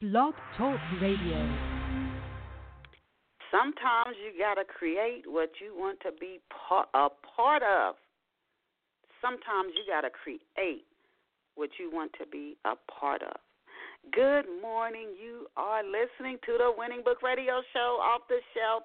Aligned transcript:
Blog 0.00 0.32
Talk 0.56 0.80
Radio. 1.02 1.36
Sometimes 3.52 4.16
you 4.16 4.32
got 4.32 4.54
to 4.54 4.64
create 4.64 5.28
what 5.28 5.50
you 5.60 5.76
want 5.76 6.00
to 6.00 6.08
be 6.18 6.40
a 6.58 7.08
part 7.36 7.60
of. 7.60 7.96
Sometimes 9.20 9.76
you 9.76 9.84
got 9.84 10.00
to 10.00 10.08
create 10.08 10.88
what 11.54 11.68
you 11.78 11.92
want 11.92 12.16
to 12.16 12.24
be 12.32 12.56
a 12.64 12.80
part 12.88 13.20
of. 13.20 13.36
Good 14.10 14.48
morning. 14.62 15.12
You 15.20 15.44
are 15.58 15.84
listening 15.84 16.38
to 16.48 16.56
the 16.56 16.72
Winning 16.72 17.02
Book 17.04 17.20
Radio 17.20 17.60
Show 17.76 18.00
off 18.00 18.22
the 18.32 18.40
shelf. 18.56 18.84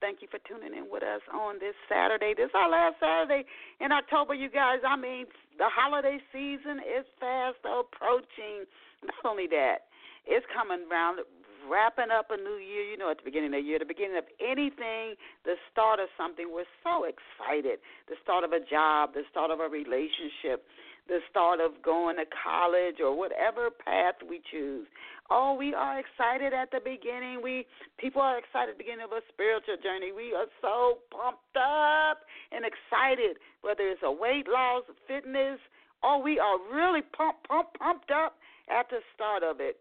Thank 0.00 0.22
you 0.22 0.28
for 0.32 0.40
tuning 0.48 0.72
in 0.72 0.88
with 0.90 1.02
us 1.02 1.20
on 1.28 1.60
this 1.60 1.76
Saturday. 1.92 2.32
This 2.34 2.48
is 2.48 2.56
our 2.56 2.70
last 2.72 2.96
Saturday 3.04 3.44
in 3.84 3.92
October, 3.92 4.32
you 4.32 4.48
guys. 4.48 4.80
I 4.80 4.96
mean, 4.96 5.26
the 5.58 5.68
holiday 5.68 6.16
season 6.32 6.80
is 6.80 7.04
fast 7.20 7.60
approaching. 7.68 8.64
Not 9.04 9.28
only 9.28 9.46
that, 9.52 9.92
it's 10.26 10.46
coming 10.52 10.86
around, 10.90 11.20
wrapping 11.68 12.10
up 12.12 12.28
a 12.30 12.36
new 12.36 12.56
year. 12.56 12.84
You 12.84 12.96
know, 12.96 13.10
at 13.10 13.18
the 13.18 13.24
beginning 13.24 13.54
of 13.54 13.60
the 13.60 13.66
year, 13.66 13.78
the 13.78 13.88
beginning 13.88 14.18
of 14.18 14.28
anything, 14.40 15.16
the 15.44 15.56
start 15.72 16.00
of 16.00 16.08
something, 16.16 16.48
we're 16.52 16.68
so 16.82 17.04
excited. 17.04 17.80
The 18.08 18.16
start 18.22 18.44
of 18.44 18.52
a 18.52 18.60
job, 18.60 19.14
the 19.14 19.22
start 19.30 19.50
of 19.50 19.60
a 19.60 19.68
relationship, 19.68 20.64
the 21.08 21.20
start 21.30 21.60
of 21.60 21.82
going 21.84 22.16
to 22.16 22.24
college 22.32 22.96
or 23.00 23.16
whatever 23.16 23.68
path 23.70 24.16
we 24.28 24.40
choose. 24.50 24.86
Oh, 25.30 25.56
we 25.56 25.72
are 25.72 26.00
excited 26.00 26.52
at 26.52 26.70
the 26.70 26.80
beginning. 26.84 27.40
We 27.42 27.66
people 27.98 28.20
are 28.20 28.36
excited 28.36 28.72
at 28.72 28.78
the 28.78 28.84
beginning 28.84 29.04
of 29.04 29.12
a 29.12 29.24
spiritual 29.32 29.76
journey. 29.80 30.12
We 30.12 30.36
are 30.36 30.48
so 30.60 31.00
pumped 31.08 31.56
up 31.56 32.24
and 32.52 32.64
excited, 32.64 33.40
whether 33.62 33.88
it's 33.88 34.04
a 34.04 34.12
weight 34.12 34.48
loss, 34.48 34.84
fitness. 35.08 35.60
Oh, 36.02 36.20
we 36.20 36.38
are 36.38 36.60
really 36.68 37.00
pumped, 37.00 37.48
pumped, 37.48 37.78
pumped 37.78 38.10
up 38.10 38.36
at 38.68 38.88
the 38.90 39.00
start 39.16 39.42
of 39.42 39.60
it. 39.60 39.80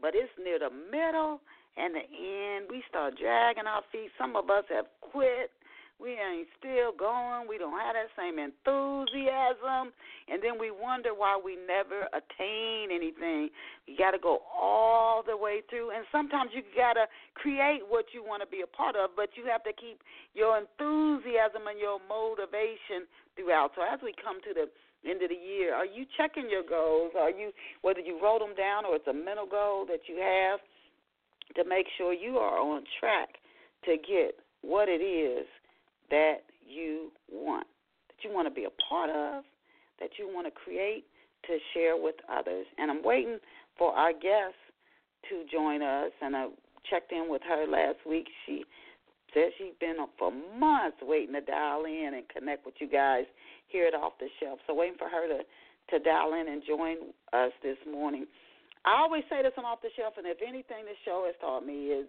But 0.00 0.14
it's 0.14 0.30
near 0.42 0.58
the 0.58 0.70
middle 0.70 1.40
and 1.76 1.94
the 1.94 2.04
end. 2.04 2.66
We 2.70 2.82
start 2.88 3.14
dragging 3.20 3.66
our 3.66 3.82
feet. 3.92 4.10
Some 4.18 4.36
of 4.36 4.50
us 4.50 4.64
have 4.70 4.86
quit. 5.00 5.50
We 5.98 6.12
ain't 6.12 6.48
still 6.60 6.92
going. 6.92 7.48
We 7.48 7.56
don't 7.56 7.72
have 7.72 7.96
that 7.96 8.12
same 8.20 8.36
enthusiasm. 8.36 9.96
And 10.28 10.44
then 10.44 10.60
we 10.60 10.68
wonder 10.68 11.16
why 11.16 11.40
we 11.40 11.56
never 11.56 12.04
attain 12.12 12.92
anything. 12.92 13.48
You 13.86 13.96
got 13.96 14.12
to 14.12 14.20
go 14.20 14.44
all 14.52 15.24
the 15.24 15.36
way 15.36 15.62
through. 15.70 15.96
And 15.96 16.04
sometimes 16.12 16.52
you 16.52 16.60
got 16.76 17.00
to 17.00 17.08
create 17.32 17.80
what 17.88 18.12
you 18.12 18.20
want 18.20 18.44
to 18.44 18.48
be 18.48 18.60
a 18.60 18.68
part 18.68 18.96
of, 18.96 19.16
but 19.16 19.30
you 19.40 19.48
have 19.48 19.64
to 19.64 19.72
keep 19.72 20.04
your 20.34 20.60
enthusiasm 20.60 21.64
and 21.64 21.80
your 21.80 21.96
motivation 22.04 23.08
throughout. 23.32 23.72
So 23.72 23.80
as 23.80 24.00
we 24.04 24.12
come 24.20 24.44
to 24.44 24.52
the 24.52 24.68
end 25.10 25.22
of 25.22 25.30
the 25.30 25.34
year, 25.34 25.74
are 25.74 25.86
you 25.86 26.04
checking 26.16 26.48
your 26.50 26.62
goals? 26.62 27.12
Are 27.18 27.30
you 27.30 27.52
whether 27.82 28.00
you 28.00 28.18
wrote 28.22 28.40
them 28.40 28.54
down 28.56 28.84
or 28.84 28.96
it's 28.96 29.06
a 29.06 29.12
mental 29.14 29.46
goal 29.46 29.86
that 29.86 30.00
you 30.08 30.16
have 30.16 30.60
to 31.54 31.68
make 31.68 31.86
sure 31.96 32.12
you 32.12 32.38
are 32.38 32.58
on 32.58 32.82
track 33.00 33.28
to 33.84 33.96
get 33.96 34.36
what 34.62 34.88
it 34.88 35.02
is 35.02 35.46
that 36.10 36.38
you 36.66 37.12
want, 37.30 37.66
that 38.08 38.28
you 38.28 38.34
want 38.34 38.48
to 38.48 38.54
be 38.54 38.64
a 38.64 38.74
part 38.88 39.10
of, 39.10 39.44
that 40.00 40.10
you 40.18 40.28
want 40.28 40.46
to 40.46 40.50
create 40.50 41.04
to 41.46 41.58
share 41.72 41.96
with 41.96 42.16
others. 42.30 42.66
And 42.78 42.90
I'm 42.90 43.02
waiting 43.02 43.38
for 43.78 43.92
our 43.92 44.12
guest 44.12 44.58
to 45.30 45.44
join 45.50 45.82
us 45.82 46.10
and 46.20 46.36
I 46.36 46.48
checked 46.90 47.12
in 47.12 47.26
with 47.28 47.42
her 47.48 47.66
last 47.66 47.98
week. 48.08 48.26
She 48.46 48.64
said 49.34 49.50
she's 49.58 49.74
been 49.80 49.96
up 50.00 50.10
for 50.18 50.32
months 50.58 50.98
waiting 51.02 51.34
to 51.34 51.40
dial 51.40 51.84
in 51.84 52.12
and 52.14 52.24
connect 52.28 52.64
with 52.64 52.74
you 52.80 52.88
guys 52.88 53.24
here 53.68 53.86
at 53.86 53.94
Off 53.94 54.14
the 54.18 54.28
Shelf. 54.40 54.58
So 54.66 54.74
waiting 54.74 54.98
for 54.98 55.08
her 55.08 55.26
to 55.28 55.44
to 55.90 55.98
dial 56.00 56.34
in 56.34 56.48
and 56.50 56.62
join 56.66 57.14
us 57.32 57.52
this 57.62 57.78
morning. 57.86 58.26
I 58.84 59.02
always 59.02 59.22
say 59.30 59.42
this 59.42 59.54
on 59.58 59.64
Off 59.64 59.82
the 59.82 59.90
Shelf, 59.96 60.14
and 60.18 60.26
if 60.26 60.38
anything 60.42 60.82
this 60.82 60.98
show 61.04 61.22
has 61.26 61.34
taught 61.40 61.66
me 61.66 61.94
is 61.94 62.06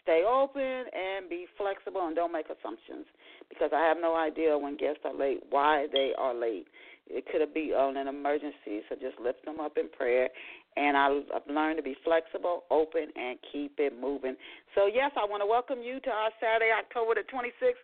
stay 0.00 0.24
open 0.24 0.88
and 0.88 1.28
be 1.28 1.44
flexible 1.56 2.06
and 2.06 2.16
don't 2.16 2.32
make 2.32 2.46
assumptions 2.48 3.04
because 3.48 3.70
I 3.74 3.84
have 3.84 3.98
no 4.00 4.16
idea 4.16 4.56
when 4.56 4.76
guests 4.76 5.04
are 5.04 5.12
late 5.12 5.44
why 5.50 5.86
they 5.92 6.12
are 6.16 6.34
late. 6.34 6.66
It 7.08 7.24
could 7.32 7.40
be 7.54 7.72
on 7.72 7.96
an 7.96 8.08
emergency, 8.08 8.84
so 8.88 8.96
just 8.96 9.16
lift 9.20 9.44
them 9.44 9.60
up 9.60 9.76
in 9.76 9.88
prayer. 9.88 10.28
And 10.76 10.96
I've 10.96 11.48
learned 11.48 11.78
to 11.78 11.82
be 11.82 11.96
flexible, 12.04 12.64
open, 12.70 13.08
and 13.16 13.38
keep 13.50 13.80
it 13.80 13.96
moving. 13.98 14.36
So, 14.76 14.86
yes, 14.86 15.10
I 15.16 15.24
want 15.24 15.40
to 15.40 15.48
welcome 15.48 15.80
you 15.80 15.98
to 16.04 16.10
our 16.10 16.30
Saturday, 16.36 16.68
October 16.68 17.16
the 17.16 17.24
26th 17.32 17.80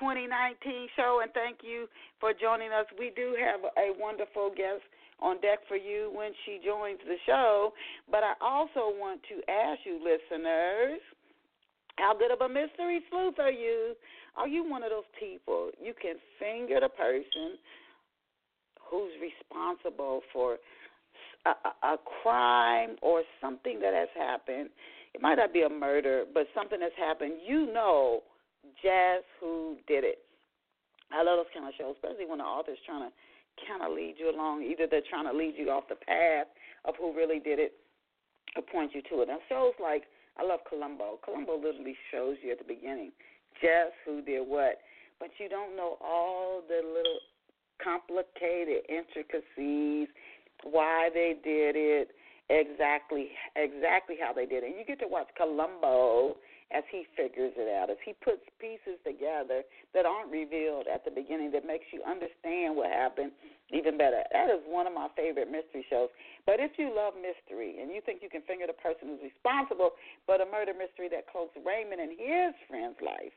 2019 0.00 0.88
show, 0.96 1.20
and 1.22 1.32
thank 1.32 1.58
you 1.62 1.86
for 2.20 2.32
joining 2.32 2.72
us. 2.72 2.86
We 2.98 3.12
do 3.14 3.36
have 3.38 3.60
a 3.78 3.92
wonderful 3.98 4.50
guest 4.56 4.82
on 5.20 5.40
deck 5.40 5.60
for 5.68 5.76
you 5.76 6.10
when 6.14 6.32
she 6.44 6.58
joins 6.64 6.98
the 7.06 7.16
show, 7.26 7.72
but 8.10 8.22
I 8.22 8.34
also 8.40 8.90
want 8.98 9.20
to 9.30 9.36
ask 9.50 9.80
you, 9.84 10.00
listeners, 10.02 11.00
how 11.96 12.14
good 12.16 12.32
of 12.32 12.40
a 12.40 12.48
mystery 12.48 13.00
sleuth 13.10 13.38
are 13.38 13.52
you? 13.52 13.94
Are 14.36 14.48
you 14.48 14.68
one 14.68 14.82
of 14.82 14.90
those 14.90 15.08
people 15.18 15.70
you 15.80 15.94
can 15.94 16.16
finger 16.38 16.80
the 16.80 16.88
person 16.88 17.56
who's 18.90 19.12
responsible 19.22 20.22
for 20.32 20.58
a, 21.46 21.86
a, 21.86 21.96
crime 22.22 22.96
or 23.00 23.22
something 23.40 23.78
that 23.80 23.94
has 23.94 24.08
happened? 24.18 24.70
It 25.14 25.22
might 25.22 25.36
not 25.36 25.52
be 25.52 25.62
a 25.62 25.68
murder, 25.68 26.24
but 26.34 26.48
something 26.52 26.80
has 26.80 26.92
happened. 26.98 27.34
You 27.46 27.72
know 27.72 28.22
just 28.82 29.26
who 29.40 29.76
did 29.86 30.04
it. 30.04 30.18
I 31.12 31.22
love 31.22 31.38
those 31.38 31.52
kind 31.54 31.68
of 31.68 31.74
shows, 31.78 31.94
especially 31.96 32.26
when 32.26 32.38
the 32.38 32.48
author's 32.48 32.80
trying 32.86 33.08
to 33.08 33.12
kind 33.68 33.82
of 33.82 33.94
lead 33.94 34.16
you 34.18 34.34
along. 34.34 34.62
Either 34.62 34.86
they're 34.90 35.06
trying 35.08 35.30
to 35.30 35.36
lead 35.36 35.54
you 35.56 35.70
off 35.70 35.86
the 35.88 36.00
path 36.00 36.48
of 36.84 36.94
who 36.98 37.14
really 37.14 37.38
did 37.38 37.58
it 37.58 37.78
or 38.56 38.62
point 38.62 38.94
you 38.94 39.02
to 39.10 39.22
it. 39.22 39.28
Now, 39.28 39.38
shows 39.48 39.74
like 39.80 40.04
I 40.38 40.42
love 40.42 40.60
Columbo. 40.68 41.20
Columbo 41.24 41.56
literally 41.56 41.96
shows 42.10 42.36
you 42.42 42.52
at 42.52 42.58
the 42.58 42.66
beginning 42.66 43.12
just 43.62 43.94
who 44.04 44.22
did 44.22 44.42
what, 44.42 44.82
but 45.20 45.30
you 45.38 45.48
don't 45.48 45.76
know 45.76 45.96
all 46.02 46.62
the 46.66 46.82
little 46.82 47.20
complicated 47.82 48.82
intricacies, 48.88 50.08
why 50.64 51.08
they 51.14 51.38
did 51.44 51.76
it, 51.76 52.10
exactly 52.50 53.30
exactly 53.56 54.16
how 54.20 54.32
they 54.32 54.46
did 54.46 54.64
it. 54.64 54.66
And 54.66 54.74
you 54.78 54.84
get 54.84 54.98
to 55.00 55.08
watch 55.08 55.28
Columbo 55.36 56.36
as 56.72 56.82
he 56.90 57.04
figures 57.16 57.52
it 57.56 57.68
out, 57.68 57.90
as 57.90 58.00
he 58.04 58.14
puts 58.24 58.42
pieces 58.58 58.96
together 59.04 59.62
that 59.92 60.06
aren't 60.06 60.32
revealed 60.32 60.86
at 60.88 61.04
the 61.04 61.10
beginning 61.10 61.52
that 61.52 61.66
makes 61.66 61.84
you 61.92 62.00
understand 62.02 62.74
what 62.74 62.88
happened 62.88 63.32
even 63.70 63.96
better. 63.96 64.24
That 64.32 64.48
is 64.48 64.60
one 64.64 64.86
of 64.86 64.94
my 64.94 65.08
favorite 65.16 65.50
mystery 65.50 65.84
shows. 65.88 66.08
But 66.46 66.60
if 66.60 66.76
you 66.76 66.92
love 66.94 67.14
mystery 67.16 67.80
and 67.80 67.92
you 67.92 68.00
think 68.04 68.20
you 68.22 68.28
can 68.28 68.42
finger 68.48 68.66
the 68.66 68.76
person 68.76 69.12
who's 69.12 69.22
responsible, 69.22 69.96
but 70.26 70.40
a 70.40 70.46
murder 70.48 70.72
mystery 70.72 71.08
that 71.12 71.28
cloaks 71.28 71.56
Raymond 71.60 72.00
and 72.00 72.12
his 72.16 72.52
friend's 72.68 73.00
life, 73.04 73.36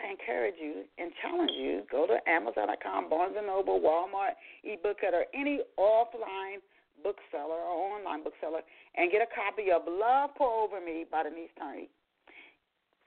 I 0.00 0.08
encourage 0.08 0.56
you 0.56 0.88
and 0.96 1.12
challenge 1.20 1.52
you 1.52 1.84
go 1.90 2.06
to 2.06 2.16
Amazon.com, 2.28 3.10
Barnes 3.10 3.36
and 3.36 3.46
Noble, 3.46 3.80
Walmart, 3.80 4.40
ebook 4.64 5.04
or 5.04 5.24
any 5.34 5.60
offline 5.78 6.64
bookseller 7.02 7.58
or 7.58 7.98
online 7.98 8.22
bookseller 8.22 8.62
and 8.96 9.10
get 9.10 9.20
a 9.20 9.30
copy 9.34 9.74
of 9.74 9.82
Love 9.84 10.34
Pour 10.38 10.64
Over 10.64 10.80
Me 10.80 11.04
by 11.04 11.26
Denise 11.26 11.52
Turney. 11.58 11.90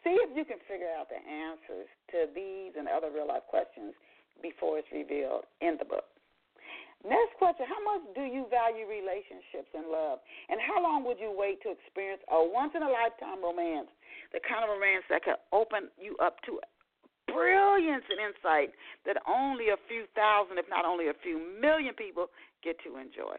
See 0.04 0.14
if 0.22 0.30
you 0.38 0.46
can 0.46 0.62
figure 0.70 0.92
out 0.94 1.10
the 1.10 1.18
answers 1.18 1.90
to 2.14 2.30
these 2.36 2.78
and 2.78 2.86
other 2.86 3.10
real 3.10 3.26
life 3.26 3.50
questions 3.50 3.98
before 4.44 4.78
it's 4.78 4.92
revealed 4.94 5.50
in 5.66 5.82
the 5.82 5.88
book. 5.88 6.06
Next 7.02 7.38
question 7.38 7.66
How 7.70 7.82
much 7.82 8.06
do 8.18 8.26
you 8.26 8.46
value 8.50 8.86
relationships 8.86 9.70
and 9.74 9.90
love? 9.90 10.22
And 10.50 10.58
how 10.62 10.82
long 10.82 11.06
would 11.06 11.22
you 11.22 11.34
wait 11.34 11.62
to 11.66 11.74
experience 11.74 12.22
a 12.30 12.38
once 12.42 12.74
in 12.74 12.82
a 12.82 12.90
lifetime 12.90 13.42
romance? 13.42 13.90
The 14.34 14.42
kind 14.42 14.66
of 14.66 14.74
romance 14.74 15.06
that 15.10 15.22
could 15.22 15.42
open 15.54 15.94
you 16.02 16.18
up 16.18 16.42
to 16.50 16.62
brilliance 17.30 18.06
and 18.10 18.22
insight 18.22 18.74
that 19.06 19.18
only 19.26 19.70
a 19.70 19.80
few 19.90 20.06
thousand, 20.14 20.58
if 20.58 20.66
not 20.70 20.86
only 20.86 21.10
a 21.10 21.18
few 21.22 21.42
million 21.62 21.94
people 21.94 22.30
get 22.64 22.78
to 22.86 22.98
enjoy. 22.98 23.38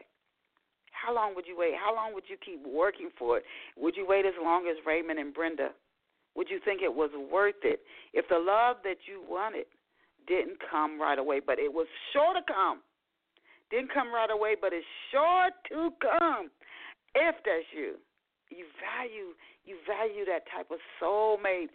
How 0.97 1.13
long 1.13 1.35
would 1.35 1.45
you 1.45 1.57
wait? 1.57 1.73
How 1.77 1.93
long 1.93 2.13
would 2.13 2.25
you 2.27 2.37
keep 2.43 2.65
working 2.65 3.09
for 3.17 3.37
it? 3.37 3.43
Would 3.77 3.95
you 3.95 4.05
wait 4.07 4.25
as 4.25 4.33
long 4.41 4.67
as 4.67 4.75
Raymond 4.85 5.19
and 5.19 5.33
Brenda? 5.33 5.69
Would 6.35 6.49
you 6.49 6.59
think 6.63 6.81
it 6.81 6.93
was 6.93 7.09
worth 7.31 7.61
it 7.63 7.81
if 8.13 8.25
the 8.29 8.37
love 8.37 8.77
that 8.83 8.97
you 9.07 9.23
wanted 9.27 9.65
didn't 10.27 10.57
come 10.69 10.99
right 10.99 11.17
away, 11.17 11.39
but 11.39 11.59
it 11.59 11.71
was 11.71 11.87
sure 12.13 12.33
to 12.33 12.41
come? 12.45 12.81
Didn't 13.69 13.93
come 13.93 14.13
right 14.13 14.29
away, 14.29 14.55
but 14.59 14.71
it's 14.73 14.85
sure 15.11 15.49
to 15.69 15.89
come. 16.01 16.49
If 17.15 17.35
that's 17.43 17.65
you, 17.73 17.95
you 18.49 18.65
value 18.79 19.33
you 19.67 19.75
value 19.83 20.23
that 20.23 20.47
type 20.47 20.71
of 20.71 20.79
soulmate, 20.95 21.67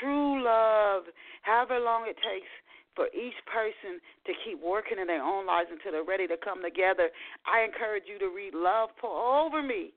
true 0.00 0.42
love, 0.42 1.04
however 1.42 1.78
long 1.78 2.08
it 2.08 2.16
takes 2.16 2.48
for 2.94 3.10
each 3.10 3.36
person 3.50 3.98
to 4.26 4.32
keep 4.46 4.62
working 4.62 4.98
in 4.98 5.06
their 5.06 5.22
own 5.22 5.46
lives 5.46 5.68
until 5.70 5.92
they're 5.92 6.06
ready 6.06 6.26
to 6.26 6.38
come 6.38 6.62
together. 6.62 7.10
I 7.46 7.66
encourage 7.66 8.04
you 8.06 8.18
to 8.22 8.30
read 8.30 8.54
Love 8.54 8.90
Pour 9.00 9.12
Over 9.12 9.62
Me. 9.62 9.92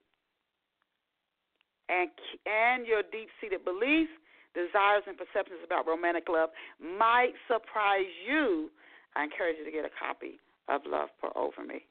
And, 1.89 2.09
and 2.43 2.85
your 2.85 3.01
deep 3.01 3.29
seated 3.39 3.63
beliefs, 3.63 4.11
desires, 4.51 5.07
and 5.07 5.15
perceptions 5.15 5.63
about 5.63 5.87
romantic 5.87 6.27
love 6.27 6.49
might 6.81 7.31
surprise 7.47 8.11
you. 8.27 8.69
I 9.15 9.23
encourage 9.23 9.55
you 9.57 9.65
to 9.65 9.71
get 9.71 9.85
a 9.85 9.93
copy 9.93 10.41
of 10.67 10.81
Love 10.83 11.09
Pour 11.21 11.31
Over 11.37 11.63
Me. 11.63 11.85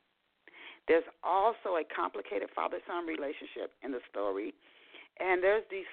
There's 0.87 1.07
also 1.25 1.81
a 1.81 1.85
complicated 1.87 2.51
father 2.55 2.79
son 2.87 3.07
relationship 3.07 3.75
in 3.83 3.91
the 3.91 4.03
story, 4.11 4.55
and 5.19 5.43
there's 5.43 5.67
these 5.71 5.89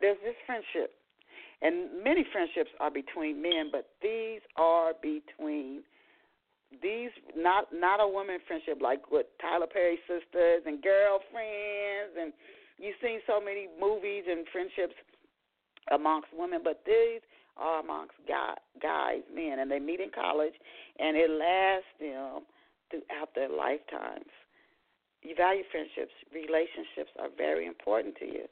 there's 0.00 0.18
this 0.22 0.34
friendship, 0.46 0.97
and 1.62 2.02
many 2.04 2.24
friendships 2.32 2.70
are 2.80 2.90
between 2.90 3.42
men, 3.42 3.70
but 3.72 3.88
these 4.02 4.40
are 4.56 4.92
between 5.02 5.82
these 6.82 7.10
not 7.34 7.72
not 7.72 7.98
a 7.98 8.06
woman 8.06 8.38
friendship 8.46 8.78
like 8.82 9.10
with 9.10 9.26
Tyler 9.40 9.66
Perry 9.66 9.98
sisters 10.06 10.62
and 10.66 10.82
girlfriends 10.82 12.12
and 12.20 12.32
you've 12.78 13.00
seen 13.02 13.20
so 13.26 13.40
many 13.40 13.68
movies 13.80 14.24
and 14.28 14.46
friendships 14.52 14.94
amongst 15.90 16.28
women, 16.36 16.60
but 16.62 16.82
these 16.86 17.20
are 17.56 17.80
amongst 17.80 18.14
guy, 18.26 18.54
guys, 18.80 19.22
men, 19.34 19.58
and 19.58 19.70
they 19.70 19.78
meet 19.78 20.00
in 20.00 20.10
college, 20.14 20.54
and 20.98 21.16
it 21.16 21.30
lasts 21.30 21.90
them 21.98 22.46
throughout 22.90 23.34
their 23.34 23.48
lifetimes. 23.48 24.30
You 25.22 25.34
value 25.34 25.64
friendships. 25.72 26.12
Relationships 26.32 27.10
are 27.18 27.28
very 27.36 27.66
important 27.66 28.16
to 28.16 28.26
you. 28.26 28.44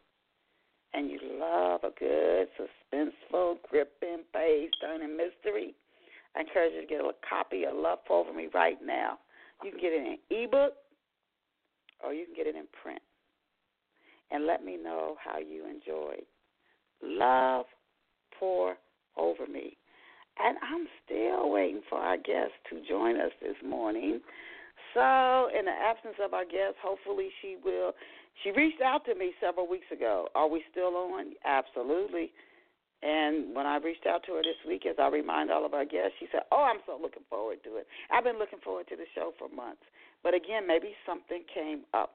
And 0.94 1.10
you 1.10 1.18
love 1.38 1.80
a 1.84 1.90
good, 1.98 2.48
suspenseful, 2.58 3.56
gripping, 3.68 4.24
page 4.32 4.70
turning 4.80 5.16
mystery. 5.16 5.74
I 6.34 6.40
encourage 6.40 6.72
you 6.74 6.82
to 6.82 6.86
get 6.86 7.00
a 7.00 7.12
copy 7.28 7.64
of 7.64 7.74
Love 7.74 7.98
Over 8.08 8.32
Me 8.32 8.48
right 8.54 8.78
now. 8.84 9.18
You 9.64 9.70
can 9.70 9.80
get 9.80 9.92
it 9.92 10.18
in 10.30 10.44
ebook 10.44 10.72
or 12.04 12.12
you 12.12 12.26
can 12.26 12.34
get 12.34 12.46
it 12.46 12.56
in 12.56 12.66
print. 12.82 13.00
And 14.30 14.46
let 14.46 14.64
me 14.64 14.76
know 14.76 15.16
how 15.22 15.38
you 15.38 15.64
enjoyed. 15.64 16.24
Love 17.02 17.66
Pour 18.38 18.76
Over 19.16 19.46
Me. 19.46 19.76
And 20.38 20.58
I'm 20.62 20.86
still 21.04 21.50
waiting 21.50 21.80
for 21.88 21.98
our 21.98 22.16
guest 22.16 22.52
to 22.70 22.80
join 22.88 23.18
us 23.18 23.32
this 23.40 23.56
morning. 23.66 24.20
So, 24.92 25.48
in 25.58 25.64
the 25.64 25.72
absence 25.72 26.16
of 26.22 26.34
our 26.34 26.44
guest, 26.44 26.76
hopefully 26.82 27.28
she 27.40 27.56
will. 27.64 27.92
She 28.42 28.50
reached 28.50 28.82
out 28.82 29.04
to 29.06 29.14
me 29.14 29.32
several 29.40 29.68
weeks 29.68 29.86
ago. 29.92 30.28
Are 30.34 30.48
we 30.48 30.62
still 30.70 30.96
on? 30.96 31.32
Absolutely. 31.44 32.30
And 33.02 33.54
when 33.54 33.66
I 33.66 33.76
reached 33.76 34.06
out 34.06 34.22
to 34.26 34.32
her 34.32 34.42
this 34.42 34.60
week, 34.66 34.86
as 34.86 34.96
I 34.98 35.08
remind 35.08 35.50
all 35.50 35.66
of 35.66 35.74
our 35.74 35.84
guests, 35.84 36.16
she 36.18 36.26
said, 36.32 36.42
Oh, 36.50 36.62
I'm 36.62 36.80
so 36.86 36.98
looking 37.00 37.24
forward 37.28 37.58
to 37.64 37.76
it. 37.76 37.86
I've 38.10 38.24
been 38.24 38.38
looking 38.38 38.58
forward 38.64 38.88
to 38.88 38.96
the 38.96 39.04
show 39.14 39.32
for 39.38 39.48
months. 39.54 39.82
But 40.22 40.34
again, 40.34 40.66
maybe 40.66 40.92
something 41.04 41.44
came 41.52 41.82
up, 41.94 42.14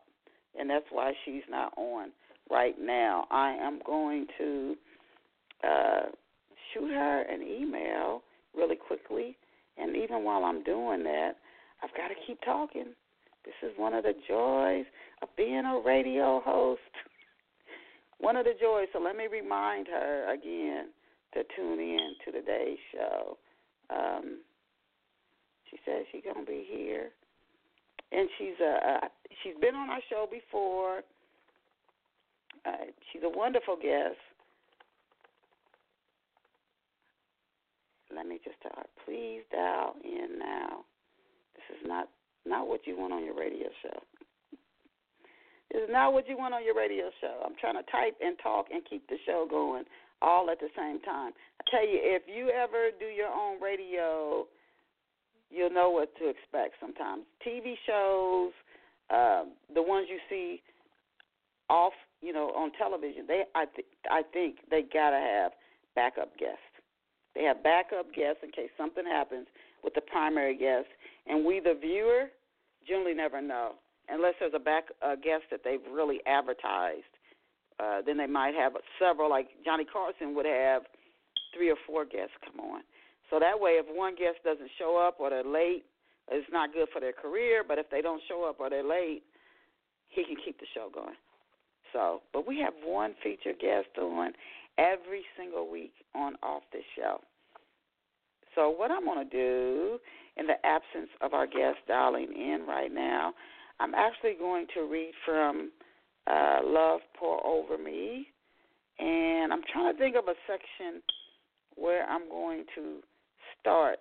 and 0.60 0.70
that's 0.70 0.86
why 0.92 1.14
she's 1.24 1.44
not 1.50 1.74
on 1.78 2.12
right 2.50 2.76
now. 2.80 3.26
I 3.32 3.52
am 3.54 3.80
going 3.86 4.28
to 4.38 4.76
uh, 5.64 6.02
shoot 6.74 6.90
her 6.90 7.22
an 7.22 7.42
email 7.42 8.24
really 8.56 8.76
quickly. 8.76 9.38
And 9.78 9.96
even 9.96 10.24
while 10.24 10.44
I'm 10.44 10.64
doing 10.64 11.04
that, 11.04 11.34
I've 11.84 11.96
got 11.96 12.10
to 12.10 12.16
keep 12.28 12.42
talking. 12.44 12.88
This 13.46 13.56
is 13.64 13.72
one 13.78 13.94
of 13.94 14.04
the 14.04 14.14
joys 14.28 14.86
being 15.38 15.66
a 15.66 15.82
radio 15.86 16.42
host. 16.44 16.82
one 18.20 18.36
of 18.36 18.46
the 18.46 18.54
joys. 18.60 18.88
So 18.94 19.00
let 19.00 19.16
me 19.16 19.28
remind 19.32 19.88
her 19.88 20.32
again 20.34 20.90
to 21.34 21.44
tune 21.56 21.80
in 21.80 22.14
to 22.26 22.32
today's 22.32 22.80
show. 22.94 23.38
Um, 23.90 24.40
she 25.70 25.78
says 25.86 26.06
she's 26.12 26.22
gonna 26.24 26.46
be 26.46 26.66
here, 26.70 27.10
and 28.12 28.28
she's 28.38 28.60
a, 28.62 29.06
a 29.06 29.10
she's 29.44 29.56
been 29.62 29.76
on 29.76 29.90
our 29.90 30.02
show 30.10 30.28
before. 30.30 31.02
Uh, 32.66 32.92
she's 33.12 33.24
a 33.24 33.30
wonderful 33.30 33.76
guest. 33.76 34.18
let 38.16 38.28
me 38.28 38.40
just 38.44 38.60
tell 38.62 38.72
her, 38.76 38.86
please 39.06 39.42
dial 39.52 39.96
in 40.04 40.38
now. 40.38 40.84
This 41.56 41.78
is 41.78 41.88
not 41.88 42.10
not 42.46 42.68
what 42.68 42.86
you 42.86 42.98
want 42.98 43.14
on 43.14 43.24
your 43.24 43.36
radio 43.36 43.68
show. 43.84 44.00
Is 45.74 45.90
not 45.90 46.14
what 46.14 46.28
you 46.28 46.38
want 46.38 46.54
on 46.54 46.64
your 46.64 46.76
radio 46.76 47.10
show. 47.20 47.42
I'm 47.46 47.56
trying 47.60 47.76
to 47.76 47.92
type 47.92 48.16
and 48.22 48.38
talk 48.42 48.68
and 48.72 48.82
keep 48.88 49.08
the 49.08 49.18
show 49.26 49.48
going 49.50 49.84
all 50.22 50.50
at 50.50 50.60
the 50.60 50.70
same 50.76 51.02
time. 51.02 51.32
I 51.60 51.72
tell 51.72 51.88
you, 51.88 52.00
if 52.02 52.24
you 52.28 52.50
ever 52.50 52.90
do 53.00 53.06
your 53.06 53.30
own 53.30 53.62
radio, 53.62 54.46
you'll 55.50 55.72
know 55.72 55.90
what 55.90 56.16
to 56.20 56.30
expect 56.30 56.76
sometimes. 56.80 57.24
TV 57.46 57.76
shows, 57.88 58.52
uh, 59.10 59.44
the 59.74 59.82
ones 59.82 60.08
you 60.10 60.20
see 60.30 60.62
off, 61.70 61.94
you 62.22 62.34
know, 62.34 62.50
on 62.50 62.72
television, 62.78 63.26
they 63.28 63.44
I 63.56 63.66
th- 63.66 63.88
I 64.10 64.22
think 64.34 64.58
they 64.70 64.84
gotta 64.94 65.18
have 65.18 65.54
backup 65.96 66.38
guests. 66.38 66.60
They 67.34 67.44
have 67.44 67.64
backup 67.64 68.14
guests 68.14 68.44
in 68.44 68.52
case 68.52 68.70
something 68.78 69.06
happens 69.06 69.48
with 69.84 69.94
the 69.94 70.02
primary 70.02 70.56
guest, 70.58 70.88
and 71.28 71.46
we, 71.46 71.60
the 71.60 71.78
viewer, 71.80 72.30
generally 72.86 73.14
never 73.14 73.42
know 73.42 73.76
unless 74.12 74.36
there's 74.40 74.54
a 74.56 74.60
back 74.60 74.86
a 75.02 75.16
guest 75.16 75.44
that 75.52 75.62
they've 75.64 75.84
really 75.92 76.20
advertised. 76.26 77.10
Uh, 77.80 78.02
then 78.06 78.18
they 78.18 78.28
might 78.28 78.54
have 78.54 78.74
several, 79.00 79.30
like 79.30 79.48
Johnny 79.66 79.86
Carson 79.86 80.36
would 80.36 80.46
have 80.46 80.84
three 81.56 81.72
or 81.72 81.78
four 81.88 82.06
guests 82.06 82.36
come 82.46 82.60
on. 82.60 82.82
So 83.30 83.40
that 83.40 83.60
way, 83.60 83.82
if 83.82 83.86
one 83.90 84.14
guest 84.16 84.38
doesn't 84.44 84.70
show 84.78 84.98
up 85.02 85.20
or 85.20 85.30
they're 85.30 85.44
late, 85.44 85.86
it's 86.30 86.48
not 86.52 86.74
good 86.74 86.90
for 86.94 87.00
their 87.00 87.14
career. 87.14 87.64
But 87.68 87.80
if 87.80 87.90
they 87.90 88.02
don't 88.02 88.22
show 88.28 88.48
up 88.48 88.60
or 88.60 88.70
they're 88.70 88.88
late, 88.88 89.24
he 90.10 90.24
can 90.26 90.36
keep 90.44 90.60
the 90.60 90.68
show 90.76 90.90
going. 90.94 91.16
So, 91.94 92.22
but 92.34 92.48
we 92.48 92.60
have 92.60 92.74
one 92.84 93.16
featured 93.24 93.60
guest 93.60 93.88
on, 93.98 94.34
every 94.78 95.24
single 95.38 95.70
week 95.70 95.94
on 96.14 96.36
Off 96.44 96.64
the 96.72 96.80
Show. 96.96 97.20
So, 98.56 98.70
what 98.70 98.92
I'm 98.92 99.06
going 99.06 99.28
to 99.28 99.32
do 99.32 100.00
in 100.38 100.48
the 100.48 100.56
absence 100.66 101.10
of 101.22 101.34
our 101.34 101.48
guest 101.48 101.80
dialing 101.88 102.32
in 102.34 102.66
right 102.68 102.94
now, 102.94 103.34
I'm 103.82 103.96
actually 103.96 104.36
going 104.38 104.68
to 104.76 104.82
read 104.82 105.12
from 105.26 105.72
uh, 106.28 106.60
Love 106.64 107.02
Pour 107.18 107.46
Over 107.46 107.80
Me. 107.80 108.28
And 109.00 109.52
I'm 109.52 109.62
trying 109.74 109.92
to 109.92 109.98
think 109.98 110.16
of 110.16 110.26
a 110.28 110.36
section 110.46 111.02
where 111.76 112.08
I'm 112.08 112.30
going 112.30 112.66
to 112.76 112.98
start 113.60 113.98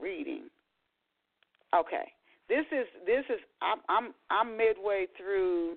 reading. 0.00 0.44
Okay. 1.74 2.12
This 2.48 2.64
is 2.70 2.86
this 3.04 3.24
is 3.28 3.40
I'm 3.60 3.78
I'm 3.88 4.14
I'm 4.30 4.56
midway 4.56 5.06
through 5.18 5.74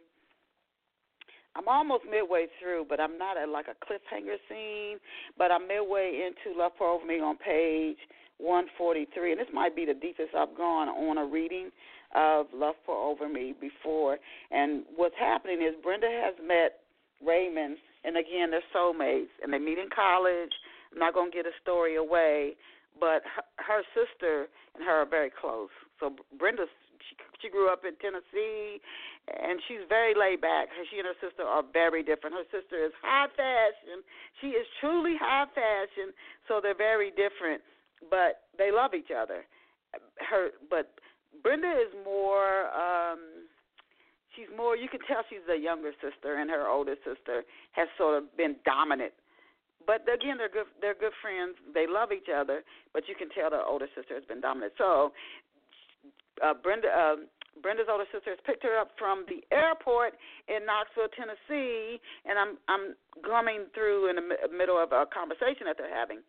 I'm 1.55 1.67
almost 1.67 2.03
midway 2.05 2.45
through, 2.61 2.85
but 2.87 2.99
I'm 2.99 3.17
not 3.17 3.35
at 3.35 3.49
like 3.49 3.65
a 3.65 3.85
cliffhanger 3.85 4.37
scene. 4.47 4.99
But 5.35 5.51
I'm 5.51 5.67
midway 5.67 6.27
into 6.27 6.55
Love 6.55 6.73
Pour 6.77 6.89
Over 6.89 7.05
Me 7.07 7.19
on 7.19 7.37
page 7.37 7.97
143, 8.37 9.31
and 9.31 9.41
this 9.41 9.47
might 9.51 9.75
be 9.75 9.85
the 9.85 9.95
deepest 9.95 10.35
I've 10.37 10.55
gone 10.55 10.89
on 10.89 11.17
a 11.17 11.25
reading 11.25 11.71
of 12.15 12.47
Love 12.53 12.75
Pour 12.85 12.97
Over 12.97 13.29
Me 13.29 13.53
before. 13.59 14.17
And 14.51 14.83
what's 14.95 15.15
happening 15.19 15.61
is 15.61 15.75
Brenda 15.83 16.07
has 16.09 16.35
met 16.45 16.79
Raymond, 17.25 17.77
and 18.03 18.17
again, 18.17 18.51
they're 18.51 18.63
soulmates, 18.75 19.33
and 19.43 19.51
they 19.51 19.59
meet 19.59 19.77
in 19.77 19.89
college. 19.93 20.51
I'm 20.91 20.99
not 20.99 21.13
going 21.13 21.31
to 21.31 21.35
get 21.35 21.45
a 21.45 21.55
story 21.61 21.97
away, 21.97 22.55
but 22.99 23.21
her, 23.35 23.43
her 23.57 23.81
sister 23.93 24.47
and 24.75 24.83
her 24.83 25.03
are 25.03 25.09
very 25.09 25.29
close. 25.29 25.69
So 25.99 26.15
Brenda's 26.37 26.69
she 27.07 27.15
she 27.41 27.49
grew 27.49 27.71
up 27.71 27.83
in 27.87 27.95
Tennessee, 28.03 28.81
and 29.27 29.59
she's 29.67 29.83
very 29.87 30.13
laid 30.13 30.41
back. 30.41 30.67
She 30.91 30.99
and 30.99 31.07
her 31.07 31.19
sister 31.23 31.43
are 31.43 31.63
very 31.71 32.03
different. 32.03 32.35
Her 32.35 32.47
sister 32.51 32.83
is 32.83 32.91
high 33.01 33.27
fashion. 33.35 34.03
She 34.41 34.55
is 34.55 34.67
truly 34.81 35.15
high 35.19 35.47
fashion, 35.55 36.11
so 36.47 36.59
they're 36.61 36.75
very 36.75 37.11
different, 37.11 37.61
but 38.09 38.47
they 38.57 38.71
love 38.71 38.93
each 38.93 39.11
other. 39.15 39.45
Her, 40.19 40.49
but 40.69 40.98
Brenda 41.43 41.71
is 41.71 41.93
more. 42.03 42.67
um 42.73 43.47
She's 44.35 44.47
more. 44.55 44.77
You 44.77 44.87
can 44.87 45.01
tell 45.07 45.23
she's 45.29 45.43
the 45.47 45.57
younger 45.57 45.91
sister, 45.99 46.37
and 46.37 46.49
her 46.49 46.69
older 46.69 46.95
sister 47.03 47.43
has 47.71 47.87
sort 47.97 48.21
of 48.21 48.37
been 48.37 48.55
dominant 48.63 49.11
but 49.89 50.05
again, 50.05 50.37
they're 50.37 50.53
good. 50.53 50.69
They're 50.81 50.93
good 50.93 51.17
friends. 51.17 51.57
They 51.73 51.89
love 51.89 52.11
each 52.11 52.29
other, 52.29 52.61
but 52.93 53.09
you 53.09 53.15
can 53.17 53.25
tell 53.33 53.49
the 53.49 53.65
older 53.65 53.87
sister 53.97 54.13
has 54.13 54.23
been 54.25 54.39
dominant. 54.39 54.73
So 54.77 55.13
uh, 56.45 56.53
Brenda 56.53 56.93
uh, 56.93 57.15
Brenda's 57.57 57.89
older 57.89 58.05
sister 58.13 58.29
has 58.29 58.39
picked 58.45 58.61
her 58.61 58.77
up 58.77 58.93
from 59.01 59.25
the 59.25 59.41
airport 59.49 60.13
in 60.45 60.61
Knoxville, 60.69 61.09
Tennessee, 61.17 61.97
and 62.29 62.37
I'm 62.37 62.61
I'm 62.69 62.93
gumming 63.25 63.73
through 63.73 64.13
in 64.13 64.15
the 64.21 64.27
middle 64.53 64.77
of 64.77 64.93
a 64.93 65.09
conversation 65.09 65.65
that 65.65 65.81
they're 65.81 65.89
having, 65.89 66.21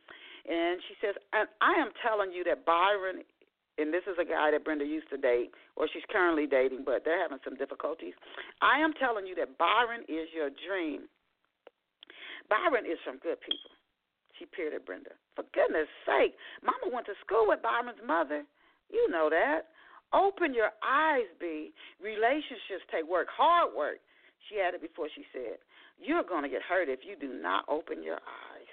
and 0.49 0.81
she 0.89 0.97
says, 1.05 1.13
"And 1.37 1.45
I 1.61 1.77
am 1.77 1.93
telling 2.01 2.33
you 2.33 2.41
that 2.49 2.65
Byron." 2.65 3.29
And 3.81 3.93
this 3.93 4.05
is 4.05 4.21
a 4.21 4.29
guy 4.29 4.53
that 4.53 4.65
Brenda 4.65 4.85
used 4.85 5.09
to 5.09 5.17
date, 5.17 5.51
or 5.77 5.89
she's 5.89 6.05
currently 6.13 6.47
dating, 6.47 6.85
but 6.85 7.03
they're 7.05 7.21
having 7.21 7.41
some 7.43 7.57
difficulties. 7.57 8.13
I 8.61 8.79
am 8.79 8.93
telling 8.93 9.27
you 9.27 9.35
that 9.37 9.57
Byron 9.57 10.05
is 10.05 10.29
your 10.37 10.51
dream. 10.53 11.09
Byron 12.49 12.85
is 12.85 13.01
from 13.05 13.17
good 13.25 13.41
people. 13.41 13.73
She 14.37 14.45
peered 14.45 14.75
at 14.75 14.85
Brenda. 14.85 15.17
For 15.37 15.45
goodness 15.55 15.89
sake, 16.05 16.37
Mama 16.61 16.93
went 16.93 17.07
to 17.07 17.17
school 17.25 17.49
with 17.49 17.63
Byron's 17.63 18.01
mother. 18.05 18.45
You 18.93 19.09
know 19.09 19.31
that. 19.31 19.73
Open 20.13 20.53
your 20.53 20.75
eyes, 20.83 21.29
B. 21.39 21.73
Relationships 22.03 22.85
take 22.91 23.09
work, 23.09 23.29
hard 23.31 23.71
work. 23.77 24.03
She 24.49 24.59
added 24.59 24.81
before 24.81 25.07
she 25.15 25.25
said, 25.33 25.63
You're 26.03 26.25
going 26.25 26.43
to 26.43 26.49
get 26.49 26.63
hurt 26.67 26.89
if 26.89 27.01
you 27.07 27.15
do 27.15 27.33
not 27.33 27.65
open 27.69 28.03
your 28.03 28.19
eyes. 28.19 28.73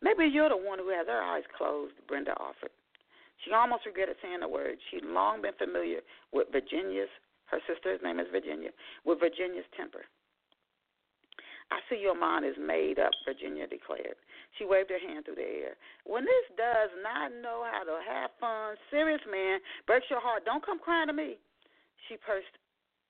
Maybe 0.00 0.24
you're 0.24 0.48
the 0.48 0.56
one 0.56 0.78
who 0.78 0.88
has 0.88 1.06
her 1.06 1.20
eyes 1.20 1.44
closed, 1.56 1.92
Brenda 2.08 2.32
offered. 2.40 2.72
She 3.44 3.52
almost 3.52 3.86
regretted 3.86 4.16
saying 4.22 4.40
the 4.40 4.48
word. 4.48 4.76
She'd 4.90 5.04
long 5.04 5.42
been 5.42 5.56
familiar 5.56 6.00
with 6.32 6.48
Virginia's, 6.52 7.08
her 7.46 7.60
sister's 7.66 8.00
name 8.02 8.20
is 8.20 8.28
Virginia, 8.30 8.70
with 9.04 9.20
Virginia's 9.20 9.68
temper. 9.76 10.04
I 11.70 11.78
see 11.88 12.02
your 12.02 12.18
mind 12.18 12.44
is 12.44 12.58
made 12.58 12.98
up, 12.98 13.14
Virginia 13.24 13.66
declared. 13.66 14.18
She 14.58 14.66
waved 14.66 14.90
her 14.90 14.98
hand 14.98 15.24
through 15.24 15.38
the 15.38 15.46
air. 15.46 15.78
When 16.02 16.24
this 16.26 16.46
does 16.58 16.90
not 16.98 17.30
know 17.30 17.62
how 17.62 17.86
to 17.86 18.02
have 18.02 18.34
fun, 18.42 18.74
serious 18.90 19.22
man, 19.30 19.60
breaks 19.86 20.10
your 20.10 20.20
heart, 20.20 20.44
don't 20.44 20.66
come 20.66 20.82
crying 20.82 21.06
to 21.06 21.14
me. 21.14 21.38
She 22.08 22.18
pursed 22.18 22.50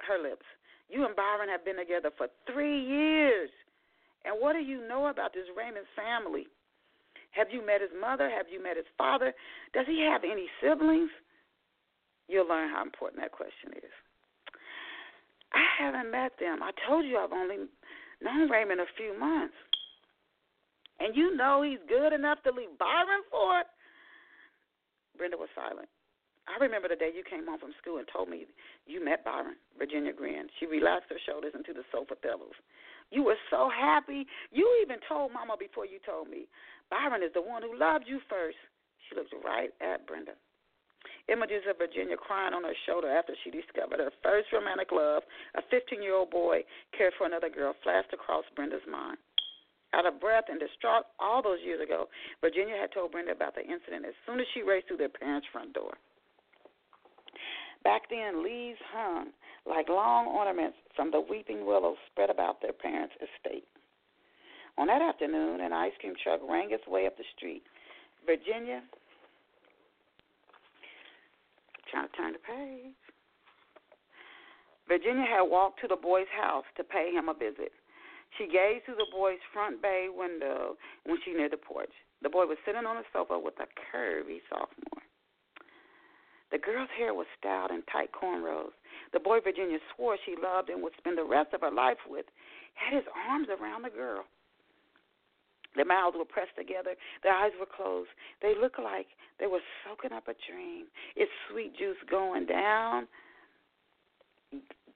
her 0.04 0.20
lips. 0.20 0.44
You 0.90 1.06
and 1.06 1.16
Byron 1.16 1.48
have 1.48 1.64
been 1.64 1.78
together 1.80 2.10
for 2.16 2.28
three 2.44 2.84
years. 2.84 3.48
And 4.24 4.36
what 4.36 4.52
do 4.52 4.60
you 4.60 4.86
know 4.86 5.06
about 5.06 5.32
this 5.32 5.48
Raymond 5.56 5.86
family? 5.96 6.44
Have 7.30 7.48
you 7.50 7.64
met 7.64 7.80
his 7.80 7.90
mother? 7.98 8.28
Have 8.28 8.46
you 8.50 8.62
met 8.62 8.76
his 8.76 8.88
father? 8.98 9.32
Does 9.72 9.86
he 9.86 10.06
have 10.10 10.22
any 10.24 10.46
siblings? 10.62 11.10
You'll 12.28 12.48
learn 12.48 12.70
how 12.70 12.82
important 12.82 13.22
that 13.22 13.32
question 13.32 13.74
is. 13.76 13.94
I 15.52 15.64
haven't 15.78 16.10
met 16.10 16.32
them. 16.38 16.62
I 16.62 16.70
told 16.86 17.04
you 17.04 17.18
I've 17.18 17.32
only 17.32 17.66
known 18.22 18.50
Raymond 18.50 18.80
a 18.80 18.86
few 18.96 19.18
months. 19.18 19.54
And 21.00 21.16
you 21.16 21.34
know 21.34 21.62
he's 21.62 21.80
good 21.88 22.12
enough 22.12 22.42
to 22.44 22.52
leave 22.52 22.76
Byron 22.78 23.24
for 23.30 23.60
it? 23.60 23.66
Brenda 25.16 25.36
was 25.36 25.48
silent. 25.56 25.88
I 26.46 26.58
remember 26.62 26.88
the 26.88 26.96
day 26.96 27.10
you 27.14 27.22
came 27.22 27.46
home 27.46 27.58
from 27.58 27.74
school 27.80 27.98
and 27.98 28.08
told 28.10 28.28
me 28.28 28.46
you 28.86 29.04
met 29.04 29.24
Byron. 29.24 29.56
Virginia 29.78 30.12
grinned. 30.12 30.50
She 30.58 30.66
relaxed 30.66 31.10
her 31.10 31.20
shoulders 31.24 31.54
into 31.54 31.72
the 31.72 31.86
sofa 31.90 32.14
pillows. 32.14 32.58
You 33.10 33.24
were 33.24 33.38
so 33.50 33.68
happy. 33.68 34.26
You 34.50 34.66
even 34.82 34.98
told 35.08 35.32
Mama 35.32 35.56
before 35.58 35.86
you 35.86 35.98
told 36.06 36.28
me. 36.28 36.46
Byron 36.90 37.22
is 37.22 37.34
the 37.34 37.42
one 37.42 37.62
who 37.62 37.78
loved 37.78 38.04
you 38.06 38.20
first. 38.28 38.58
She 39.08 39.14
looked 39.14 39.34
right 39.44 39.70
at 39.80 40.06
Brenda. 40.06 40.32
Images 41.28 41.62
of 41.70 41.78
Virginia 41.78 42.16
crying 42.16 42.54
on 42.54 42.64
her 42.64 42.76
shoulder 42.86 43.10
after 43.10 43.34
she 43.42 43.50
discovered 43.50 44.00
her 44.00 44.10
first 44.22 44.52
romantic 44.52 44.90
love, 44.90 45.22
a 45.54 45.62
15 45.70 46.02
year 46.02 46.14
old 46.14 46.30
boy 46.30 46.62
cared 46.96 47.14
for 47.18 47.26
another 47.26 47.48
girl, 47.48 47.74
flashed 47.82 48.12
across 48.12 48.44
Brenda's 48.54 48.86
mind. 48.90 49.18
Out 49.92 50.06
of 50.06 50.20
breath 50.20 50.44
and 50.48 50.60
distraught 50.60 51.06
all 51.18 51.42
those 51.42 51.58
years 51.64 51.80
ago, 51.82 52.06
Virginia 52.40 52.76
had 52.78 52.92
told 52.92 53.10
Brenda 53.10 53.32
about 53.32 53.54
the 53.54 53.62
incident 53.66 54.06
as 54.06 54.14
soon 54.26 54.38
as 54.38 54.46
she 54.54 54.62
raced 54.62 54.86
through 54.86 55.02
their 55.02 55.10
parents' 55.10 55.48
front 55.50 55.72
door. 55.72 55.98
Back 57.82 58.02
then, 58.10 58.44
leaves 58.44 58.78
hung 58.92 59.28
like 59.66 59.88
long 59.88 60.26
ornaments 60.26 60.76
from 60.96 61.10
the 61.10 61.20
weeping 61.20 61.66
willows 61.66 61.96
spread 62.10 62.30
about 62.30 62.60
their 62.60 62.72
parents' 62.72 63.14
estate. 63.16 63.64
On 64.78 64.86
that 64.86 65.02
afternoon, 65.02 65.60
an 65.60 65.72
ice 65.72 65.92
cream 66.00 66.14
truck 66.22 66.40
rang 66.48 66.70
its 66.70 66.86
way 66.86 67.06
up 67.06 67.16
the 67.16 67.24
street. 67.36 67.62
Virginia, 68.24 68.82
trying 71.90 72.08
to 72.08 72.16
turn 72.16 72.32
the 72.32 72.38
page. 72.38 72.94
Virginia 74.88 75.24
had 75.24 75.42
walked 75.42 75.80
to 75.80 75.88
the 75.88 75.96
boy's 75.96 76.30
house 76.34 76.64
to 76.76 76.84
pay 76.84 77.12
him 77.12 77.28
a 77.28 77.34
visit. 77.34 77.72
She 78.38 78.46
gazed 78.46 78.84
through 78.86 78.96
the 78.96 79.10
boy's 79.10 79.42
front 79.52 79.82
bay 79.82 80.08
window 80.10 80.76
when 81.04 81.18
she 81.24 81.32
neared 81.32 81.52
the 81.52 81.56
porch. 81.56 81.92
The 82.22 82.28
boy 82.28 82.46
was 82.46 82.58
sitting 82.64 82.86
on 82.86 82.96
a 82.96 83.02
sofa 83.12 83.38
with 83.38 83.54
a 83.60 83.66
curvy 83.66 84.40
sophomore. 84.48 85.02
The 86.50 86.58
girl's 86.58 86.90
hair 86.96 87.14
was 87.14 87.26
styled 87.38 87.70
in 87.70 87.82
tight 87.82 88.10
cornrows. 88.12 88.72
The 89.12 89.20
boy 89.20 89.40
Virginia 89.40 89.78
swore 89.94 90.16
she 90.24 90.34
loved 90.40 90.68
and 90.68 90.82
would 90.82 90.92
spend 90.98 91.16
the 91.16 91.24
rest 91.24 91.54
of 91.54 91.60
her 91.60 91.70
life 91.70 91.98
with 92.08 92.26
had 92.74 92.94
his 92.94 93.04
arms 93.28 93.48
around 93.48 93.82
the 93.82 93.90
girl. 93.90 94.24
Their 95.76 95.84
mouths 95.84 96.16
were 96.18 96.24
pressed 96.24 96.56
together. 96.56 96.94
Their 97.22 97.32
eyes 97.32 97.52
were 97.58 97.66
closed. 97.66 98.10
They 98.42 98.54
looked 98.60 98.80
like 98.80 99.06
they 99.38 99.46
were 99.46 99.60
soaking 99.84 100.12
up 100.12 100.26
a 100.26 100.34
dream. 100.50 100.86
Its 101.14 101.30
sweet 101.48 101.76
juice 101.76 101.96
going 102.10 102.46
down, 102.46 103.06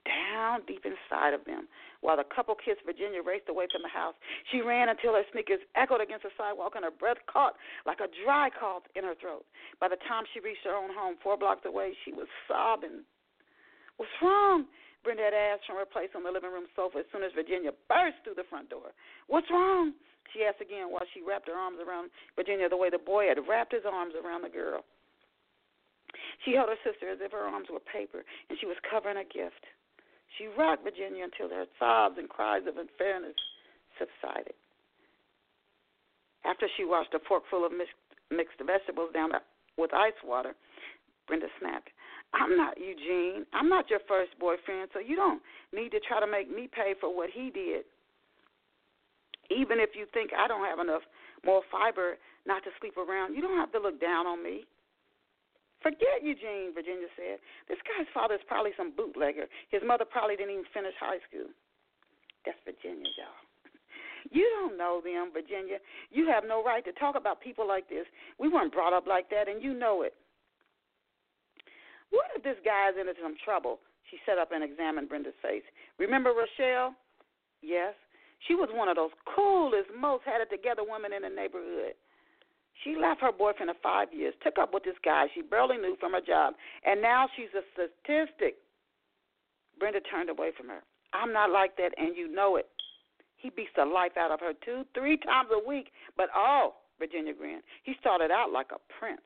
down 0.05 0.63
deep 0.69 0.85
inside 0.85 1.35
of 1.35 1.45
them. 1.45 1.69
While 2.01 2.21
the 2.21 2.29
couple 2.29 2.55
kissed, 2.55 2.85
Virginia 2.85 3.25
raced 3.25 3.49
away 3.49 3.67
from 3.73 3.83
the 3.83 3.93
house. 3.93 4.15
She 4.53 4.61
ran 4.61 4.89
until 4.89 5.17
her 5.17 5.25
sneakers 5.33 5.65
echoed 5.75 6.05
against 6.05 6.25
the 6.29 6.35
sidewalk 6.37 6.77
and 6.77 6.85
her 6.85 6.93
breath 6.93 7.21
caught 7.25 7.57
like 7.89 8.01
a 8.01 8.13
dry 8.25 8.53
cough 8.53 8.85
in 8.95 9.05
her 9.05 9.17
throat. 9.17 9.45
By 9.81 9.89
the 9.89 10.01
time 10.05 10.25
she 10.33 10.45
reached 10.45 10.69
her 10.69 10.77
own 10.77 10.93
home, 10.93 11.17
four 11.23 11.37
blocks 11.37 11.65
away, 11.65 11.97
she 12.05 12.13
was 12.13 12.29
sobbing. 12.47 13.09
What's 13.97 14.13
wrong? 14.21 14.67
Brenda 15.05 15.29
asked 15.29 15.69
from 15.69 15.77
her 15.77 15.85
place 15.85 16.09
on 16.17 16.25
the 16.25 16.33
living 16.33 16.51
room 16.51 16.65
sofa 16.75 17.05
as 17.05 17.09
soon 17.13 17.23
as 17.23 17.33
Virginia 17.37 17.77
burst 17.89 18.17
through 18.25 18.41
the 18.41 18.49
front 18.49 18.73
door. 18.73 18.97
What's 19.29 19.49
wrong? 19.53 19.93
She 20.33 20.43
asked 20.43 20.65
again 20.65 20.89
while 20.89 21.05
she 21.13 21.21
wrapped 21.21 21.47
her 21.49 21.55
arms 21.55 21.79
around 21.79 22.09
Virginia 22.37 22.69
the 22.69 22.81
way 22.81 22.89
the 22.89 22.99
boy 22.99 23.29
had 23.29 23.39
wrapped 23.47 23.77
his 23.77 23.85
arms 23.85 24.17
around 24.17 24.43
the 24.43 24.49
girl. 24.49 24.85
She 26.45 26.57
held 26.57 26.69
her 26.69 26.81
sister 26.85 27.09
as 27.13 27.21
if 27.21 27.33
her 27.33 27.45
arms 27.45 27.69
were 27.71 27.81
paper, 27.81 28.25
and 28.49 28.59
she 28.59 28.67
was 28.67 28.77
covering 28.89 29.19
a 29.19 29.25
gift. 29.25 29.65
She 30.39 30.47
rocked 30.59 30.83
Virginia 30.83 31.25
until 31.25 31.49
her 31.55 31.67
sobs 31.79 32.17
and 32.19 32.29
cries 32.29 32.63
of 32.67 32.77
unfairness 32.77 33.39
subsided. 33.99 34.55
After 36.45 36.67
she 36.77 36.85
washed 36.85 37.15
a 37.15 37.21
fork 37.27 37.45
full 37.51 37.65
of 37.65 37.73
mixed, 37.73 37.95
mixed 38.31 38.59
vegetables 38.59 39.11
down 39.15 39.31
with 39.79 39.95
ice 39.95 40.19
water, 40.25 40.55
Brenda 41.27 41.47
snapped, 41.59 41.89
I'm 42.35 42.57
not 42.57 42.77
Eugene. 42.77 43.47
I'm 43.55 43.69
not 43.69 43.89
your 43.89 44.01
first 44.09 44.37
boyfriend, 44.41 44.91
so 44.93 44.99
you 44.99 45.15
don't 45.15 45.41
need 45.73 45.91
to 45.91 46.01
try 46.01 46.19
to 46.21 46.27
make 46.27 46.51
me 46.51 46.69
pay 46.69 46.95
for 47.01 47.15
what 47.15 47.31
he 47.31 47.51
did. 47.51 47.85
Even 49.51 49.79
if 49.79 49.91
you 49.95 50.07
think 50.13 50.31
I 50.37 50.49
don't 50.49 50.65
have 50.65 50.81
enough 50.81 51.03
more 51.45 51.63
fiber 51.71 52.17
not 52.47 52.65
to 52.65 52.71
sleep 52.81 52.97
around, 52.97 53.35
you 53.35 53.43
don't 53.43 53.57
have 53.57 53.73
to 53.73 53.79
look 53.79 54.01
down 54.01 54.27
on 54.27 54.43
me. 54.43 54.65
Forget 55.85 56.25
Eugene, 56.25 56.73
Virginia 56.73 57.13
said. 57.13 57.45
This 57.69 57.77
guy's 57.85 58.09
father 58.17 58.41
is 58.41 58.45
probably 58.49 58.73
some 58.73 58.97
bootlegger. 58.97 59.45
His 59.69 59.85
mother 59.85 60.09
probably 60.09 60.33
didn't 60.33 60.57
even 60.57 60.73
finish 60.73 60.97
high 60.97 61.21
school. 61.29 61.53
That's 62.49 62.57
Virginia, 62.65 63.13
y'all. 63.21 63.37
You 64.33 64.49
don't 64.57 64.81
know 64.81 65.05
them, 65.05 65.29
Virginia. 65.37 65.77
You 66.09 66.27
have 66.33 66.49
no 66.49 66.65
right 66.65 66.83
to 66.89 66.93
talk 66.97 67.15
about 67.15 67.45
people 67.45 67.69
like 67.69 67.91
this. 67.93 68.09
We 68.41 68.49
weren't 68.49 68.73
brought 68.73 68.97
up 68.97 69.07
like 69.07 69.29
that, 69.29 69.53
and 69.53 69.63
you 69.63 69.77
know 69.77 70.01
it. 70.01 70.15
What 72.09 72.33
if 72.35 72.43
this 72.43 72.57
guy 72.65 72.89
is 72.89 72.97
into 72.99 73.13
some 73.21 73.37
trouble? 73.45 73.81
She 74.09 74.17
sat 74.25 74.39
up 74.39 74.49
and 74.51 74.65
examined 74.65 75.11
Brenda's 75.11 75.37
face. 75.43 75.63
Remember 75.99 76.33
Rochelle? 76.33 76.97
Yes. 77.61 77.93
She 78.49 78.55
was 78.55 78.71
one 78.73 78.89
of 78.89 78.97
those 78.97 79.13
coolest, 79.29 79.93
most 79.93 80.25
had 80.25 80.41
it 80.41 80.49
together 80.49 80.81
women 80.89 81.13
in 81.13 81.21
the 81.21 81.29
neighborhood. 81.29 81.93
She 82.83 82.97
left 82.97 83.21
her 83.21 83.33
boyfriend 83.33 83.71
of 83.71 83.77
five 83.83 84.09
years, 84.13 84.35
took 84.43 84.59
up 84.59 84.75
with 84.75 84.85
this 84.85 84.99
guy 85.05 85.27
she 85.35 85.43
barely 85.43 85.77
knew 85.77 85.97
from 86.01 86.13
her 86.13 86.21
job, 86.21 86.55
and 86.85 87.01
now 87.01 87.29
she's 87.37 87.53
a 87.55 87.63
statistic. 87.73 88.57
Brenda 89.79 90.01
turned 90.01 90.29
away 90.29 90.51
from 90.57 90.69
her. 90.69 90.83
I'm 91.13 91.33
not 91.33 91.51
like 91.51 91.77
that, 91.77 91.93
and 91.97 92.17
you 92.17 92.33
know 92.33 92.57
it. 92.57 92.67
He 93.37 93.51
beats 93.51 93.71
the 93.77 93.85
life 93.85 94.17
out 94.19 94.31
of 94.31 94.41
her 94.41 94.53
two, 94.65 94.85
three 94.95 95.17
times 95.19 95.51
a 95.53 95.69
week. 95.69 95.93
But 96.17 96.29
oh, 96.35 96.75
Virginia 96.99 97.35
grinned. 97.35 97.63
He 97.83 97.95
started 98.01 98.31
out 98.31 98.53
like 98.53 98.69
a 98.73 98.81
prince. 98.99 99.21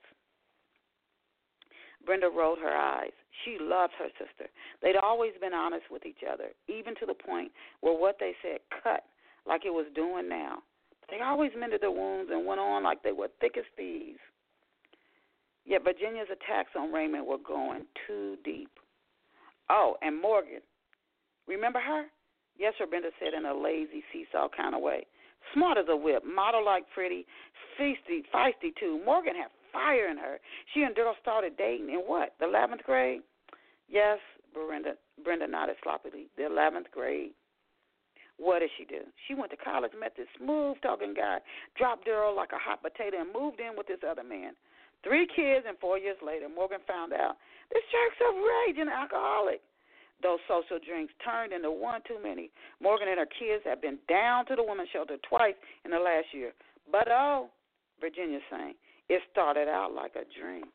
Brenda 2.04 2.28
rolled 2.28 2.58
her 2.58 2.74
eyes. 2.74 3.12
She 3.44 3.58
loved 3.60 3.92
her 3.98 4.08
sister. 4.18 4.50
They'd 4.82 4.96
always 4.96 5.32
been 5.40 5.54
honest 5.54 5.84
with 5.90 6.04
each 6.06 6.22
other, 6.30 6.50
even 6.68 6.94
to 6.96 7.06
the 7.06 7.14
point 7.14 7.52
where 7.80 7.96
what 7.96 8.16
they 8.18 8.32
said 8.42 8.58
cut 8.82 9.04
like 9.46 9.64
it 9.64 9.72
was 9.72 9.86
doing 9.94 10.28
now. 10.28 10.58
They 11.10 11.20
always 11.20 11.52
mended 11.56 11.80
their 11.80 11.90
wounds 11.90 12.30
and 12.32 12.46
went 12.46 12.60
on 12.60 12.84
like 12.84 13.02
they 13.02 13.12
were 13.12 13.28
thick 13.40 13.56
as 13.56 13.64
thieves. 13.76 14.18
Yet 15.64 15.84
Virginia's 15.84 16.28
attacks 16.32 16.70
on 16.76 16.92
Raymond 16.92 17.26
were 17.26 17.38
going 17.38 17.84
too 18.06 18.36
deep. 18.44 18.70
Oh, 19.70 19.96
and 20.02 20.20
Morgan. 20.20 20.60
Remember 21.46 21.80
her? 21.80 22.06
Yes, 22.58 22.74
Brenda 22.90 23.10
said 23.20 23.34
in 23.34 23.46
a 23.46 23.54
lazy 23.54 24.02
seesaw 24.12 24.48
kind 24.54 24.74
of 24.74 24.82
way. 24.82 25.06
Smart 25.54 25.78
as 25.78 25.86
a 25.88 25.96
whip, 25.96 26.24
model 26.26 26.64
like 26.64 26.84
pretty, 26.92 27.26
feisty, 27.78 28.22
feisty 28.34 28.74
too. 28.78 29.00
Morgan 29.04 29.34
had 29.36 29.50
fire 29.72 30.08
in 30.08 30.18
her. 30.18 30.38
She 30.74 30.82
and 30.82 30.94
Daryl 30.94 31.14
started 31.22 31.56
dating 31.56 31.88
in 31.90 32.00
what? 32.00 32.34
The 32.40 32.46
eleventh 32.46 32.82
grade? 32.82 33.20
Yes, 33.88 34.18
Brenda 34.52 34.94
Brenda 35.22 35.46
nodded 35.46 35.76
sloppily. 35.82 36.26
The 36.36 36.46
eleventh 36.46 36.90
grade. 36.92 37.30
What 38.38 38.60
did 38.60 38.70
she 38.78 38.84
do? 38.84 39.02
She 39.26 39.34
went 39.34 39.50
to 39.50 39.58
college, 39.58 39.92
met 39.98 40.14
this 40.16 40.30
smooth 40.38 40.78
talking 40.80 41.12
guy, 41.12 41.38
dropped 41.76 42.06
Daryl 42.06 42.34
like 42.34 42.54
a 42.54 42.58
hot 42.58 42.82
potato, 42.82 43.18
and 43.18 43.34
moved 43.34 43.58
in 43.58 43.76
with 43.76 43.86
this 43.86 43.98
other 44.08 44.22
man. 44.22 44.54
Three 45.02 45.26
kids, 45.26 45.66
and 45.66 45.78
four 45.78 45.98
years 45.98 46.16
later, 46.24 46.48
Morgan 46.48 46.78
found 46.86 47.12
out 47.12 47.36
this 47.70 47.82
jerk's 47.90 48.22
a 48.22 48.30
raging 48.30 48.90
alcoholic. 48.90 49.60
Those 50.22 50.38
social 50.48 50.78
drinks 50.82 51.14
turned 51.22 51.52
into 51.52 51.70
one 51.70 52.00
too 52.06 52.18
many. 52.22 52.50
Morgan 52.82 53.06
and 53.08 53.18
her 53.18 53.26
kids 53.26 53.62
have 53.66 53.82
been 53.82 53.98
down 54.08 54.46
to 54.46 54.56
the 54.56 54.62
women's 54.62 54.90
shelter 54.90 55.16
twice 55.28 55.54
in 55.84 55.90
the 55.90 55.98
last 55.98 56.26
year. 56.32 56.52
But 56.90 57.06
oh, 57.10 57.50
Virginia 58.00 58.38
saying, 58.50 58.74
it 59.08 59.22
started 59.30 59.68
out 59.68 59.94
like 59.94 60.14
a 60.14 60.26
dream. 60.38 60.66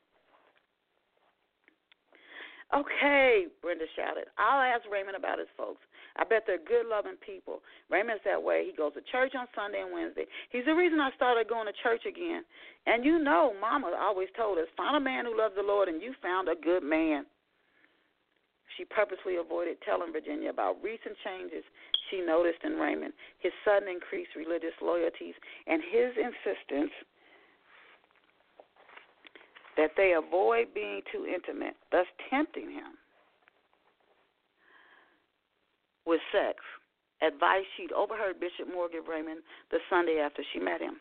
Okay, 2.73 3.45
Brenda 3.61 3.85
shouted. 3.95 4.25
I'll 4.37 4.61
ask 4.61 4.81
Raymond 4.89 5.15
about 5.15 5.37
his 5.37 5.51
folks. 5.55 5.81
I 6.15 6.23
bet 6.23 6.43
they're 6.45 6.61
good, 6.61 6.85
loving 6.85 7.17
people. 7.25 7.61
Raymond's 7.89 8.21
that 8.25 8.41
way. 8.41 8.65
He 8.69 8.75
goes 8.75 8.93
to 8.93 9.01
church 9.11 9.33
on 9.33 9.47
Sunday 9.55 9.81
and 9.81 9.93
Wednesday. 9.93 10.25
He's 10.51 10.65
the 10.65 10.77
reason 10.77 10.99
I 10.99 11.09
started 11.15 11.49
going 11.49 11.65
to 11.65 11.73
church 11.81 12.05
again. 12.05 12.45
And 12.85 13.03
you 13.03 13.17
know, 13.17 13.53
Mama 13.59 13.97
always 13.97 14.29
told 14.37 14.59
us, 14.59 14.69
find 14.77 14.95
a 14.95 14.99
man 14.99 15.25
who 15.25 15.37
loves 15.37 15.55
the 15.55 15.65
Lord, 15.65 15.89
and 15.89 16.01
you 16.01 16.13
found 16.21 16.49
a 16.49 16.55
good 16.55 16.83
man. 16.83 17.25
She 18.77 18.85
purposely 18.85 19.37
avoided 19.37 19.77
telling 19.85 20.13
Virginia 20.13 20.49
about 20.49 20.81
recent 20.83 21.17
changes 21.23 21.63
she 22.09 22.21
noticed 22.21 22.61
in 22.63 22.73
Raymond, 22.73 23.13
his 23.39 23.53
sudden 23.65 23.89
increased 23.89 24.35
religious 24.35 24.73
loyalties, 24.81 25.33
and 25.67 25.81
his 25.81 26.13
insistence 26.17 26.93
that 29.77 29.91
they 29.97 30.13
avoid 30.13 30.73
being 30.73 31.01
too 31.11 31.25
intimate, 31.25 31.73
thus 31.91 32.05
tempting 32.29 32.69
him 32.69 32.97
with 36.05 36.21
sex, 36.31 36.59
advice 37.21 37.65
she'd 37.77 37.91
overheard 37.91 38.39
Bishop 38.39 38.67
give 38.91 39.07
Raymond 39.07 39.41
the 39.71 39.79
Sunday 39.89 40.19
after 40.19 40.43
she 40.53 40.59
met 40.59 40.81
him. 40.81 40.97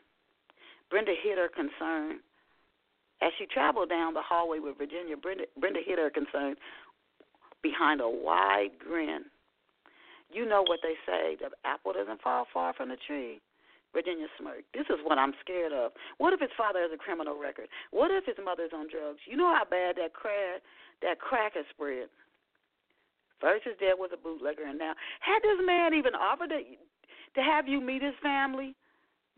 Brenda 0.90 1.12
hid 1.22 1.38
her 1.38 1.48
concern. 1.48 2.20
As 3.22 3.30
she 3.38 3.46
traveled 3.46 3.88
down 3.88 4.14
the 4.14 4.22
hallway 4.22 4.58
with 4.58 4.78
Virginia, 4.78 5.16
Brenda, 5.16 5.44
Brenda 5.58 5.80
hid 5.84 5.98
her 5.98 6.10
concern 6.10 6.56
behind 7.62 8.00
a 8.00 8.08
wide 8.08 8.76
grin. 8.78 9.24
You 10.32 10.46
know 10.46 10.62
what 10.66 10.80
they 10.82 10.94
say 11.06 11.36
the 11.38 11.50
apple 11.64 11.92
doesn't 11.92 12.20
fall 12.20 12.46
far 12.52 12.74
from 12.74 12.88
the 12.88 12.96
tree. 13.06 13.40
Virginia 13.92 14.26
smirked. 14.40 14.72
This 14.72 14.88
is 14.88 14.96
what 15.04 15.18
I'm 15.18 15.34
scared 15.44 15.72
of. 15.72 15.92
What 16.16 16.32
if 16.32 16.40
his 16.40 16.50
father 16.56 16.80
has 16.80 16.90
a 16.92 16.96
criminal 16.96 17.38
record? 17.38 17.68
What 17.90 18.10
if 18.10 18.24
his 18.24 18.40
mother's 18.42 18.72
on 18.74 18.88
drugs? 18.88 19.20
You 19.28 19.36
know 19.36 19.52
how 19.52 19.64
bad 19.68 19.96
that 19.96 20.14
crack 20.14 20.64
that 21.02 21.20
crack 21.20 21.54
has 21.54 21.66
spread. 21.70 22.08
First 23.42 23.66
his 23.66 23.74
dad 23.82 23.98
was 23.98 24.14
a 24.14 24.22
bootlegger, 24.22 24.62
and 24.62 24.78
now 24.78 24.94
had 25.18 25.42
this 25.42 25.58
man 25.66 25.92
even 25.92 26.14
offered 26.14 26.54
to 26.54 26.62
to 26.62 27.40
have 27.42 27.66
you 27.66 27.80
meet 27.80 28.02
his 28.02 28.14
family? 28.22 28.76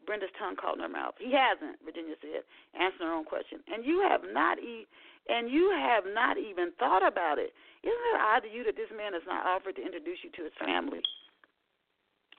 Brenda's 0.05 0.35
tongue 0.37 0.57
caught 0.61 0.77
in 0.77 0.85
her 0.85 0.93
mouth. 0.93 1.15
He 1.17 1.33
hasn't, 1.33 1.81
Virginia 1.81 2.13
said, 2.21 2.45
answering 2.77 3.09
her 3.09 3.17
own 3.17 3.25
question. 3.25 3.65
And 3.73 3.87
you 3.87 4.05
have 4.05 4.21
not 4.29 4.59
e- 4.61 4.87
and 5.29 5.49
you 5.49 5.73
have 5.73 6.05
not 6.13 6.37
even 6.37 6.77
thought 6.77 7.01
about 7.01 7.39
it. 7.41 7.57
Isn't 7.81 8.11
it 8.13 8.21
odd 8.21 8.45
to 8.45 8.51
you 8.53 8.61
that 8.69 8.77
this 8.77 8.93
man 8.93 9.17
has 9.17 9.25
not 9.25 9.47
offered 9.49 9.77
to 9.77 9.83
introduce 9.83 10.21
you 10.21 10.29
to 10.37 10.45
his 10.45 10.53
family? 10.61 11.01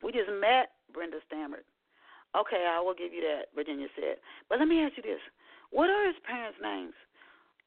We 0.04 0.12
just 0.14 0.30
met, 0.30 0.78
Brenda 0.94 1.18
stammered. 1.26 1.66
Okay, 2.38 2.70
I 2.70 2.78
will 2.78 2.94
give 2.94 3.10
you 3.10 3.26
that, 3.26 3.50
Virginia 3.56 3.88
said. 3.98 4.22
But 4.50 4.60
let 4.60 4.68
me 4.68 4.86
ask 4.86 4.94
you 4.98 5.04
this 5.04 5.24
what 5.72 5.90
are 5.90 6.06
his 6.06 6.22
parents' 6.22 6.62
names? 6.62 6.94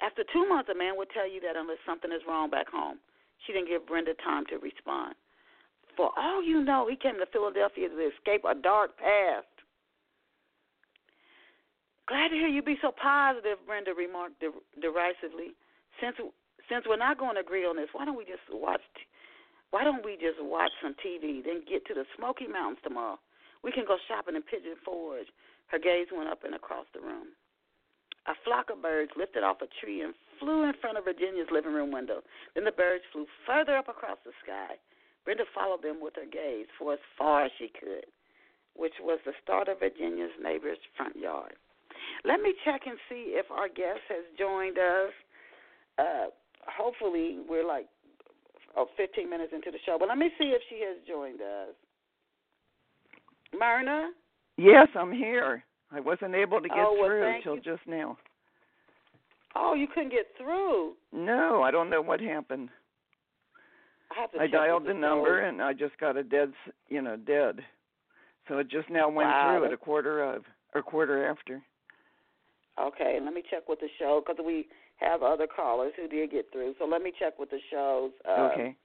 After 0.00 0.22
two 0.22 0.46
months, 0.46 0.70
a 0.70 0.78
man 0.78 0.94
would 0.94 1.10
tell 1.10 1.26
you 1.26 1.40
that 1.42 1.58
unless 1.58 1.82
something 1.82 2.12
is 2.12 2.22
wrong 2.28 2.50
back 2.50 2.70
home. 2.70 3.02
She 3.46 3.52
didn't 3.52 3.68
give 3.68 3.86
Brenda 3.86 4.14
time 4.24 4.44
to 4.46 4.58
respond. 4.58 5.14
For 5.96 6.10
all 6.16 6.42
you 6.42 6.62
know, 6.62 6.86
he 6.88 6.96
came 6.96 7.18
to 7.18 7.26
Philadelphia 7.26 7.88
to 7.88 8.10
escape 8.14 8.44
a 8.44 8.54
dark 8.54 8.96
past. 8.98 9.50
Glad 12.06 12.28
to 12.28 12.36
hear 12.36 12.48
you 12.48 12.62
be 12.62 12.78
so 12.80 12.90
positive, 12.90 13.58
Brenda 13.66 13.92
remarked 13.92 14.40
derisively. 14.80 15.52
Since 16.00 16.16
since 16.68 16.84
we're 16.86 17.00
not 17.00 17.18
going 17.18 17.34
to 17.34 17.40
agree 17.40 17.64
on 17.64 17.76
this, 17.76 17.88
why 17.92 18.04
don't 18.04 18.16
we 18.16 18.24
just 18.24 18.44
watch? 18.52 18.84
Why 19.70 19.84
don't 19.84 20.04
we 20.04 20.16
just 20.16 20.40
watch 20.40 20.72
some 20.82 20.94
TV, 21.04 21.44
then 21.44 21.64
get 21.68 21.84
to 21.88 21.94
the 21.94 22.04
Smoky 22.16 22.46
Mountains 22.46 22.80
tomorrow? 22.84 23.18
We 23.64 23.72
can 23.72 23.84
go 23.88 23.96
shopping 24.06 24.36
in 24.36 24.42
Pigeon 24.42 24.76
Forge. 24.84 25.28
Her 25.68 25.78
gaze 25.78 26.08
went 26.12 26.28
up 26.28 26.44
and 26.44 26.54
across 26.54 26.86
the 26.94 27.00
room. 27.00 27.36
A 28.28 28.32
flock 28.44 28.70
of 28.70 28.80
birds 28.80 29.12
lifted 29.16 29.42
off 29.42 29.60
a 29.60 29.68
tree 29.80 30.00
and 30.00 30.14
flew 30.38 30.64
in 30.64 30.72
front 30.80 30.98
of 30.98 31.04
Virginia's 31.04 31.48
living 31.50 31.72
room 31.72 31.92
window. 31.92 32.22
Then 32.54 32.64
the 32.64 32.72
birds 32.72 33.04
flew 33.12 33.26
further 33.46 33.76
up 33.76 33.88
across 33.88 34.18
the 34.24 34.32
sky. 34.42 34.76
Brenda 35.24 35.44
followed 35.54 35.82
them 35.82 36.00
with 36.00 36.14
her 36.16 36.28
gaze 36.30 36.66
for 36.78 36.92
as 36.94 36.98
far 37.18 37.44
as 37.44 37.50
she 37.58 37.68
could, 37.68 38.06
which 38.74 38.94
was 39.00 39.18
the 39.26 39.32
start 39.42 39.68
of 39.68 39.80
Virginia's 39.80 40.32
neighbor's 40.42 40.78
front 40.96 41.16
yard. 41.16 41.54
Let 42.24 42.40
me 42.40 42.54
check 42.64 42.82
and 42.86 42.96
see 43.08 43.34
if 43.36 43.50
our 43.50 43.68
guest 43.68 44.00
has 44.08 44.24
joined 44.38 44.78
us. 44.78 45.12
Uh, 45.98 46.26
hopefully, 46.66 47.38
we're 47.48 47.66
like 47.66 47.86
oh, 48.76 48.86
15 48.96 49.28
minutes 49.28 49.52
into 49.54 49.70
the 49.70 49.78
show, 49.84 49.96
but 49.98 50.08
let 50.08 50.18
me 50.18 50.30
see 50.38 50.54
if 50.54 50.62
she 50.68 50.80
has 50.80 50.96
joined 51.06 51.40
us. 51.40 51.74
Myrna? 53.58 54.10
Yes, 54.56 54.88
I'm 54.94 55.12
here. 55.12 55.64
I 55.90 56.00
wasn't 56.00 56.34
able 56.34 56.60
to 56.60 56.68
get 56.68 56.78
oh, 56.78 56.96
well, 56.98 57.08
through 57.08 57.36
until 57.36 57.56
you. 57.56 57.62
just 57.62 57.86
now. 57.86 58.18
Oh, 59.56 59.74
you 59.74 59.86
couldn't 59.86 60.10
get 60.10 60.26
through? 60.36 60.94
No, 61.12 61.62
I 61.62 61.70
don't 61.70 61.90
know 61.90 62.02
what 62.02 62.20
happened. 62.20 62.68
I, 64.16 64.20
have 64.20 64.32
to 64.32 64.40
I 64.40 64.46
dialed 64.46 64.86
the 64.86 64.94
number 64.94 65.40
and 65.40 65.60
I 65.60 65.72
just 65.72 65.98
got 65.98 66.16
a 66.16 66.22
dead, 66.22 66.52
you 66.88 67.02
know, 67.02 67.16
dead. 67.16 67.60
So 68.48 68.58
it 68.58 68.70
just 68.70 68.88
now 68.88 69.08
went 69.08 69.28
wow. 69.28 69.56
through 69.56 69.66
at 69.66 69.72
a 69.72 69.76
quarter 69.76 70.22
of 70.22 70.44
or 70.74 70.82
quarter 70.82 71.28
after. 71.28 71.62
Okay, 72.80 73.18
let 73.22 73.34
me 73.34 73.42
check 73.50 73.68
with 73.68 73.80
the 73.80 73.88
show 73.98 74.22
because 74.24 74.42
we 74.44 74.66
have 74.96 75.22
other 75.22 75.46
callers 75.46 75.92
who 75.96 76.08
did 76.08 76.30
get 76.30 76.46
through. 76.52 76.74
So 76.78 76.86
let 76.86 77.02
me 77.02 77.12
check 77.18 77.38
with 77.38 77.50
the 77.50 77.58
show's 77.70 78.12
uh, 78.26 78.50
okay. 78.52 78.76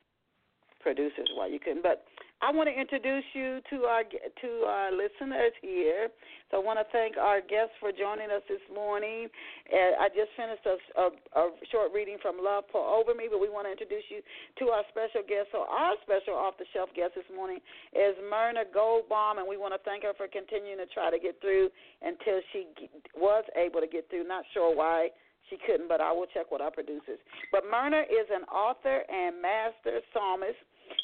producers 0.81 1.29
why 1.35 1.47
you 1.47 1.59
couldn't. 1.59 1.83
But 1.83 2.05
I 2.43 2.51
want 2.51 2.67
to 2.67 2.75
introduce 2.75 3.23
you 3.31 3.63
to 3.71 3.87
our 3.87 4.03
to 4.03 4.51
our 4.67 4.91
listeners 4.91 5.55
here. 5.63 6.11
So 6.51 6.59
I 6.59 6.61
want 6.61 6.75
to 6.75 6.83
thank 6.91 7.15
our 7.15 7.39
guests 7.39 7.71
for 7.79 7.95
joining 7.95 8.27
us 8.35 8.43
this 8.51 8.59
morning. 8.67 9.31
Uh, 9.71 10.03
I 10.03 10.11
just 10.11 10.27
finished 10.35 10.67
a, 10.67 10.75
a, 10.99 11.05
a, 11.39 11.43
short 11.71 11.95
reading 11.95 12.19
from 12.19 12.43
Love 12.43 12.67
Pour 12.67 12.83
Over 12.83 13.15
Me, 13.15 13.31
but 13.31 13.39
we 13.39 13.47
want 13.47 13.65
to 13.65 13.71
introduce 13.71 14.03
you 14.11 14.19
to 14.59 14.75
our 14.75 14.83
special 14.91 15.23
guest. 15.23 15.55
So 15.55 15.63
our 15.71 15.95
special 16.03 16.35
off-the-shelf 16.35 16.91
guest 16.91 17.15
this 17.15 17.31
morning 17.31 17.63
is 17.95 18.19
Myrna 18.27 18.67
Goldbaum, 18.75 19.39
and 19.39 19.47
we 19.47 19.55
want 19.55 19.71
to 19.71 19.81
thank 19.87 20.03
her 20.03 20.11
for 20.19 20.27
continuing 20.27 20.83
to 20.83 20.89
try 20.91 21.07
to 21.07 21.17
get 21.23 21.39
through 21.39 21.71
until 22.03 22.43
she 22.51 22.67
was 23.15 23.47
able 23.55 23.79
to 23.79 23.87
get 23.87 24.11
through. 24.11 24.27
Not 24.27 24.43
sure 24.51 24.75
why 24.75 25.15
she 25.47 25.55
couldn't, 25.63 25.87
but 25.87 26.03
I 26.03 26.11
will 26.11 26.27
check 26.35 26.51
with 26.51 26.59
our 26.59 26.75
producers. 26.75 27.23
But 27.55 27.63
Myrna 27.71 28.03
is 28.03 28.27
an 28.27 28.43
author 28.51 29.07
and 29.07 29.39
master 29.39 30.03
palmist 30.11 30.59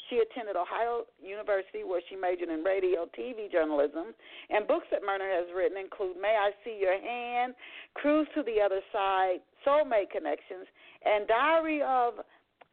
she 0.09 0.19
attended 0.19 0.55
Ohio 0.55 1.05
University, 1.21 1.83
where 1.83 2.01
she 2.09 2.15
majored 2.15 2.49
in 2.49 2.63
radio, 2.63 3.05
TV 3.17 3.51
journalism, 3.51 4.15
and 4.49 4.67
books 4.67 4.87
that 4.91 5.01
Myrna 5.01 5.25
has 5.25 5.47
written 5.55 5.77
include 5.77 6.17
"May 6.19 6.35
I 6.35 6.51
See 6.63 6.77
Your 6.79 6.99
Hand," 6.99 7.55
"Cruise 7.93 8.27
to 8.35 8.43
the 8.43 8.61
Other 8.61 8.81
Side," 8.91 9.41
"Soulmate 9.65 10.11
Connections," 10.11 10.67
and 11.05 11.27
"Diary 11.27 11.81
of 11.81 12.19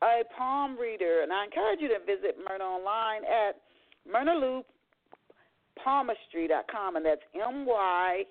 a 0.02 0.24
Palm 0.36 0.76
Reader." 0.78 1.22
And 1.22 1.32
I 1.32 1.44
encourage 1.44 1.80
you 1.80 1.88
to 1.88 1.98
visit 2.00 2.38
Myrna 2.38 2.64
online 2.64 3.24
at 3.24 3.60
myrnaloupalmistry.com, 4.06 6.96
and 6.96 7.04
that's 7.04 7.22
M 7.34 7.66
Y 7.66 8.26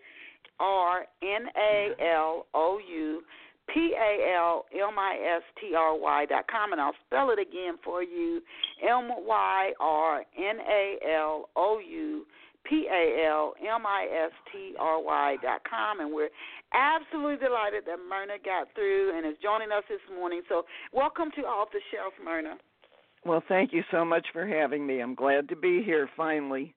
R 0.60 1.06
N 1.22 1.50
A 1.58 1.94
L 2.14 2.48
O 2.54 2.80
U 2.80 3.24
P 3.74 3.94
A 3.98 4.36
L 4.38 4.66
M 4.74 4.98
I 4.98 5.18
S 5.38 5.44
T 5.60 5.76
R 5.76 5.98
Y 5.98 6.26
dot 6.28 6.46
com, 6.50 6.72
and 6.72 6.82
I'll 6.82 6.96
spell 7.06 7.32
it 7.32 7.40
again 7.40 7.76
for 7.84 8.04
you 8.04 8.42
M 8.84 9.10
Y 9.26 9.72
R 9.80 10.20
N 10.20 10.58
A 10.60 10.98
L 11.18 11.50
O 11.56 11.80
U 11.80 12.26
P 12.64 12.88
A 12.92 13.28
L 13.28 13.54
M 13.62 13.86
I 13.86 14.08
S 14.26 14.32
T 14.52 14.76
R 14.80 15.02
Y 15.02 15.38
dot 15.42 15.62
com, 15.70 16.00
and 16.00 16.14
we're 16.14 16.30
absolutely 16.74 17.38
delighted 17.38 17.84
that 17.86 17.98
Myrna 18.10 18.38
got 18.44 18.68
through 18.76 19.18
and 19.18 19.26
is 19.26 19.38
joining 19.42 19.72
us 19.72 19.84
this 19.90 20.02
morning. 20.16 20.42
So, 20.50 20.64
welcome 20.94 21.32
to 21.36 21.42
Off 21.42 21.70
the 21.72 21.82
Shelf, 21.92 22.14
Myrna. 22.24 22.56
Well, 23.26 23.44
thank 23.48 23.74
you 23.74 23.84
so 23.92 24.06
much 24.06 24.28
for 24.32 24.46
having 24.46 24.86
me. 24.86 25.00
I'm 25.00 25.16
glad 25.16 25.50
to 25.50 25.56
be 25.56 25.82
here 25.84 26.08
finally. 26.16 26.76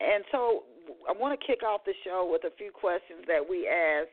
And 0.00 0.24
so, 0.30 0.64
I 1.08 1.12
want 1.12 1.38
to 1.38 1.46
kick 1.46 1.62
off 1.62 1.80
the 1.86 1.94
show 2.04 2.28
with 2.30 2.44
a 2.44 2.54
few 2.56 2.70
questions 2.70 3.24
that 3.26 3.40
we 3.48 3.66
ask 3.66 4.08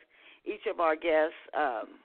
each 0.45 0.65
of 0.69 0.79
our 0.79 0.95
guests 0.95 1.38
um, 1.56 1.99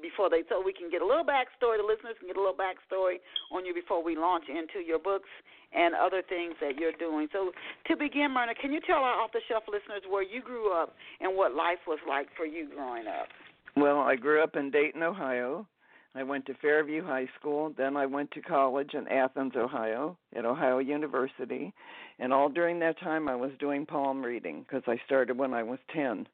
before 0.00 0.28
they, 0.28 0.42
so 0.48 0.62
we 0.62 0.72
can 0.72 0.90
get 0.90 1.02
a 1.02 1.06
little 1.06 1.24
backstory. 1.24 1.78
The 1.78 1.86
listeners 1.86 2.16
can 2.18 2.28
get 2.28 2.36
a 2.36 2.40
little 2.40 2.56
backstory 2.56 3.18
on 3.50 3.64
you 3.64 3.74
before 3.74 4.02
we 4.02 4.16
launch 4.16 4.44
into 4.48 4.84
your 4.86 4.98
books 4.98 5.30
and 5.72 5.94
other 5.94 6.22
things 6.22 6.54
that 6.60 6.76
you're 6.76 6.96
doing. 6.98 7.28
So, 7.32 7.52
to 7.88 7.96
begin, 7.96 8.32
Myrna, 8.32 8.54
can 8.54 8.72
you 8.72 8.80
tell 8.86 9.02
our 9.02 9.20
off-the-shelf 9.20 9.64
listeners 9.66 10.02
where 10.08 10.22
you 10.22 10.42
grew 10.42 10.72
up 10.72 10.94
and 11.20 11.36
what 11.36 11.54
life 11.54 11.82
was 11.86 11.98
like 12.08 12.28
for 12.36 12.46
you 12.46 12.68
growing 12.74 13.06
up? 13.06 13.28
Well, 13.76 14.00
I 14.00 14.16
grew 14.16 14.42
up 14.42 14.56
in 14.56 14.70
Dayton, 14.70 15.02
Ohio. 15.02 15.66
I 16.14 16.22
went 16.22 16.46
to 16.46 16.54
Fairview 16.54 17.04
High 17.04 17.28
School. 17.38 17.74
Then 17.76 17.94
I 17.96 18.06
went 18.06 18.30
to 18.32 18.40
college 18.40 18.94
in 18.94 19.06
Athens, 19.08 19.52
Ohio, 19.54 20.16
at 20.34 20.46
Ohio 20.46 20.78
University. 20.78 21.74
And 22.18 22.32
all 22.32 22.48
during 22.48 22.78
that 22.80 22.98
time, 23.00 23.28
I 23.28 23.36
was 23.36 23.50
doing 23.58 23.84
palm 23.84 24.24
reading 24.24 24.62
because 24.62 24.82
I 24.86 24.98
started 25.04 25.36
when 25.36 25.52
I 25.52 25.62
was 25.62 25.78
10. 25.94 26.26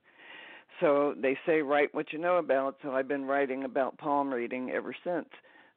So 0.81 1.15
they 1.21 1.39
say 1.47 1.63
write 1.63 1.95
what 1.95 2.13
you 2.13 2.19
know 2.19 2.39
about, 2.39 2.77
so 2.83 2.93
I've 2.93 3.09
been 3.09 3.25
writing 3.25 3.65
about 3.65 3.99
palm 3.99 4.33
reading 4.33 4.71
ever 4.71 4.95
since. 5.05 5.29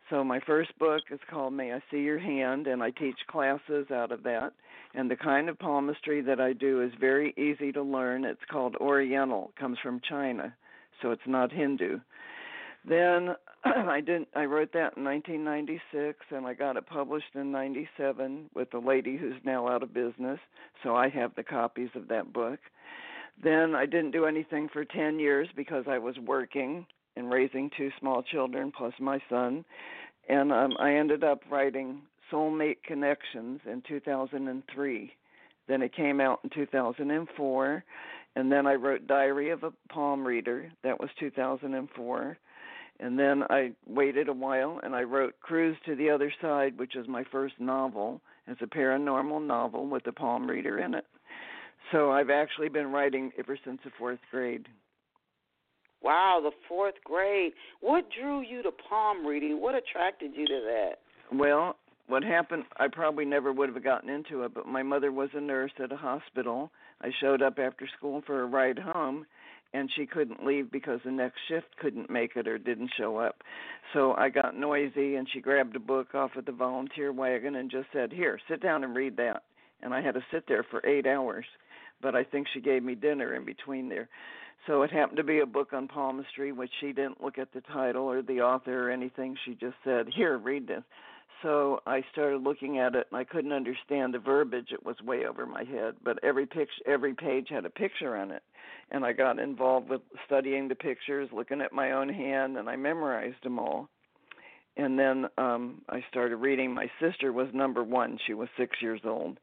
So 0.10 0.24
my 0.24 0.40
first 0.46 0.78
book 0.78 1.02
is 1.12 1.20
called 1.30 1.54
May 1.54 1.74
I 1.74 1.82
See 1.92 2.02
Your 2.02 2.20
Hand 2.20 2.68
and 2.68 2.84
I 2.84 2.92
teach 2.92 3.18
classes 3.28 3.90
out 3.92 4.12
of 4.12 4.24
that. 4.24 4.54
And 4.94 5.12
the 5.12 5.16
kind 5.16 5.50
of 5.50 5.60
palmistry 5.60 6.22
that 6.22 6.40
I 6.40 6.54
do 6.54 6.82
is 6.82 6.92
very 7.00 7.34
easy 7.38 7.72
to 7.74 7.82
learn. 7.82 8.24
It's 8.24 8.40
called 8.50 8.76
Oriental, 8.78 9.52
it 9.56 9.60
comes 9.60 9.78
from 9.84 10.00
China, 10.08 10.54
so 11.02 11.12
it's 11.12 11.28
not 11.28 11.52
Hindu. 11.52 12.00
Then 12.88 13.36
I 13.66 14.00
didn't. 14.00 14.30
I 14.36 14.46
wrote 14.46 14.72
that 14.74 14.96
in 14.96 15.04
1996, 15.04 16.20
and 16.32 16.46
I 16.46 16.54
got 16.54 16.78
it 16.78 16.86
published 16.86 17.36
in 17.36 17.52
'97 17.52 18.52
with 18.54 18.74
a 18.74 18.80
lady 18.80 19.18
who's 19.18 19.42
now 19.44 19.68
out 19.68 19.84
of 19.84 19.94
business. 19.94 20.40
So 20.84 20.96
I 20.96 21.10
have 21.10 21.36
the 21.36 21.44
copies 21.44 21.90
of 21.96 22.08
that 22.10 22.32
book. 22.32 22.60
Then 23.42 23.76
I 23.76 23.86
didn't 23.86 24.12
do 24.12 24.26
anything 24.26 24.70
for 24.72 24.86
10 24.86 25.20
years 25.20 25.48
because 25.56 25.86
I 25.88 25.98
was 25.98 26.18
working 26.20 26.86
and 27.16 27.32
raising 27.32 27.70
two 27.78 27.92
small 28.00 28.24
children 28.24 28.72
plus 28.76 28.94
my 29.00 29.20
son, 29.30 29.64
and 30.28 30.52
um, 30.52 30.74
I 30.80 30.96
ended 30.96 31.24
up 31.24 31.42
writing 31.50 32.02
Soulmate 32.32 32.84
Connections 32.84 33.62
in 33.66 33.84
2003. 33.88 35.14
Then 35.68 35.82
it 35.82 35.96
came 35.96 36.20
out 36.20 36.40
in 36.44 36.50
2004, 36.50 37.84
and 38.36 38.52
then 38.52 38.68
I 38.68 38.74
wrote 38.74 39.08
Diary 39.08 39.50
of 39.52 39.64
a 39.64 39.72
Palm 39.90 40.26
Reader. 40.26 40.72
That 40.84 41.00
was 41.00 41.10
2004 41.20 42.38
and 43.00 43.20
then 43.20 43.44
I 43.50 43.72
waited 43.86 44.30
a 44.30 44.34
while 44.34 44.80
and 44.84 44.96
I 44.96 45.04
wrote 45.04 45.40
Cruise 45.42 45.78
to 45.86 45.96
the 45.96 46.10
Other 46.10 46.32
Side, 46.42 46.78
which 46.78 46.96
is 46.96 47.08
my 47.08 47.24
first 47.32 47.56
novel. 47.60 48.22
It's 48.48 48.62
a 48.62 48.68
paranormal 48.68 49.46
novel 49.46 49.88
with 49.88 50.08
a 50.08 50.12
palm 50.12 50.48
reader 50.50 50.80
in 50.80 50.94
it. 50.94 51.06
So 51.92 52.12
I've 52.12 52.30
actually 52.30 52.70
been 52.70 52.92
writing 52.92 53.32
ever 53.38 53.58
since 53.64 53.80
the 53.84 53.92
fourth 53.98 54.20
grade. 54.32 54.68
Wow, 56.02 56.40
the 56.44 56.52
fourth 56.68 56.96
grade. 57.04 57.54
What 57.82 58.06
drew 58.12 58.42
you 58.42 58.62
to 58.64 58.72
palm 58.72 59.26
reading? 59.26 59.62
What 59.62 59.76
attracted 59.76 60.36
you 60.36 60.46
to 60.46 60.62
that? 60.66 61.00
Well, 61.32 61.78
what 62.08 62.24
happened, 62.24 62.66
I 62.78 62.88
probably 62.88 63.26
never 63.26 63.52
would 63.52 63.70
have 63.74 63.84
gotten 63.84 64.10
into 64.10 64.44
it, 64.44 64.54
but 64.54 64.68
my 64.68 64.84
mother 64.84 65.12
was 65.12 65.30
a 65.34 65.42
nurse 65.42 65.72
at 65.84 65.92
a 65.92 65.98
hospital. 65.98 66.72
I 67.02 67.10
showed 67.20 67.42
up 67.42 67.58
after 67.58 67.88
school 67.98 68.22
for 68.26 68.42
a 68.42 68.46
ride 68.46 68.78
home, 68.78 69.26
and 69.74 69.90
she 69.96 70.06
couldn't 70.06 70.46
leave 70.46 70.72
because 70.72 71.00
the 71.04 71.12
next 71.12 71.40
shift 71.48 71.76
couldn't 71.78 72.10
make 72.10 72.36
it 72.36 72.48
or 72.48 72.60
didn't 72.60 72.92
show 72.98 73.18
up. 73.18 73.42
So 73.94 74.14
I 74.14 74.30
got 74.30 74.56
noisy 74.56 75.16
and 75.16 75.28
she 75.34 75.42
grabbed 75.42 75.76
a 75.76 75.80
book 75.80 76.14
off 76.14 76.36
of 76.36 76.46
the 76.46 76.52
volunteer 76.52 77.12
wagon 77.12 77.56
and 77.56 77.72
just 77.72 77.88
said, 77.92 78.12
"Here, 78.12 78.40
sit 78.48 78.62
down 78.62 78.84
and 78.84 78.96
read 78.96 79.18
that." 79.18 79.44
And 79.82 79.94
I 79.94 80.02
had 80.02 80.14
to 80.14 80.26
sit 80.32 80.46
there 80.48 80.64
for 80.64 80.86
8 80.86 81.08
hours, 81.08 81.46
but 82.06 82.16
I 82.16 82.24
think 82.24 82.46
she 82.54 82.62
gave 82.62 82.84
me 82.84 82.94
dinner 82.94 83.34
in 83.34 83.46
between 83.46 83.90
there. 83.90 84.08
So 84.68 84.84
it 84.84 84.92
happened 84.92 85.18
to 85.18 85.24
be 85.24 85.40
a 85.40 85.46
book 85.48 85.74
on 85.74 85.88
palmistry, 85.88 86.52
which 86.52 86.70
she 86.80 86.94
didn't 86.94 87.24
look 87.24 87.40
at 87.40 87.52
the 87.52 87.62
title 87.62 88.04
or 88.04 88.22
the 88.22 88.42
author 88.42 88.88
or 88.88 88.92
anything. 88.92 89.36
She 89.44 89.56
just 89.56 89.74
said, 89.84 90.08
"Here, 90.10 90.38
read 90.38 90.68
this." 90.68 90.84
So 91.42 91.82
I 91.88 92.04
started 92.12 92.44
looking 92.44 92.78
at 92.78 92.94
it, 92.94 93.08
and 93.10 93.18
I 93.18 93.24
couldn't 93.24 93.54
understand 93.54 94.14
the 94.14 94.20
verbiage. 94.20 94.72
It 94.72 94.86
was 94.86 95.02
way 95.02 95.26
over 95.26 95.48
my 95.48 95.64
head, 95.64 95.96
but 96.04 96.24
every 96.24 96.46
picture, 96.46 96.84
every 96.86 97.16
page 97.16 97.50
had 97.50 97.66
a 97.66 97.72
picture 97.72 98.16
on 98.16 98.30
it, 98.30 98.44
and 98.92 99.04
I 99.04 99.12
got 99.12 99.40
involved 99.40 99.90
with 99.90 100.02
studying 100.28 100.68
the 100.68 100.76
pictures, 100.76 101.28
looking 101.34 101.60
at 101.60 101.74
my 101.74 101.94
own 101.94 102.10
hand, 102.10 102.56
and 102.56 102.70
I 102.70 102.76
memorized 102.76 103.42
them 103.42 103.58
all. 103.58 103.90
And 104.78 105.00
then 105.00 105.28
um 105.40 105.82
I 105.90 106.06
started 106.12 106.36
reading. 106.36 106.72
My 106.72 106.92
sister 107.00 107.34
was 107.34 107.52
number 107.52 107.84
one. 107.84 108.20
She 108.28 108.36
was 108.36 108.48
six 108.58 108.80
years 108.80 109.02
old. 109.04 109.40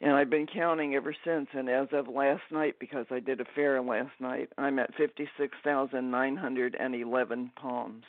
And 0.00 0.12
I've 0.12 0.30
been 0.30 0.46
counting 0.46 0.94
ever 0.94 1.14
since. 1.24 1.48
And 1.52 1.68
as 1.68 1.88
of 1.92 2.06
last 2.08 2.42
night, 2.50 2.76
because 2.78 3.06
I 3.10 3.18
did 3.20 3.40
a 3.40 3.44
fair 3.54 3.80
last 3.80 4.12
night, 4.20 4.50
I'm 4.58 4.78
at 4.78 4.94
56,911 4.96 7.50
palms. 7.56 8.04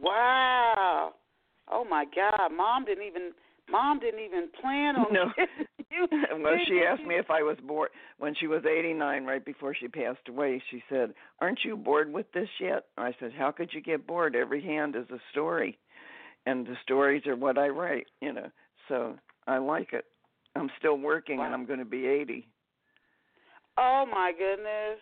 Wow. 0.00 1.12
Oh 1.70 1.84
my 1.84 2.06
God. 2.14 2.48
Mom 2.54 2.84
didn't 2.84 3.06
even 3.06 3.32
Mom 3.68 3.98
didn't 3.98 4.20
even 4.20 4.48
plan 4.60 4.96
on 4.96 5.12
no. 5.12 5.32
you. 5.90 6.06
well, 6.40 6.54
she 6.66 6.82
asked 6.88 7.04
me 7.04 7.16
if 7.16 7.30
I 7.30 7.42
was 7.42 7.56
bored 7.66 7.90
when 8.18 8.34
she 8.38 8.46
was 8.46 8.64
89, 8.64 9.24
right 9.24 9.44
before 9.44 9.74
she 9.74 9.88
passed 9.88 10.28
away. 10.28 10.62
She 10.70 10.82
said, 10.88 11.14
"Aren't 11.40 11.64
you 11.64 11.76
bored 11.76 12.12
with 12.12 12.30
this 12.32 12.48
yet?" 12.60 12.84
I 12.96 13.12
said, 13.18 13.32
"How 13.36 13.50
could 13.50 13.70
you 13.72 13.80
get 13.80 14.06
bored? 14.06 14.36
Every 14.36 14.62
hand 14.62 14.94
is 14.94 15.10
a 15.10 15.20
story, 15.32 15.78
and 16.44 16.66
the 16.66 16.76
stories 16.82 17.26
are 17.26 17.36
what 17.36 17.58
I 17.58 17.68
write. 17.68 18.06
You 18.20 18.32
know, 18.32 18.50
so 18.88 19.16
I 19.46 19.58
like 19.58 19.92
it. 19.92 20.04
I'm 20.56 20.70
still 20.78 20.98
working, 20.98 21.38
wow. 21.38 21.46
and 21.46 21.54
I'm 21.54 21.66
going 21.66 21.78
to 21.78 21.84
be 21.84 22.06
80." 22.06 22.46
Oh 23.78 24.04
my 24.10 24.32
goodness. 24.36 25.00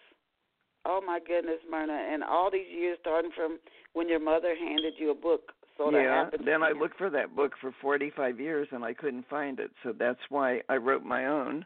Oh 0.86 1.00
my 1.04 1.18
goodness, 1.18 1.60
Myrna, 1.70 1.94
and 2.12 2.22
all 2.22 2.50
these 2.50 2.66
years 2.70 2.98
starting 3.00 3.30
from 3.34 3.58
when 3.94 4.08
your 4.08 4.20
mother 4.20 4.54
handed 4.54 4.94
you 4.98 5.10
a 5.10 5.14
book 5.14 5.52
of 5.80 5.92
yeah, 5.92 6.26
then 6.44 6.62
I 6.62 6.70
looked 6.70 6.98
for 6.98 7.10
that 7.10 7.34
book 7.34 7.52
for 7.60 7.74
45 7.82 8.38
years 8.38 8.68
and 8.70 8.84
I 8.84 8.94
couldn't 8.94 9.28
find 9.28 9.58
it. 9.58 9.70
So 9.82 9.92
that's 9.98 10.20
why 10.28 10.60
I 10.68 10.76
wrote 10.76 11.02
my 11.02 11.26
own. 11.26 11.64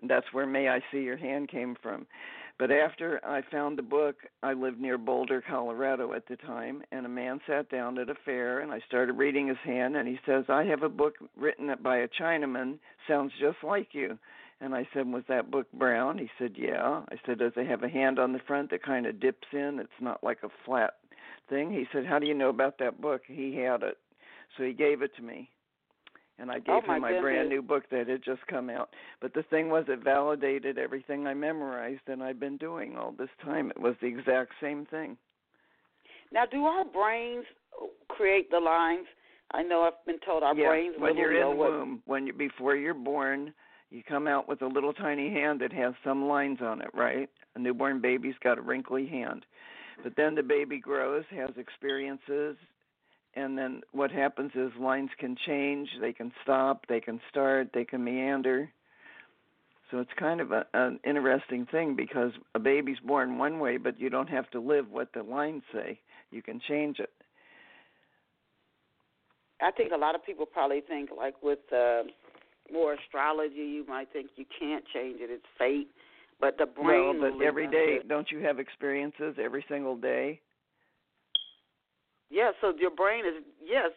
And 0.00 0.08
that's 0.10 0.26
where 0.32 0.46
May 0.46 0.68
I 0.68 0.80
See 0.92 1.00
Your 1.00 1.16
Hand 1.16 1.48
came 1.48 1.76
from. 1.82 2.06
But 2.60 2.70
after 2.70 3.24
I 3.24 3.40
found 3.40 3.78
the 3.78 3.82
book, 3.82 4.16
I 4.42 4.52
lived 4.52 4.78
near 4.82 4.98
Boulder, 4.98 5.40
Colorado 5.40 6.12
at 6.12 6.26
the 6.26 6.36
time, 6.36 6.82
and 6.92 7.06
a 7.06 7.08
man 7.08 7.40
sat 7.46 7.70
down 7.70 7.96
at 7.96 8.10
a 8.10 8.14
fair 8.14 8.60
and 8.60 8.70
I 8.70 8.80
started 8.80 9.14
reading 9.14 9.46
his 9.46 9.56
hand 9.64 9.96
and 9.96 10.06
he 10.06 10.20
says, 10.26 10.44
"I 10.50 10.64
have 10.64 10.82
a 10.82 10.90
book 10.90 11.16
written 11.38 11.74
by 11.80 11.96
a 11.96 12.08
Chinaman, 12.08 12.78
sounds 13.08 13.32
just 13.40 13.64
like 13.64 13.94
you." 13.94 14.18
And 14.60 14.74
I 14.74 14.86
said, 14.92 15.10
"Was 15.10 15.24
that 15.28 15.50
book 15.50 15.72
brown?" 15.72 16.18
He 16.18 16.30
said, 16.38 16.58
"Yeah." 16.58 17.00
I 17.10 17.18
said, 17.24 17.38
"Does 17.38 17.56
it 17.56 17.66
have 17.66 17.82
a 17.82 17.88
hand 17.88 18.18
on 18.18 18.34
the 18.34 18.40
front 18.40 18.68
that 18.72 18.82
kind 18.82 19.06
of 19.06 19.20
dips 19.20 19.48
in? 19.52 19.78
It's 19.78 19.98
not 19.98 20.22
like 20.22 20.42
a 20.42 20.50
flat 20.66 20.98
thing. 21.48 21.70
He 21.70 21.88
said, 21.90 22.04
"How 22.04 22.18
do 22.18 22.26
you 22.26 22.34
know 22.34 22.50
about 22.50 22.76
that 22.76 23.00
book?" 23.00 23.22
He 23.24 23.56
had 23.56 23.82
it, 23.82 23.96
so 24.58 24.64
he 24.64 24.74
gave 24.74 25.00
it 25.00 25.16
to 25.16 25.22
me, 25.22 25.48
and 26.40 26.50
I 26.50 26.56
oh 26.56 26.60
gave 26.60 26.82
oh, 26.84 26.86
my 26.86 26.96
him 26.96 27.02
my 27.02 27.08
goodness. 27.08 27.22
brand 27.22 27.48
new 27.48 27.62
book 27.62 27.84
that 27.90 28.08
had 28.08 28.24
just 28.24 28.46
come 28.48 28.70
out. 28.70 28.90
But 29.20 29.34
the 29.34 29.42
thing 29.44 29.68
was, 29.68 29.84
it 29.88 30.02
validated 30.02 30.78
everything 30.78 31.26
I 31.26 31.34
memorized 31.34 32.02
and 32.06 32.22
I've 32.22 32.40
been 32.40 32.56
doing 32.56 32.96
all 32.96 33.12
this 33.16 33.28
time. 33.44 33.70
It 33.70 33.80
was 33.80 33.94
the 34.00 34.06
exact 34.06 34.52
same 34.60 34.86
thing. 34.86 35.16
Now, 36.32 36.44
do 36.46 36.64
our 36.64 36.84
brains 36.84 37.44
create 38.08 38.50
the 38.50 38.58
lines? 38.58 39.06
I 39.52 39.62
know 39.62 39.82
I've 39.82 40.04
been 40.06 40.20
told 40.24 40.42
our 40.42 40.54
yeah, 40.54 40.68
brains 40.68 40.94
when 40.98 41.16
you're 41.16 41.34
in 41.34 41.50
the 41.50 41.56
what... 41.56 41.70
womb, 41.70 42.02
when 42.06 42.26
you 42.26 42.32
before 42.32 42.76
you're 42.76 42.94
born, 42.94 43.52
you 43.90 44.02
come 44.08 44.28
out 44.28 44.48
with 44.48 44.62
a 44.62 44.66
little 44.66 44.92
tiny 44.92 45.28
hand 45.30 45.60
that 45.60 45.72
has 45.72 45.92
some 46.04 46.28
lines 46.28 46.58
on 46.62 46.80
it, 46.80 46.90
right? 46.94 47.28
A 47.56 47.58
newborn 47.58 48.00
baby's 48.00 48.36
got 48.44 48.58
a 48.58 48.62
wrinkly 48.62 49.06
hand. 49.06 49.44
But 50.04 50.14
then 50.16 50.36
the 50.36 50.42
baby 50.42 50.78
grows, 50.78 51.24
has 51.30 51.50
experiences, 51.56 52.56
and 53.34 53.56
then 53.56 53.82
what 53.92 54.10
happens 54.10 54.52
is 54.54 54.70
lines 54.78 55.10
can 55.18 55.36
change, 55.46 55.88
they 56.00 56.12
can 56.12 56.32
stop, 56.42 56.86
they 56.88 57.00
can 57.00 57.20
start, 57.30 57.70
they 57.72 57.84
can 57.84 58.02
meander. 58.02 58.70
So 59.90 59.98
it's 59.98 60.10
kind 60.18 60.40
of 60.40 60.52
a, 60.52 60.66
an 60.72 61.00
interesting 61.04 61.66
thing 61.66 61.96
because 61.96 62.32
a 62.54 62.58
baby's 62.58 62.98
born 63.04 63.38
one 63.38 63.58
way, 63.58 63.76
but 63.76 64.00
you 64.00 64.08
don't 64.08 64.28
have 64.28 64.48
to 64.50 64.60
live 64.60 64.90
what 64.90 65.12
the 65.12 65.22
lines 65.22 65.62
say. 65.72 65.98
You 66.30 66.42
can 66.42 66.60
change 66.68 66.98
it. 67.00 67.10
I 69.60 69.70
think 69.70 69.92
a 69.92 69.96
lot 69.96 70.14
of 70.14 70.24
people 70.24 70.46
probably 70.46 70.80
think, 70.80 71.10
like 71.16 71.34
with 71.42 71.58
uh, 71.72 72.02
more 72.72 72.94
astrology, 72.94 73.56
you 73.56 73.84
might 73.86 74.08
think 74.12 74.30
you 74.36 74.44
can't 74.58 74.84
change 74.94 75.20
it; 75.20 75.28
it's 75.30 75.44
fate. 75.58 75.88
But 76.40 76.56
the 76.56 76.66
brain. 76.66 77.20
Well, 77.20 77.32
but 77.36 77.44
every 77.44 77.66
day, 77.68 77.98
don't 78.08 78.30
you 78.30 78.38
have 78.38 78.58
experiences 78.58 79.34
every 79.42 79.64
single 79.68 79.96
day? 79.96 80.40
Yeah, 82.30 82.52
so 82.60 82.72
your 82.78 82.90
brain 82.90 83.24
is 83.26 83.42
yes. 83.60 83.90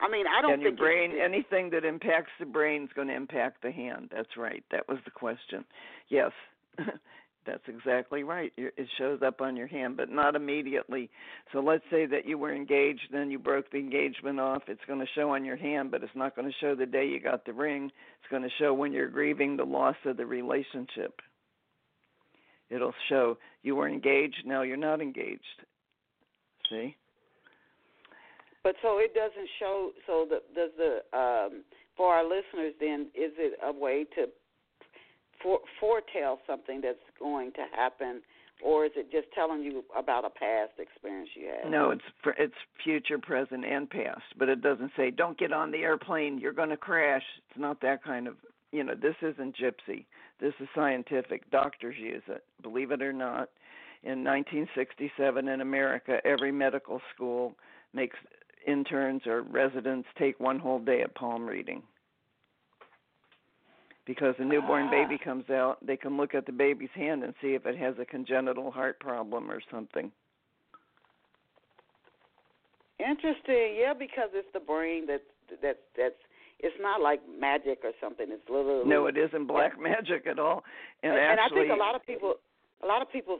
I 0.00 0.08
mean, 0.08 0.26
I 0.26 0.40
don't 0.42 0.54
and 0.54 0.62
your 0.62 0.76
brain, 0.76 1.10
it's, 1.12 1.20
anything 1.24 1.70
that 1.70 1.84
impacts 1.84 2.30
the 2.38 2.46
brain 2.46 2.84
is 2.84 2.90
going 2.94 3.08
to 3.08 3.16
impact 3.16 3.62
the 3.62 3.72
hand. 3.72 4.10
That's 4.14 4.36
right. 4.36 4.62
That 4.70 4.88
was 4.88 4.98
the 5.04 5.10
question. 5.10 5.64
Yes, 6.08 6.30
that's 7.46 7.64
exactly 7.66 8.22
right. 8.22 8.52
It 8.56 8.86
shows 8.96 9.20
up 9.26 9.40
on 9.40 9.56
your 9.56 9.66
hand, 9.66 9.96
but 9.96 10.08
not 10.08 10.36
immediately. 10.36 11.10
So 11.52 11.58
let's 11.58 11.82
say 11.90 12.06
that 12.06 12.26
you 12.26 12.38
were 12.38 12.54
engaged, 12.54 13.08
then 13.10 13.30
you 13.30 13.40
broke 13.40 13.72
the 13.72 13.78
engagement 13.78 14.38
off. 14.38 14.62
It's 14.68 14.84
going 14.86 15.00
to 15.00 15.06
show 15.16 15.30
on 15.34 15.44
your 15.44 15.56
hand, 15.56 15.90
but 15.90 16.04
it's 16.04 16.14
not 16.14 16.36
going 16.36 16.46
to 16.46 16.54
show 16.60 16.76
the 16.76 16.86
day 16.86 17.06
you 17.06 17.20
got 17.20 17.44
the 17.44 17.52
ring. 17.52 17.86
It's 17.86 18.30
going 18.30 18.42
to 18.42 18.50
show 18.60 18.74
when 18.74 18.92
you're 18.92 19.08
grieving 19.08 19.56
the 19.56 19.64
loss 19.64 19.96
of 20.04 20.16
the 20.16 20.26
relationship. 20.26 21.20
It'll 22.70 22.94
show 23.08 23.38
you 23.62 23.74
were 23.74 23.88
engaged, 23.88 24.42
now 24.44 24.62
you're 24.62 24.76
not 24.76 25.00
engaged. 25.00 25.42
See? 26.70 26.94
But 28.62 28.74
so 28.82 28.98
it 28.98 29.14
doesn't 29.14 29.48
show. 29.58 29.90
So 30.06 30.26
the, 30.28 30.42
does 30.54 30.70
the 30.76 31.16
um, 31.16 31.64
for 31.96 32.14
our 32.14 32.24
listeners 32.24 32.74
then 32.80 33.08
is 33.14 33.32
it 33.38 33.58
a 33.64 33.72
way 33.72 34.04
to 34.14 34.26
for, 35.42 35.60
foretell 35.80 36.40
something 36.46 36.80
that's 36.80 36.98
going 37.18 37.52
to 37.52 37.64
happen, 37.74 38.22
or 38.62 38.86
is 38.86 38.92
it 38.96 39.10
just 39.12 39.26
telling 39.34 39.62
you 39.62 39.84
about 39.96 40.24
a 40.24 40.30
past 40.30 40.72
experience 40.78 41.30
you 41.34 41.50
had? 41.62 41.70
No, 41.70 41.90
it's 41.90 42.02
for, 42.22 42.34
it's 42.38 42.54
future, 42.82 43.18
present, 43.18 43.64
and 43.64 43.88
past. 43.88 44.22
But 44.38 44.48
it 44.48 44.62
doesn't 44.62 44.92
say 44.96 45.10
don't 45.10 45.38
get 45.38 45.52
on 45.52 45.70
the 45.70 45.78
airplane, 45.78 46.38
you're 46.38 46.52
going 46.52 46.70
to 46.70 46.76
crash. 46.76 47.22
It's 47.50 47.58
not 47.58 47.80
that 47.82 48.02
kind 48.02 48.26
of 48.26 48.36
you 48.72 48.84
know. 48.84 48.94
This 48.94 49.16
isn't 49.22 49.56
gypsy. 49.56 50.06
This 50.40 50.54
is 50.60 50.68
scientific. 50.74 51.50
Doctors 51.50 51.96
use 51.98 52.22
it, 52.28 52.44
believe 52.62 52.90
it 52.90 53.02
or 53.02 53.12
not. 53.12 53.50
In 54.04 54.22
1967 54.22 55.48
in 55.48 55.60
America, 55.60 56.18
every 56.24 56.52
medical 56.52 57.00
school 57.12 57.54
makes 57.92 58.16
interns 58.68 59.22
or 59.26 59.42
residents 59.42 60.08
take 60.18 60.38
one 60.38 60.58
whole 60.58 60.78
day 60.78 61.02
of 61.02 61.14
palm 61.14 61.46
reading. 61.46 61.82
Because 64.06 64.34
a 64.38 64.44
newborn 64.44 64.86
ah. 64.86 64.90
baby 64.90 65.18
comes 65.22 65.48
out, 65.50 65.78
they 65.86 65.96
can 65.96 66.16
look 66.16 66.34
at 66.34 66.46
the 66.46 66.52
baby's 66.52 66.88
hand 66.94 67.24
and 67.24 67.34
see 67.42 67.48
if 67.48 67.66
it 67.66 67.76
has 67.76 67.94
a 68.00 68.04
congenital 68.04 68.70
heart 68.70 68.98
problem 69.00 69.50
or 69.50 69.60
something. 69.70 70.10
Interesting, 72.98 73.76
yeah, 73.78 73.94
because 73.96 74.30
it's 74.32 74.48
the 74.52 74.60
brain 74.60 75.06
that's 75.06 75.22
that's 75.62 75.78
that's 75.96 76.18
it's 76.58 76.74
not 76.80 77.00
like 77.00 77.20
magic 77.38 77.78
or 77.84 77.92
something. 78.00 78.26
It's 78.28 78.42
literally 78.50 78.88
no, 78.88 79.06
it 79.06 79.16
isn't 79.16 79.46
black 79.46 79.80
magic 79.80 80.26
at 80.26 80.38
all. 80.38 80.64
And, 81.02 81.12
and, 81.12 81.38
actually, 81.38 81.62
and 81.62 81.72
I 81.72 81.74
think 81.74 81.80
a 81.80 81.84
lot 81.84 81.94
of 81.94 82.04
people 82.04 82.34
a 82.82 82.86
lot 82.86 83.02
of 83.02 83.10
people 83.10 83.38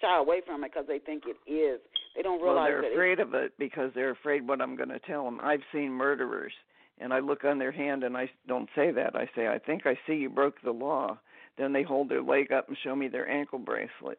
shy 0.00 0.18
away 0.18 0.42
from 0.44 0.64
it 0.64 0.72
because 0.72 0.86
they 0.86 0.98
think 0.98 1.24
it 1.26 1.50
is. 1.50 1.80
They 2.14 2.22
don't 2.22 2.40
realize 2.42 2.70
well, 2.72 2.82
they're 2.82 2.92
afraid 2.92 3.20
of 3.20 3.34
it 3.34 3.52
because 3.58 3.90
they're 3.94 4.10
afraid 4.10 4.46
what 4.46 4.60
I'm 4.60 4.76
going 4.76 4.88
to 4.88 4.98
tell 5.00 5.24
them. 5.24 5.40
I've 5.42 5.60
seen 5.72 5.90
murderers, 5.90 6.52
and 6.98 7.12
I 7.12 7.20
look 7.20 7.44
on 7.44 7.58
their 7.58 7.72
hand 7.72 8.04
and 8.04 8.16
I 8.16 8.30
don't 8.46 8.68
say 8.74 8.90
that. 8.92 9.16
I 9.16 9.28
say, 9.34 9.48
I 9.48 9.58
think 9.58 9.86
I 9.86 9.98
see 10.06 10.14
you 10.14 10.30
broke 10.30 10.60
the 10.62 10.72
law. 10.72 11.18
Then 11.58 11.72
they 11.72 11.82
hold 11.82 12.10
their 12.10 12.22
leg 12.22 12.52
up 12.52 12.68
and 12.68 12.76
show 12.84 12.94
me 12.94 13.08
their 13.08 13.28
ankle 13.28 13.58
bracelet. 13.58 14.18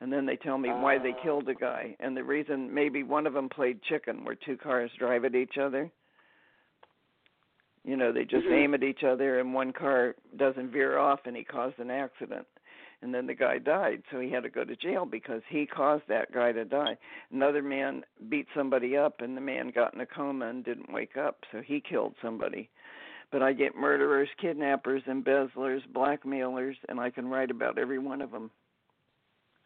And 0.00 0.12
then 0.12 0.26
they 0.26 0.36
tell 0.36 0.58
me 0.58 0.70
uh, 0.70 0.78
why 0.78 0.98
they 0.98 1.14
ah. 1.18 1.22
killed 1.22 1.48
a 1.48 1.54
guy. 1.54 1.96
And 2.00 2.16
the 2.16 2.24
reason 2.24 2.72
maybe 2.74 3.04
one 3.04 3.26
of 3.26 3.32
them 3.32 3.48
played 3.48 3.80
chicken, 3.82 4.24
where 4.24 4.34
two 4.34 4.56
cars 4.56 4.90
drive 4.98 5.24
at 5.24 5.36
each 5.36 5.56
other. 5.60 5.90
You 7.84 7.96
know, 7.96 8.12
they 8.12 8.24
just 8.24 8.46
mm-hmm. 8.46 8.54
aim 8.54 8.74
at 8.74 8.82
each 8.82 9.04
other, 9.06 9.38
and 9.38 9.52
one 9.52 9.72
car 9.72 10.16
doesn't 10.36 10.72
veer 10.72 10.98
off, 10.98 11.20
and 11.26 11.36
he 11.36 11.44
caused 11.44 11.78
an 11.78 11.90
accident 11.90 12.46
and 13.02 13.14
then 13.14 13.26
the 13.26 13.34
guy 13.34 13.58
died 13.58 14.02
so 14.10 14.20
he 14.20 14.30
had 14.30 14.42
to 14.42 14.50
go 14.50 14.64
to 14.64 14.76
jail 14.76 15.04
because 15.04 15.42
he 15.48 15.66
caused 15.66 16.04
that 16.08 16.32
guy 16.32 16.52
to 16.52 16.64
die. 16.64 16.96
Another 17.32 17.62
man 17.62 18.02
beat 18.28 18.46
somebody 18.56 18.96
up 18.96 19.20
and 19.20 19.36
the 19.36 19.40
man 19.40 19.70
got 19.74 19.94
in 19.94 20.00
a 20.00 20.06
coma 20.06 20.48
and 20.48 20.64
didn't 20.64 20.92
wake 20.92 21.16
up 21.16 21.38
so 21.52 21.60
he 21.60 21.80
killed 21.80 22.14
somebody. 22.22 22.68
But 23.32 23.42
i 23.42 23.52
get 23.52 23.74
murderers 23.74 24.28
kidnappers 24.40 25.02
embezzlers 25.08 25.82
blackmailers 25.92 26.76
and 26.88 27.00
i 27.00 27.10
can 27.10 27.26
write 27.26 27.50
about 27.50 27.78
every 27.78 27.98
one 27.98 28.22
of 28.22 28.30
them 28.30 28.48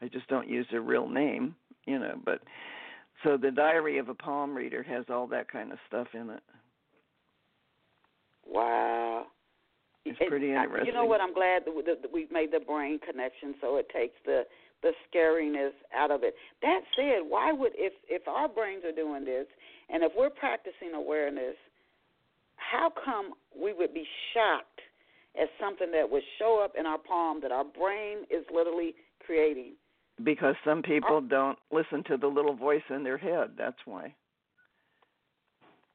i 0.00 0.08
just 0.08 0.26
don't 0.28 0.48
use 0.48 0.66
their 0.70 0.80
real 0.80 1.06
name 1.06 1.54
you 1.84 1.98
know 1.98 2.14
but 2.24 2.40
so 3.24 3.36
the 3.36 3.50
diary 3.50 3.98
of 3.98 4.08
a 4.08 4.14
palm 4.14 4.54
reader 4.54 4.82
has 4.84 5.04
all 5.10 5.26
that 5.26 5.50
kind 5.50 5.72
of 5.72 5.78
stuff 5.86 6.06
in 6.14 6.30
it. 6.30 6.42
Wow 8.46 9.26
it's 10.10 10.28
pretty 10.28 10.52
interesting. 10.52 10.86
You 10.86 10.92
know 10.92 11.04
what? 11.04 11.20
I'm 11.20 11.34
glad 11.34 11.62
that 11.64 12.12
we've 12.12 12.30
made 12.30 12.52
the 12.52 12.60
brain 12.60 12.98
connection, 12.98 13.54
so 13.60 13.76
it 13.76 13.88
takes 13.94 14.14
the 14.24 14.42
the 14.82 14.92
scariness 15.10 15.72
out 15.96 16.10
of 16.10 16.22
it. 16.22 16.34
That 16.62 16.80
said, 16.94 17.26
why 17.26 17.52
would 17.52 17.72
if 17.74 17.92
if 18.08 18.26
our 18.28 18.48
brains 18.48 18.84
are 18.84 18.92
doing 18.92 19.24
this, 19.24 19.46
and 19.90 20.02
if 20.02 20.12
we're 20.16 20.30
practicing 20.30 20.94
awareness, 20.94 21.56
how 22.56 22.92
come 23.04 23.32
we 23.60 23.72
would 23.72 23.94
be 23.94 24.06
shocked 24.34 24.80
at 25.40 25.48
something 25.60 25.90
that 25.92 26.08
would 26.10 26.22
show 26.38 26.60
up 26.64 26.72
in 26.78 26.86
our 26.86 26.98
palm 26.98 27.40
that 27.42 27.52
our 27.52 27.64
brain 27.64 28.18
is 28.30 28.44
literally 28.54 28.94
creating? 29.24 29.72
Because 30.24 30.56
some 30.64 30.82
people 30.82 31.20
don't 31.20 31.58
listen 31.72 32.02
to 32.04 32.16
the 32.16 32.26
little 32.26 32.54
voice 32.54 32.82
in 32.90 33.04
their 33.04 33.18
head. 33.18 33.50
That's 33.56 33.78
why. 33.84 34.14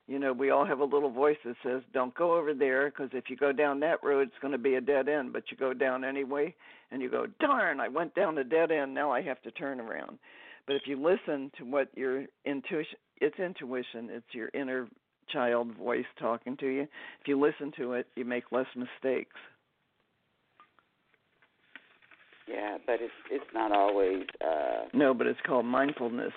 You 0.08 0.20
know, 0.20 0.34
we 0.34 0.50
all 0.50 0.66
have 0.66 0.80
a 0.80 0.86
little 0.86 1.10
voice 1.10 1.38
that 1.46 1.56
says, 1.64 1.82
"Don't 1.94 2.14
go 2.14 2.36
over 2.36 2.54
there 2.54 2.90
because 2.90 3.10
if 3.14 3.30
you 3.30 3.38
go 3.38 3.54
down 3.54 3.80
that 3.80 4.04
road, 4.04 4.28
it's 4.28 4.40
going 4.40 4.52
to 4.52 4.58
be 4.58 4.76
a 4.76 4.82
dead 4.82 5.08
end." 5.08 5.32
But 5.32 5.50
you 5.50 5.58
go 5.58 5.74
down 5.74 6.04
anyway, 6.04 6.54
and 6.92 7.02
you 7.02 7.10
go, 7.10 7.26
"Darn! 7.40 7.80
I 7.80 7.88
went 7.88 8.14
down 8.14 8.38
a 8.38 8.44
dead 8.44 8.72
end. 8.72 8.94
Now 8.94 9.12
I 9.12 9.22
have 9.22 9.42
to 9.44 9.52
turn 9.52 9.80
around." 9.80 10.20
But 10.68 10.76
if 10.76 10.84
you 10.88 10.98
listen 10.98 11.52
to 11.58 11.66
what 11.66 11.90
your 11.96 12.26
intuition, 12.46 12.98
it's 13.22 13.40
intuition, 13.40 14.10
it's 14.10 14.34
your 14.34 14.50
inner 14.54 14.88
child 15.30 15.74
voice 15.76 16.06
talking 16.20 16.58
to 16.58 16.68
you. 16.68 16.82
If 17.22 17.28
you 17.28 17.40
listen 17.40 17.72
to 17.78 17.94
it, 17.94 18.08
you 18.16 18.26
make 18.26 18.52
less 18.52 18.68
mistakes. 18.76 19.36
Yeah, 22.46 22.78
but 22.86 22.96
it's 23.02 23.14
it's 23.32 23.54
not 23.54 23.72
always. 23.72 24.24
uh 24.42 24.88
No, 24.94 25.14
but 25.14 25.28
it's 25.28 25.40
called 25.46 25.66
mindfulness 25.66 26.34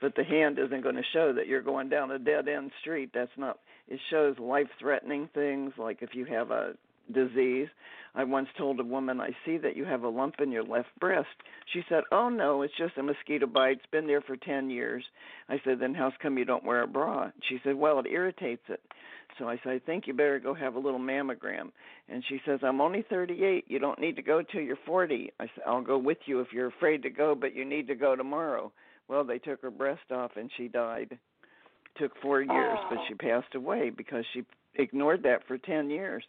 but 0.00 0.14
the 0.14 0.24
hand 0.24 0.58
isn't 0.58 0.82
going 0.82 0.96
to 0.96 1.02
show 1.12 1.32
that 1.32 1.46
you're 1.46 1.62
going 1.62 1.88
down 1.88 2.10
a 2.10 2.18
dead 2.18 2.48
end 2.48 2.70
street. 2.80 3.10
That's 3.14 3.30
not. 3.36 3.58
It 3.88 4.00
shows 4.10 4.38
life 4.38 4.68
threatening 4.78 5.28
things 5.32 5.72
like 5.78 5.98
if 6.02 6.10
you 6.14 6.24
have 6.26 6.50
a 6.50 6.74
disease. 7.12 7.68
I 8.14 8.24
once 8.24 8.48
told 8.56 8.80
a 8.80 8.84
woman, 8.84 9.20
I 9.20 9.30
see 9.44 9.58
that 9.58 9.76
you 9.76 9.84
have 9.84 10.02
a 10.02 10.08
lump 10.08 10.36
in 10.40 10.50
your 10.50 10.64
left 10.64 10.88
breast. 10.98 11.28
She 11.72 11.82
said, 11.88 12.02
Oh 12.10 12.30
no, 12.30 12.62
it's 12.62 12.76
just 12.78 12.96
a 12.96 13.02
mosquito 13.02 13.46
bite. 13.46 13.72
It's 13.72 13.86
been 13.92 14.06
there 14.06 14.22
for 14.22 14.36
10 14.36 14.70
years. 14.70 15.04
I 15.48 15.60
said, 15.64 15.80
Then 15.80 15.94
how's 15.94 16.14
come 16.22 16.38
you 16.38 16.46
don't 16.46 16.64
wear 16.64 16.82
a 16.82 16.86
bra? 16.86 17.30
She 17.48 17.60
said, 17.62 17.74
Well, 17.74 17.98
it 18.00 18.06
irritates 18.06 18.62
it. 18.68 18.80
So 19.38 19.48
I 19.48 19.60
said, 19.62 19.72
I 19.72 19.78
think 19.80 20.06
you 20.06 20.14
better 20.14 20.38
go 20.38 20.54
have 20.54 20.76
a 20.76 20.78
little 20.78 20.98
mammogram. 21.00 21.70
And 22.08 22.24
she 22.26 22.40
says, 22.46 22.60
I'm 22.62 22.80
only 22.80 23.04
38. 23.08 23.64
You 23.68 23.78
don't 23.78 24.00
need 24.00 24.16
to 24.16 24.22
go 24.22 24.42
till 24.42 24.62
you're 24.62 24.78
40. 24.86 25.32
I 25.38 25.44
said, 25.44 25.64
I'll 25.66 25.82
go 25.82 25.98
with 25.98 26.18
you 26.24 26.40
if 26.40 26.48
you're 26.52 26.68
afraid 26.68 27.02
to 27.02 27.10
go, 27.10 27.34
but 27.34 27.54
you 27.54 27.66
need 27.66 27.86
to 27.88 27.94
go 27.94 28.16
tomorrow. 28.16 28.72
Well, 29.08 29.24
they 29.24 29.38
took 29.38 29.62
her 29.62 29.70
breast 29.70 30.10
off 30.10 30.32
and 30.36 30.50
she 30.56 30.68
died. 30.68 31.18
Took 31.96 32.12
four 32.20 32.40
years, 32.40 32.78
oh. 32.78 32.86
but 32.90 32.98
she 33.08 33.14
passed 33.14 33.54
away 33.54 33.90
because 33.90 34.24
she 34.32 34.42
ignored 34.74 35.22
that 35.22 35.46
for 35.46 35.56
ten 35.58 35.88
years. 35.88 36.24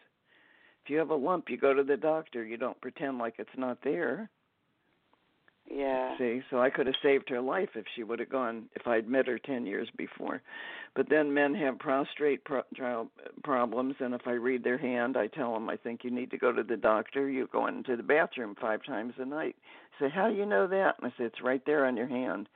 If 0.83 0.91
you 0.91 0.97
have 0.99 1.09
a 1.09 1.15
lump, 1.15 1.49
you 1.49 1.57
go 1.57 1.73
to 1.73 1.83
the 1.83 1.97
doctor. 1.97 2.45
You 2.45 2.55
don't 2.55 2.79
pretend 2.79 3.17
like 3.17 3.35
it's 3.39 3.49
not 3.57 3.79
there. 3.83 4.29
Yeah. 5.69 6.17
See, 6.17 6.41
so 6.49 6.61
I 6.61 6.69
could 6.69 6.87
have 6.87 6.95
saved 7.03 7.27
her 7.27 7.41
life 7.41 7.71
if 7.75 7.83
she 7.93 8.03
would 8.03 8.19
have 8.19 8.29
gone 8.29 8.69
if 8.73 8.87
I'd 8.87 9.09
met 9.09 9.27
her 9.27 9.37
ten 9.37 9.65
years 9.65 9.89
before. 9.97 10.41
But 10.95 11.09
then 11.09 11.33
men 11.33 11.53
have 11.55 11.77
prostrate 11.77 12.45
pro- 12.45 13.09
problems, 13.43 13.95
and 13.99 14.13
if 14.13 14.21
I 14.25 14.31
read 14.31 14.63
their 14.63 14.77
hand, 14.77 15.17
I 15.17 15.27
tell 15.27 15.53
them 15.53 15.69
I 15.69 15.75
think 15.75 16.05
you 16.05 16.11
need 16.11 16.31
to 16.31 16.37
go 16.37 16.53
to 16.53 16.63
the 16.63 16.77
doctor. 16.77 17.29
You 17.29 17.49
go 17.51 17.67
into 17.67 17.97
the 17.97 18.03
bathroom 18.03 18.55
five 18.59 18.79
times 18.85 19.15
a 19.17 19.25
night. 19.25 19.57
Say, 19.99 20.09
how 20.09 20.29
do 20.29 20.35
you 20.35 20.45
know 20.45 20.67
that? 20.67 20.95
And 21.01 21.11
I 21.11 21.17
say, 21.17 21.25
it's 21.25 21.41
right 21.43 21.61
there 21.65 21.85
on 21.85 21.97
your 21.97 22.07
hand 22.07 22.47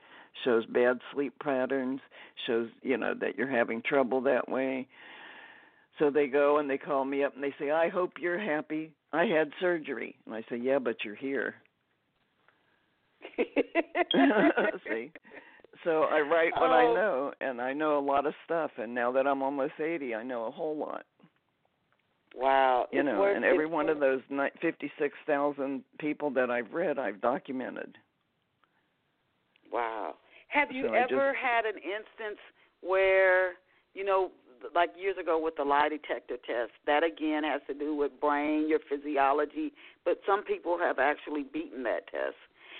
shows 0.44 0.64
bad 0.66 0.98
sleep 1.12 1.34
patterns, 1.42 2.00
shows, 2.46 2.68
you 2.82 2.96
know, 2.96 3.14
that 3.20 3.36
you're 3.36 3.50
having 3.50 3.82
trouble 3.82 4.20
that 4.22 4.48
way. 4.48 4.88
So 5.98 6.10
they 6.10 6.26
go 6.26 6.58
and 6.58 6.68
they 6.68 6.78
call 6.78 7.04
me 7.04 7.22
up 7.22 7.34
and 7.34 7.44
they 7.44 7.54
say, 7.58 7.70
I 7.70 7.88
hope 7.88 8.12
you're 8.20 8.38
happy. 8.38 8.92
I 9.12 9.24
had 9.26 9.50
surgery. 9.60 10.16
And 10.26 10.34
I 10.34 10.42
say, 10.48 10.56
Yeah, 10.56 10.78
but 10.78 10.96
you're 11.04 11.14
here. 11.14 11.54
See? 14.88 15.12
So 15.84 16.02
I 16.02 16.20
write 16.20 16.52
what 16.56 16.70
oh. 16.70 16.74
I 16.74 16.94
know, 16.94 17.32
and 17.40 17.60
I 17.60 17.72
know 17.72 17.98
a 17.98 18.04
lot 18.04 18.26
of 18.26 18.34
stuff. 18.44 18.70
And 18.78 18.94
now 18.94 19.12
that 19.12 19.26
I'm 19.26 19.42
almost 19.42 19.74
80, 19.80 20.14
I 20.14 20.22
know 20.22 20.46
a 20.46 20.50
whole 20.50 20.76
lot. 20.76 21.04
Wow. 22.34 22.86
You 22.92 23.00
it's 23.00 23.06
know, 23.06 23.20
worth, 23.20 23.36
and 23.36 23.44
every 23.44 23.66
one 23.66 23.88
of 23.88 24.00
those 24.00 24.20
56,000 24.60 25.82
people 25.98 26.30
that 26.30 26.50
I've 26.50 26.72
read, 26.72 26.98
I've 26.98 27.20
documented. 27.20 27.98
Wow. 29.72 30.14
Have 30.48 30.70
you 30.70 30.88
so 30.88 30.94
ever 30.94 31.32
just, 31.32 31.42
had 31.42 31.64
an 31.64 31.76
instance 31.76 32.38
where, 32.82 33.52
you 33.94 34.04
know, 34.04 34.30
like 34.74 34.90
years 34.96 35.16
ago 35.20 35.40
with 35.42 35.56
the 35.56 35.64
lie 35.64 35.88
detector 35.88 36.36
test, 36.36 36.72
that 36.86 37.02
again 37.02 37.42
has 37.42 37.60
to 37.66 37.74
do 37.74 37.96
with 37.96 38.12
brain, 38.20 38.68
your 38.68 38.78
physiology, 38.88 39.72
but 40.04 40.20
some 40.26 40.44
people 40.44 40.78
have 40.78 40.98
actually 40.98 41.44
beaten 41.52 41.82
that 41.84 42.06
test. 42.06 42.36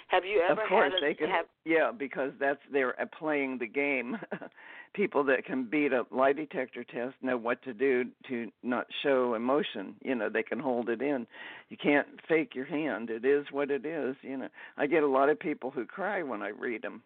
Have 0.09 0.25
you 0.25 0.43
ever 0.49 0.63
of 0.63 0.69
course, 0.69 0.93
had 0.93 1.03
a, 1.03 1.07
they 1.07 1.15
can, 1.15 1.29
have, 1.31 1.47
yeah, 1.65 1.91
because 1.91 2.33
that's 2.39 2.61
they're 2.71 3.01
uh, 3.01 3.07
playing 3.19 3.59
the 3.59 3.67
game. 3.67 4.19
People 4.95 5.25
that 5.25 5.47
can 5.47 5.65
beat 5.65 5.93
a 5.93 6.05
lie 6.11 6.35
detector 6.35 6.85
test 6.85 7.15
know 7.23 7.39
what 7.39 7.63
to 7.63 7.73
do 7.73 8.05
to 8.29 8.51
not 8.63 8.87
show 9.03 9.35
emotion. 9.35 9.95
You 10.03 10.15
know, 10.15 10.29
they 10.29 10.43
can 10.43 10.59
hold 10.59 10.91
it 10.91 11.01
in. 11.01 11.27
You 11.71 11.79
can't 11.83 12.07
fake 12.29 12.55
your 12.55 12.67
hand. 12.67 13.09
It 13.09 13.25
is 13.25 13.47
what 13.51 13.71
it 13.71 13.87
is. 13.87 14.17
You 14.21 14.37
know, 14.37 14.49
I 14.77 14.87
get 14.87 15.03
a 15.03 15.09
lot 15.09 15.31
of 15.31 15.41
people 15.41 15.71
who 15.71 15.87
cry 15.87 16.23
when 16.23 16.43
I 16.43 16.49
read 16.49 16.83
them 16.83 17.03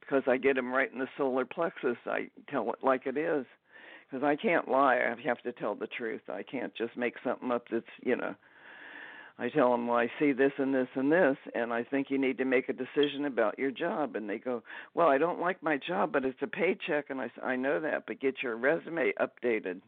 because 0.00 0.22
I 0.26 0.38
get 0.38 0.56
them 0.56 0.72
right 0.72 0.90
in 0.90 0.98
the 0.98 1.08
solar 1.18 1.44
plexus. 1.44 1.98
I 2.06 2.28
tell 2.48 2.70
it 2.70 2.78
like 2.82 3.06
it 3.06 3.18
is 3.18 3.44
because 4.10 4.24
I 4.24 4.36
can't 4.36 4.68
lie. 4.68 4.96
I 4.96 5.14
have 5.28 5.42
to 5.42 5.52
tell 5.52 5.74
the 5.74 5.88
truth. 5.88 6.22
I 6.28 6.42
can't 6.42 6.74
just 6.74 6.96
make 6.96 7.14
something 7.22 7.50
up 7.50 7.66
that's 7.70 7.84
you 8.02 8.16
know. 8.16 8.34
I 9.38 9.50
tell 9.50 9.70
them, 9.70 9.86
well, 9.86 9.98
I 9.98 10.10
see 10.18 10.32
this 10.32 10.52
and 10.56 10.74
this 10.74 10.88
and 10.94 11.12
this, 11.12 11.36
and 11.54 11.70
I 11.70 11.84
think 11.84 12.10
you 12.10 12.16
need 12.16 12.38
to 12.38 12.46
make 12.46 12.70
a 12.70 12.72
decision 12.72 13.26
about 13.26 13.58
your 13.58 13.70
job. 13.70 14.16
And 14.16 14.30
they 14.30 14.38
go, 14.38 14.62
well, 14.94 15.08
I 15.08 15.18
don't 15.18 15.40
like 15.40 15.62
my 15.62 15.78
job, 15.86 16.10
but 16.12 16.24
it's 16.24 16.38
a 16.40 16.46
paycheck, 16.46 17.10
and 17.10 17.20
I 17.20 17.30
I 17.42 17.56
know 17.56 17.78
that, 17.80 18.04
but 18.06 18.20
get 18.20 18.36
your 18.42 18.56
resume 18.56 19.12
updated. 19.20 19.82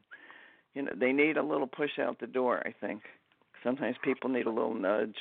You 0.75 0.83
know, 0.83 0.93
they 0.95 1.13
need 1.13 1.39
a 1.39 1.43
little 1.43 1.67
push 1.67 1.99
out 1.99 2.21
the 2.21 2.27
door. 2.27 2.63
I 2.67 2.75
think 2.79 3.03
sometimes 3.65 3.97
people 4.05 4.29
need 4.29 4.47
a 4.47 4.51
little 4.51 4.75
nudge. 4.75 5.17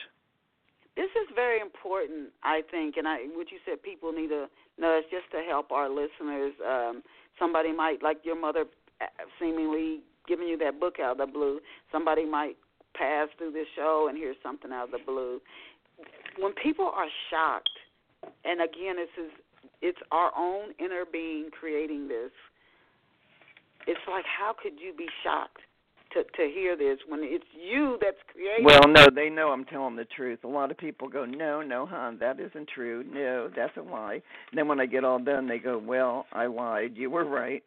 This 0.98 1.10
is 1.12 1.30
very 1.34 1.62
important, 1.62 2.30
I 2.44 2.64
think, 2.70 2.98
and 2.98 3.08
I 3.08 3.20
what 3.34 3.50
you 3.52 3.60
said. 3.66 3.82
People 3.82 4.12
need 4.12 4.32
a 4.32 4.48
nudge 4.78 5.06
just 5.10 5.32
to 5.32 5.42
help 5.48 5.72
our 5.72 5.88
listeners. 5.90 6.54
Um, 6.68 7.02
somebody 7.40 7.72
might, 7.72 8.04
like 8.04 8.18
your 8.24 8.40
mother, 8.40 8.66
uh, 9.00 9.06
seemingly 9.40 10.02
giving 10.28 10.48
you 10.48 10.58
that 10.58 10.80
book 10.80 10.96
out 11.00 11.14
of 11.14 11.18
the 11.20 11.32
blue. 11.32 11.60
Somebody 11.92 12.26
might 12.26 12.58
pass 12.98 13.30
through 13.38 13.52
this 13.52 13.68
show 13.76 14.08
and 14.10 14.18
hear 14.18 14.34
something 14.42 14.72
out 14.72 14.86
of 14.86 14.92
the 14.92 15.06
blue. 15.06 15.40
When 16.40 16.54
people 16.54 16.86
are 16.86 17.08
shocked, 17.30 17.70
and 18.46 18.62
again, 18.62 18.96
this 18.98 19.26
is 19.26 19.32
it's 19.82 20.00
our 20.12 20.32
own 20.38 20.74
inner 20.80 21.04
being 21.12 21.50
creating 21.52 22.08
this. 22.08 22.32
It's 23.86 24.00
like, 24.10 24.26
how 24.26 24.54
could 24.62 24.74
you 24.80 24.94
be 24.98 25.08
shocked? 25.24 25.62
to 26.14 26.24
to 26.24 26.52
hear 26.54 26.76
this 26.76 27.00
when 27.08 27.22
it's 27.24 27.46
you 27.54 27.98
that's 28.02 28.18
creating. 28.32 28.66
Well, 28.66 28.88
no, 28.88 29.08
they 29.14 29.30
know 29.30 29.50
I'm 29.50 29.66
telling 29.66 29.96
the 29.96 30.06
truth. 30.06 30.40
A 30.44 30.48
lot 30.48 30.72
of 30.72 30.78
people 30.78 31.08
go, 31.08 31.26
"No, 31.26 31.62
no, 31.62 31.86
hon, 31.86 32.18
that 32.20 32.40
isn't 32.40 32.70
true. 32.74 33.04
No, 33.12 33.50
that's 33.54 33.76
a 33.78 33.82
lie." 33.82 34.22
And 34.52 34.58
then 34.58 34.68
when 34.68 34.80
I 34.80 34.86
get 34.86 35.04
all 35.04 35.20
done, 35.20 35.48
they 35.48 35.60
go, 35.60 35.78
"Well, 35.78 36.26
I 36.32 36.46
lied. 36.46 36.96
You 36.96 37.10
were 37.10 37.26
right." 37.26 37.64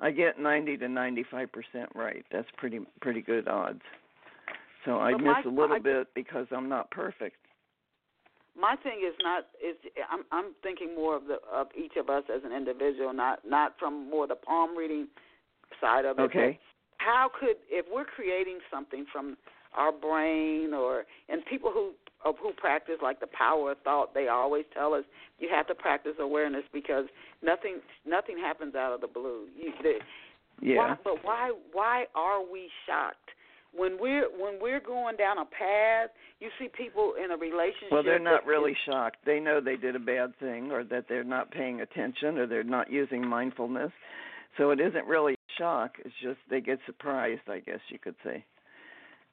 I 0.00 0.12
get 0.12 0.38
90 0.38 0.76
to 0.76 0.88
95 0.88 1.50
percent 1.50 1.90
right. 1.94 2.24
That's 2.30 2.48
pretty 2.56 2.80
pretty 3.00 3.22
good 3.22 3.48
odds. 3.48 3.82
So 4.84 4.98
I 4.98 5.12
But 5.12 5.20
miss 5.20 5.32
my- 5.32 5.42
a 5.44 5.48
little 5.48 5.76
I- 5.76 5.80
bit 5.80 6.14
because 6.14 6.46
I'm 6.52 6.68
not 6.68 6.90
perfect. 6.90 7.36
my 8.54 8.74
thing 8.76 9.00
is 9.06 9.14
not 9.22 9.46
is 9.62 9.76
I'm 10.10 10.24
I'm 10.32 10.54
thinking 10.62 10.94
more 10.94 11.14
of 11.16 11.26
the 11.26 11.38
of 11.52 11.68
each 11.76 11.96
of 11.96 12.10
us 12.10 12.24
as 12.28 12.42
an 12.44 12.52
individual, 12.52 13.12
not 13.12 13.44
not 13.44 13.78
from 13.78 14.08
more 14.10 14.26
the 14.26 14.36
palm 14.36 14.76
reading 14.76 15.08
side 15.80 16.04
of 16.04 16.18
it. 16.18 16.22
Okay. 16.22 16.58
How 16.98 17.28
could 17.38 17.56
if 17.68 17.86
we're 17.92 18.04
creating 18.04 18.58
something 18.70 19.06
from 19.12 19.36
our 19.74 19.92
brain 19.92 20.74
or 20.74 21.06
and 21.28 21.44
people 21.46 21.70
who 21.70 21.92
of 22.24 22.36
who 22.38 22.52
practice 22.52 22.96
like 23.00 23.20
the 23.20 23.28
power 23.28 23.72
of 23.72 23.78
thought, 23.82 24.12
they 24.14 24.26
always 24.28 24.64
tell 24.74 24.92
us 24.94 25.04
you 25.38 25.48
have 25.48 25.66
to 25.68 25.74
practice 25.74 26.14
awareness 26.18 26.64
because 26.72 27.06
nothing 27.42 27.80
nothing 28.04 28.36
happens 28.38 28.74
out 28.74 28.92
of 28.92 29.00
the 29.00 29.06
blue. 29.06 29.46
You, 29.56 29.72
the, 29.82 30.00
Yeah. 30.60 30.78
Why, 30.78 30.96
but 31.04 31.24
why 31.24 31.52
why 31.72 32.06
are 32.16 32.42
we 32.42 32.68
shocked? 32.86 33.30
When 33.74 33.98
we're 34.00 34.28
when 34.36 34.58
we're 34.60 34.80
going 34.80 35.16
down 35.16 35.38
a 35.38 35.44
path, 35.44 36.10
you 36.40 36.48
see 36.58 36.68
people 36.68 37.14
in 37.22 37.30
a 37.30 37.36
relationship. 37.36 37.92
Well, 37.92 38.02
they're 38.02 38.18
not 38.18 38.46
really 38.46 38.72
is- 38.72 38.78
shocked. 38.86 39.18
They 39.24 39.40
know 39.40 39.60
they 39.60 39.76
did 39.76 39.94
a 39.94 40.00
bad 40.00 40.36
thing 40.38 40.72
or 40.72 40.84
that 40.84 41.06
they're 41.08 41.24
not 41.24 41.50
paying 41.50 41.80
attention 41.80 42.38
or 42.38 42.46
they're 42.46 42.64
not 42.64 42.90
using 42.90 43.26
mindfulness. 43.26 43.92
So 44.56 44.70
it 44.70 44.80
isn't 44.80 45.06
really 45.06 45.34
a 45.34 45.52
shock. 45.58 45.96
It's 46.04 46.14
just 46.22 46.38
they 46.50 46.60
get 46.60 46.78
surprised, 46.86 47.48
I 47.48 47.60
guess 47.60 47.80
you 47.88 47.98
could 47.98 48.16
say. 48.24 48.44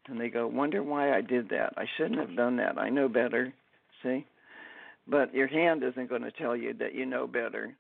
And 0.07 0.19
they 0.19 0.29
go, 0.29 0.45
"Wonder 0.47 0.83
why 0.83 1.15
I 1.15 1.21
did 1.21 1.49
that. 1.49 1.73
I 1.77 1.85
shouldn't 1.97 2.19
have 2.19 2.35
done 2.35 2.57
that. 2.57 2.77
I 2.77 2.89
know 2.89 3.07
better." 3.07 3.53
See? 4.03 4.25
But 5.07 5.33
your 5.33 5.47
hand 5.47 5.83
isn't 5.83 6.09
going 6.09 6.23
to 6.23 6.31
tell 6.31 6.55
you 6.55 6.73
that 6.73 6.93
you 6.93 7.05
know 7.05 7.25
better. 7.25 7.75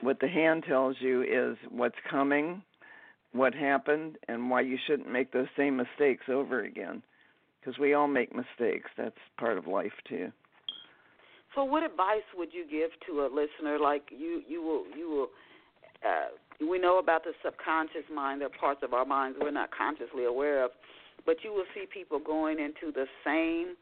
What 0.00 0.18
the 0.20 0.28
hand 0.28 0.64
tells 0.64 0.96
you 1.00 1.22
is 1.22 1.56
what's 1.70 1.98
coming, 2.10 2.62
what 3.32 3.54
happened, 3.54 4.16
and 4.28 4.50
why 4.50 4.60
you 4.60 4.76
shouldn't 4.86 5.10
make 5.10 5.32
those 5.32 5.48
same 5.56 5.76
mistakes 5.76 6.24
over 6.28 6.62
again 6.62 7.02
because 7.60 7.78
we 7.78 7.94
all 7.94 8.08
make 8.08 8.34
mistakes. 8.34 8.90
That's 8.96 9.16
part 9.38 9.58
of 9.58 9.66
life 9.66 9.92
too. 10.08 10.32
So, 11.54 11.64
what 11.64 11.82
advice 11.82 12.26
would 12.36 12.48
you 12.52 12.64
give 12.64 12.90
to 13.06 13.22
a 13.22 13.28
listener 13.28 13.78
like 13.78 14.04
you? 14.10 14.42
You 14.48 14.62
will 14.62 14.84
you 14.96 15.10
will. 15.10 15.28
Uh, 16.04 16.66
we 16.68 16.78
know 16.78 16.98
about 16.98 17.24
the 17.24 17.32
subconscious 17.44 18.08
mind. 18.12 18.40
There 18.40 18.48
are 18.48 18.58
parts 18.60 18.80
of 18.82 18.92
our 18.92 19.04
minds 19.04 19.38
we're 19.40 19.50
not 19.50 19.70
consciously 19.76 20.24
aware 20.24 20.64
of, 20.64 20.70
but 21.24 21.36
you 21.44 21.52
will 21.52 21.64
see 21.74 21.84
people 21.92 22.18
going 22.18 22.58
into 22.58 22.92
the 22.92 23.06
same 23.24 23.76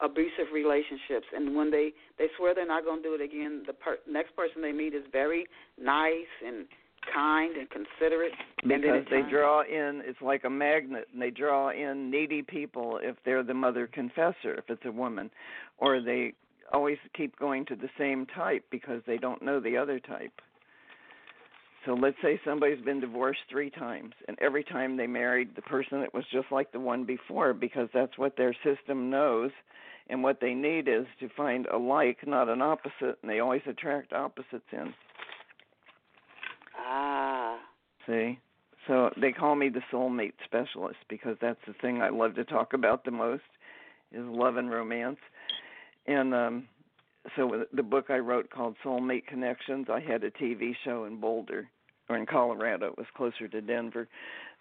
abusive 0.00 0.52
relationships, 0.52 1.26
and 1.34 1.56
when 1.56 1.70
they 1.70 1.92
they 2.18 2.26
swear 2.36 2.54
they're 2.54 2.66
not 2.66 2.84
going 2.84 3.02
to 3.02 3.08
do 3.08 3.14
it 3.14 3.22
again, 3.22 3.62
the 3.66 3.72
per- 3.72 3.98
next 4.08 4.36
person 4.36 4.60
they 4.60 4.72
meet 4.72 4.94
is 4.94 5.04
very 5.10 5.46
nice 5.80 6.32
and 6.46 6.66
kind 7.14 7.56
and 7.56 7.68
considerate. 7.70 8.32
Because 8.62 9.04
they 9.10 9.22
draw 9.30 9.62
in, 9.62 10.02
it's 10.04 10.20
like 10.20 10.44
a 10.44 10.50
magnet, 10.50 11.08
and 11.12 11.20
they 11.20 11.30
draw 11.30 11.70
in 11.70 12.10
needy 12.10 12.42
people 12.42 12.98
if 13.02 13.16
they're 13.24 13.42
the 13.42 13.54
mother 13.54 13.86
confessor, 13.86 14.54
if 14.54 14.64
it's 14.68 14.84
a 14.84 14.92
woman, 14.92 15.30
or 15.78 16.00
they 16.00 16.34
always 16.72 16.98
keep 17.16 17.38
going 17.38 17.64
to 17.66 17.76
the 17.76 17.88
same 17.98 18.26
type 18.26 18.64
because 18.70 19.02
they 19.06 19.18
don't 19.18 19.42
know 19.42 19.60
the 19.60 19.76
other 19.76 20.00
type. 20.00 20.32
So 21.84 21.94
let's 21.94 22.16
say 22.20 22.40
somebody's 22.44 22.84
been 22.84 23.00
divorced 23.00 23.40
three 23.48 23.70
times, 23.70 24.12
and 24.26 24.36
every 24.40 24.64
time 24.64 24.96
they 24.96 25.06
married 25.06 25.54
the 25.54 25.62
person 25.62 26.00
that 26.00 26.12
was 26.12 26.24
just 26.32 26.50
like 26.50 26.72
the 26.72 26.80
one 26.80 27.04
before 27.04 27.54
because 27.54 27.88
that's 27.94 28.18
what 28.18 28.36
their 28.36 28.54
system 28.64 29.08
knows, 29.08 29.52
and 30.08 30.22
what 30.22 30.40
they 30.40 30.52
need 30.52 30.88
is 30.88 31.06
to 31.20 31.28
find 31.36 31.66
a 31.66 31.76
like, 31.76 32.26
not 32.26 32.48
an 32.48 32.60
opposite, 32.60 33.18
and 33.22 33.30
they 33.30 33.38
always 33.38 33.62
attract 33.68 34.12
opposites 34.12 34.66
in. 34.72 34.92
Ah. 36.76 37.58
See? 38.06 38.38
So 38.86 39.10
they 39.20 39.32
call 39.32 39.56
me 39.56 39.68
the 39.68 39.82
soulmate 39.92 40.34
specialist 40.44 40.98
because 41.08 41.36
that's 41.40 41.60
the 41.66 41.74
thing 41.74 42.02
I 42.02 42.08
love 42.08 42.34
to 42.36 42.44
talk 42.44 42.72
about 42.72 43.04
the 43.04 43.10
most 43.10 43.42
is 44.12 44.24
love 44.24 44.56
and 44.56 44.70
romance. 44.70 45.18
And 46.06 46.34
um 46.34 46.68
so 47.34 47.64
the 47.72 47.82
book 47.82 48.06
I 48.08 48.18
wrote 48.18 48.50
called 48.50 48.76
Soulmate 48.84 49.26
Connections, 49.26 49.88
I 49.90 49.98
had 49.98 50.22
a 50.22 50.30
TV 50.30 50.76
show 50.84 51.04
in 51.06 51.18
Boulder 51.20 51.68
or 52.08 52.16
in 52.16 52.24
Colorado, 52.24 52.86
it 52.86 52.98
was 52.98 53.06
closer 53.16 53.48
to 53.48 53.60
Denver 53.60 54.06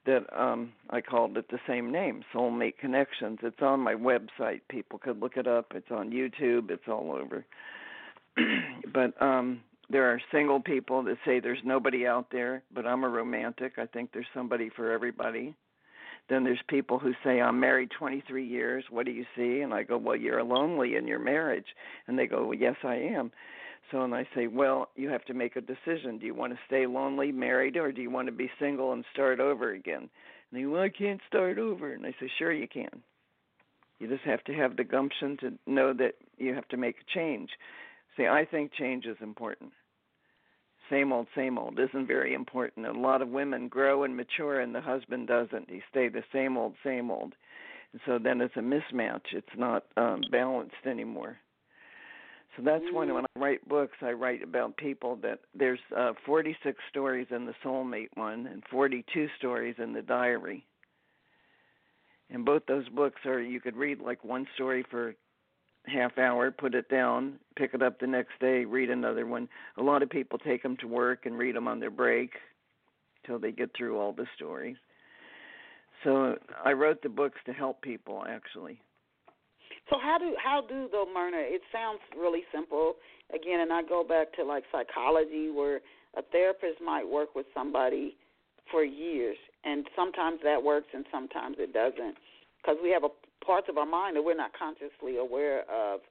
that 0.05 0.25
um 0.35 0.73
I 0.89 1.01
called 1.01 1.37
it 1.37 1.49
the 1.49 1.59
same 1.67 1.91
name, 1.91 2.23
Soulmate 2.33 2.77
Connections. 2.79 3.39
It's 3.43 3.61
on 3.61 3.79
my 3.79 3.93
website. 3.93 4.61
People 4.69 4.99
could 4.99 5.19
look 5.19 5.37
it 5.37 5.47
up. 5.47 5.73
It's 5.75 5.91
on 5.91 6.11
YouTube. 6.11 6.71
It's 6.71 6.87
all 6.87 7.11
over. 7.11 7.45
but 8.93 9.21
um 9.21 9.61
there 9.89 10.11
are 10.11 10.21
single 10.31 10.59
people 10.59 11.03
that 11.03 11.17
say 11.25 11.39
there's 11.39 11.59
nobody 11.63 12.07
out 12.07 12.27
there, 12.31 12.63
but 12.73 12.85
I'm 12.85 13.03
a 13.03 13.09
romantic. 13.09 13.73
I 13.77 13.85
think 13.85 14.11
there's 14.11 14.25
somebody 14.33 14.69
for 14.69 14.91
everybody. 14.91 15.55
Then 16.27 16.43
there's 16.43 16.61
people 16.67 16.97
who 16.97 17.13
say 17.23 17.39
I'm 17.39 17.59
married 17.59 17.91
23 17.97 18.47
years. 18.47 18.83
What 18.89 19.05
do 19.05 19.11
you 19.11 19.25
see? 19.35 19.61
And 19.61 19.73
I 19.73 19.83
go, 19.83 19.97
well, 19.97 20.15
you're 20.15 20.43
lonely 20.43 20.95
in 20.95 21.07
your 21.07 21.19
marriage. 21.19 21.67
And 22.07 22.17
they 22.17 22.25
go, 22.25 22.47
well, 22.47 22.57
yes, 22.57 22.75
I 22.83 22.95
am. 22.95 23.31
So 23.91 24.01
and 24.01 24.15
I 24.15 24.27
say, 24.33 24.47
well, 24.47 24.89
you 24.95 25.09
have 25.09 25.23
to 25.25 25.35
make 25.35 25.55
a 25.55 25.61
decision. 25.61 26.17
Do 26.17 26.25
you 26.25 26.33
want 26.33 26.53
to 26.53 26.59
stay 26.65 26.87
lonely, 26.87 27.31
married, 27.31 27.77
or 27.77 27.91
do 27.91 28.01
you 28.01 28.09
want 28.09 28.27
to 28.27 28.31
be 28.31 28.49
single 28.59 28.93
and 28.93 29.05
start 29.13 29.39
over 29.39 29.73
again? 29.73 30.09
And 30.51 30.59
they 30.59 30.63
go, 30.63 30.71
well, 30.71 30.81
I 30.81 30.89
can't 30.89 31.21
start 31.27 31.59
over. 31.59 31.93
And 31.93 32.05
I 32.05 32.15
say, 32.19 32.31
sure 32.39 32.51
you 32.51 32.67
can. 32.67 33.03
You 33.99 34.07
just 34.07 34.23
have 34.23 34.43
to 34.45 34.53
have 34.53 34.75
the 34.75 34.83
gumption 34.83 35.37
to 35.37 35.53
know 35.67 35.93
that 35.93 36.15
you 36.37 36.55
have 36.55 36.67
to 36.69 36.77
make 36.77 36.95
a 36.97 37.13
change. 37.13 37.51
See, 38.17 38.27
I 38.27 38.45
think 38.45 38.71
change 38.73 39.05
is 39.05 39.17
important. 39.21 39.71
Same 40.89 41.11
old, 41.11 41.27
same 41.35 41.57
old 41.57 41.79
isn't 41.79 42.07
very 42.07 42.33
important. 42.33 42.85
A 42.85 42.91
lot 42.91 43.21
of 43.21 43.29
women 43.29 43.67
grow 43.67 44.03
and 44.03 44.15
mature, 44.15 44.59
and 44.59 44.73
the 44.73 44.81
husband 44.81 45.27
doesn't. 45.27 45.69
He 45.69 45.81
stay 45.89 46.09
the 46.09 46.23
same 46.31 46.57
old, 46.57 46.75
same 46.83 47.09
old. 47.09 47.33
And 47.91 48.01
so 48.05 48.19
then 48.19 48.41
it's 48.41 48.55
a 48.55 48.59
mismatch. 48.59 49.33
It's 49.33 49.47
not 49.57 49.85
um, 49.97 50.21
balanced 50.31 50.85
anymore. 50.85 51.37
So 52.55 52.63
that's 52.63 52.85
when 52.93 53.13
when 53.13 53.25
I 53.35 53.39
write 53.39 53.67
books, 53.67 53.97
I 54.01 54.11
write 54.11 54.41
about 54.41 54.77
people 54.77 55.17
that 55.17 55.39
there's 55.53 55.79
uh, 55.95 56.13
46 56.25 56.77
stories 56.89 57.27
in 57.31 57.45
the 57.45 57.53
soulmate 57.63 58.09
one 58.13 58.47
and 58.47 58.63
42 58.71 59.27
stories 59.37 59.75
in 59.77 59.91
the 59.91 60.01
diary. 60.01 60.65
And 62.29 62.45
both 62.45 62.65
those 62.67 62.87
books 62.89 63.21
are 63.25 63.41
you 63.41 63.59
could 63.59 63.75
read 63.75 63.99
like 63.99 64.23
one 64.23 64.47
story 64.55 64.85
for 64.89 65.15
half 65.87 66.17
hour, 66.17 66.51
put 66.51 66.75
it 66.75 66.89
down, 66.89 67.33
pick 67.55 67.73
it 67.73 67.81
up 67.81 67.99
the 67.99 68.07
next 68.07 68.39
day, 68.39 68.65
read 68.65 68.89
another 68.89 69.25
one. 69.25 69.47
A 69.77 69.83
lot 69.83 70.03
of 70.03 70.09
people 70.09 70.37
take 70.39 70.63
them 70.63 70.77
to 70.77 70.87
work 70.87 71.25
and 71.25 71.37
read 71.37 71.55
them 71.55 71.67
on 71.67 71.79
their 71.79 71.91
break 71.91 72.31
till 73.25 73.39
they 73.39 73.51
get 73.51 73.71
through 73.75 73.99
all 73.99 74.13
the 74.13 74.25
stories. 74.35 74.77
So 76.03 76.35
I 76.63 76.73
wrote 76.73 77.01
the 77.01 77.09
books 77.09 77.39
to 77.45 77.53
help 77.53 77.81
people 77.81 78.23
actually. 78.27 78.79
So 79.89 79.97
how 80.01 80.17
do 80.17 80.35
how 80.43 80.61
do 80.67 80.87
though, 80.91 81.05
Myrna? 81.11 81.37
It 81.37 81.61
sounds 81.71 81.99
really 82.17 82.43
simple. 82.53 82.95
Again, 83.33 83.59
and 83.61 83.73
I 83.73 83.81
go 83.81 84.03
back 84.03 84.33
to 84.33 84.43
like 84.43 84.63
psychology, 84.71 85.49
where 85.49 85.81
a 86.17 86.21
therapist 86.31 86.81
might 86.83 87.07
work 87.07 87.35
with 87.35 87.45
somebody 87.53 88.15
for 88.71 88.83
years, 88.83 89.37
and 89.63 89.85
sometimes 89.95 90.39
that 90.43 90.61
works, 90.61 90.87
and 90.93 91.05
sometimes 91.11 91.57
it 91.59 91.73
doesn't, 91.73 92.15
because 92.61 92.77
we 92.81 92.89
have 92.91 93.03
a 93.03 93.09
parts 93.45 93.67
of 93.69 93.77
our 93.77 93.85
mind 93.85 94.15
that 94.15 94.23
we're 94.23 94.35
not 94.35 94.51
consciously 94.57 95.17
aware 95.17 95.61
of. 95.69 96.01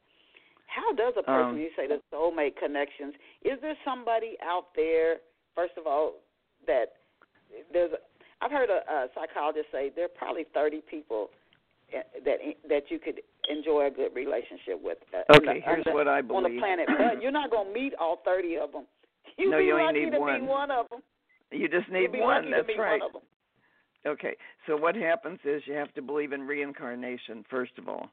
How 0.66 0.92
does 0.94 1.14
a 1.18 1.22
person, 1.22 1.50
Um, 1.50 1.58
you 1.58 1.70
say 1.76 1.86
the 1.86 2.00
soulmate 2.12 2.56
connections, 2.56 3.14
is 3.44 3.60
there 3.60 3.76
somebody 3.84 4.36
out 4.42 4.74
there, 4.74 5.18
first 5.54 5.74
of 5.76 5.86
all, 5.86 6.14
that 6.66 6.94
there's, 7.72 7.92
a, 7.92 7.98
I've 8.42 8.50
heard 8.50 8.70
a, 8.70 8.80
a 8.90 9.06
psychologist 9.14 9.66
say 9.70 9.90
there 9.94 10.06
are 10.06 10.16
probably 10.18 10.44
30 10.52 10.82
people 10.90 11.30
eh, 11.92 12.02
that 12.24 12.38
that 12.68 12.90
you 12.90 12.98
could 12.98 13.20
enjoy 13.48 13.86
a 13.86 13.90
good 13.90 14.14
relationship 14.14 14.82
with. 14.82 14.98
uh, 15.14 15.36
Okay, 15.36 15.60
the- 15.60 15.64
here's 15.64 15.84
the, 15.84 15.92
what 15.92 16.08
I 16.08 16.20
believe 16.22 16.44
on 16.44 16.54
the 16.54 16.58
planet, 16.58 16.88
but 16.88 17.22
you're 17.22 17.30
not 17.30 17.50
going 17.50 17.68
to 17.68 17.74
meet 17.74 17.94
all 18.00 18.18
30 18.24 18.56
of 18.58 18.72
them. 18.72 18.86
You 19.36 19.50
No, 19.50 19.58
be 19.58 19.64
you 19.66 19.78
only 19.78 20.06
need 20.06 20.18
one. 20.18 20.46
one 20.46 20.70
of 20.70 20.88
them. 20.90 21.00
You 21.52 21.68
just 21.68 21.88
need 21.90 22.10
one. 22.18 22.50
That's 22.50 22.66
right. 22.78 22.98
one 22.98 23.02
of 23.02 23.12
them. 23.12 23.22
Okay, 24.06 24.36
so 24.66 24.76
what 24.76 24.94
happens 24.94 25.38
is 25.44 25.62
you 25.66 25.72
have 25.74 25.92
to 25.94 26.02
believe 26.02 26.32
in 26.32 26.42
reincarnation, 26.42 27.42
first 27.48 27.72
of 27.78 27.88
all, 27.88 28.10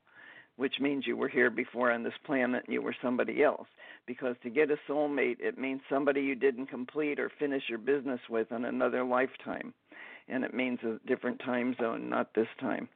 which 0.56 0.80
means 0.80 1.06
you 1.06 1.18
were 1.18 1.28
here 1.28 1.50
before 1.50 1.92
on 1.92 2.04
this 2.04 2.14
planet 2.26 2.64
and 2.66 2.74
you 2.74 2.82
were 2.82 2.96
somebody 3.02 3.44
else. 3.44 3.68
Because 4.08 4.38
to 4.44 4.50
get 4.50 4.72
a 4.72 4.78
soulmate, 4.90 5.42
it 5.42 5.58
means 5.58 5.82
somebody 5.90 6.22
you 6.22 6.36
didn't 6.36 6.68
complete 6.68 7.20
or 7.20 7.30
finish 7.38 7.64
your 7.68 7.78
business 7.78 8.22
with 8.30 8.54
in 8.54 8.64
another 8.64 9.04
lifetime. 9.04 9.74
And 10.30 10.46
it 10.46 10.54
means 10.54 10.80
a 10.84 11.06
different 11.08 11.40
time 11.40 11.76
zone, 11.78 12.10
not 12.10 12.34
this 12.34 12.48
time. 12.62 12.88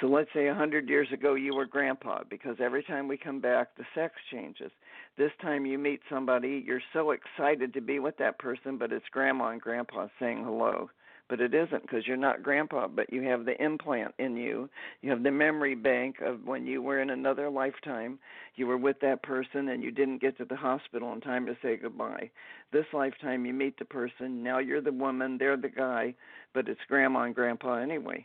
So 0.00 0.06
let's 0.06 0.30
say 0.32 0.44
a 0.44 0.50
100 0.50 0.88
years 0.88 1.08
ago 1.12 1.34
you 1.34 1.52
were 1.52 1.66
grandpa, 1.66 2.22
because 2.30 2.56
every 2.60 2.84
time 2.84 3.08
we 3.08 3.16
come 3.16 3.40
back, 3.40 3.74
the 3.76 3.84
sex 3.92 4.14
changes. 4.30 4.70
This 5.18 5.32
time 5.42 5.66
you 5.66 5.78
meet 5.78 6.00
somebody, 6.08 6.62
you're 6.64 6.80
so 6.92 7.10
excited 7.10 7.74
to 7.74 7.80
be 7.80 7.98
with 7.98 8.16
that 8.18 8.38
person, 8.38 8.78
but 8.78 8.92
it's 8.92 9.06
grandma 9.10 9.48
and 9.48 9.60
grandpa 9.60 10.06
saying 10.20 10.44
hello 10.44 10.90
but 11.28 11.40
it 11.40 11.54
isn't 11.54 11.82
because 11.82 12.06
you're 12.06 12.16
not 12.16 12.42
grandpa, 12.42 12.86
but 12.86 13.12
you 13.12 13.22
have 13.22 13.44
the 13.44 13.60
implant 13.62 14.14
in 14.18 14.36
you. 14.36 14.68
You 15.02 15.10
have 15.10 15.22
the 15.22 15.30
memory 15.30 15.74
bank 15.74 16.20
of 16.20 16.44
when 16.44 16.66
you 16.66 16.82
were 16.82 17.00
in 17.00 17.10
another 17.10 17.50
lifetime, 17.50 18.18
you 18.54 18.66
were 18.66 18.76
with 18.76 19.00
that 19.00 19.22
person 19.22 19.68
and 19.68 19.82
you 19.82 19.90
didn't 19.90 20.20
get 20.20 20.38
to 20.38 20.44
the 20.44 20.56
hospital 20.56 21.12
in 21.12 21.20
time 21.20 21.46
to 21.46 21.56
say 21.62 21.76
goodbye. 21.76 22.30
This 22.72 22.86
lifetime, 22.92 23.44
you 23.44 23.52
meet 23.52 23.78
the 23.78 23.84
person, 23.84 24.42
now 24.42 24.58
you're 24.58 24.80
the 24.80 24.92
woman, 24.92 25.36
they're 25.38 25.56
the 25.56 25.68
guy, 25.68 26.14
but 26.54 26.68
it's 26.68 26.80
grandma 26.88 27.22
and 27.22 27.34
grandpa 27.34 27.76
anyway. 27.76 28.24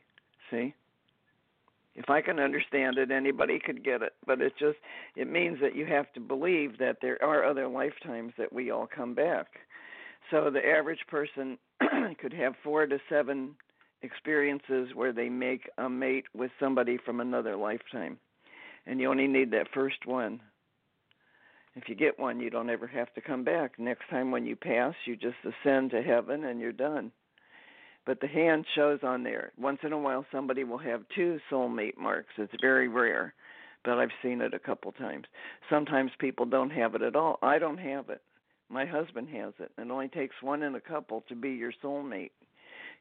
See? 0.50 0.74
If 1.96 2.10
I 2.10 2.22
can 2.22 2.40
understand 2.40 2.98
it, 2.98 3.12
anybody 3.12 3.60
could 3.60 3.84
get 3.84 4.02
it. 4.02 4.14
But 4.26 4.42
it 4.42 4.54
just 4.58 4.78
it 5.16 5.30
means 5.30 5.60
that 5.62 5.76
you 5.76 5.86
have 5.88 6.12
to 6.14 6.20
believe 6.20 6.78
that 6.78 6.98
there 7.02 7.22
are 7.24 7.44
other 7.44 7.68
lifetimes 7.68 8.34
that 8.38 8.54
we 8.54 8.72
all 8.72 8.88
come 8.88 9.14
back. 9.14 9.48
So 10.32 10.50
the 10.50 10.66
average 10.66 11.06
person 11.10 11.58
could 12.22 12.34
have 12.34 12.54
four 12.64 12.88
to 12.88 12.98
seven 13.10 13.56
experiences 14.02 14.90
where 14.96 15.12
they 15.12 15.30
make 15.30 15.70
a 15.78 15.90
mate 15.90 16.26
with 16.34 16.52
somebody 16.60 16.98
from 17.06 17.20
another 17.20 17.56
lifetime. 17.56 18.18
And 18.88 19.00
you 19.00 19.10
only 19.10 19.28
need 19.28 19.52
that 19.52 19.68
first 19.74 20.06
one. 20.06 20.40
If 21.76 21.88
you 21.88 21.96
get 21.96 22.20
one, 22.20 22.40
you 22.40 22.50
don't 22.50 22.70
ever 22.70 22.88
have 22.88 23.14
to 23.14 23.22
come 23.22 23.44
back. 23.44 23.78
Next 23.78 24.10
time 24.10 24.32
when 24.32 24.46
you 24.46 24.56
pass, 24.56 24.94
you 25.06 25.16
just 25.16 25.36
ascend 25.44 25.92
to 25.92 26.02
heaven 26.02 26.46
and 26.46 26.60
you're 26.60 26.72
done. 26.72 27.12
But 28.06 28.20
the 28.20 28.28
hand 28.28 28.66
shows 28.74 29.00
on 29.04 29.24
there. 29.24 29.52
Once 29.60 29.80
in 29.84 29.94
a 29.94 29.98
while, 29.98 30.26
somebody 30.32 30.64
will 30.64 30.80
have 30.80 31.04
two 31.16 31.40
soulmate 31.52 31.98
marks. 31.98 32.34
It's 32.38 32.52
very 32.60 32.88
rare, 32.88 33.34
but 33.86 34.00
I've 34.00 34.10
seen 34.24 34.42
it 34.42 34.54
a 34.54 34.60
couple 34.60 34.92
times. 34.94 35.26
Sometimes 35.70 36.12
people 36.20 36.46
don't 36.46 36.72
have 36.72 36.96
it 36.96 37.04
at 37.04 37.16
all. 37.16 37.38
I 37.42 37.60
don't 37.60 37.78
have 37.78 38.10
it. 38.10 38.22
My 38.72 38.86
husband 38.86 39.28
has 39.30 39.54
it. 39.60 39.72
It 39.78 39.92
only 39.92 40.08
takes 40.08 40.36
one 40.42 40.64
in 40.64 40.76
a 40.76 40.80
couple 40.80 41.24
to 41.28 41.36
be 41.36 41.50
your 41.52 41.74
soulmate. 41.84 42.32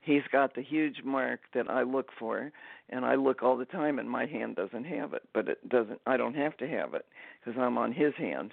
He's 0.03 0.23
got 0.33 0.55
the 0.55 0.63
huge 0.63 1.03
mark 1.05 1.41
that 1.55 1.69
I 1.71 1.83
look 1.83 2.09
for, 2.19 2.51
and 2.89 3.05
I 3.05 3.15
look 3.15 3.43
all 3.43 3.57
the 3.57 3.67
time, 3.67 3.99
and 3.99 4.11
my 4.11 4.27
hand 4.27 4.57
doesn't 4.57 4.85
have 4.85 5.13
it. 5.13 5.23
But 5.33 5.49
it 5.49 5.69
doesn't. 5.69 6.01
I 6.07 6.17
don't 6.17 6.35
have 6.35 6.57
to 6.57 6.67
have 6.69 6.95
it 6.95 7.07
because 7.39 7.61
I'm 7.61 7.79
on 7.79 7.93
his 7.93 8.15
hand. 8.15 8.53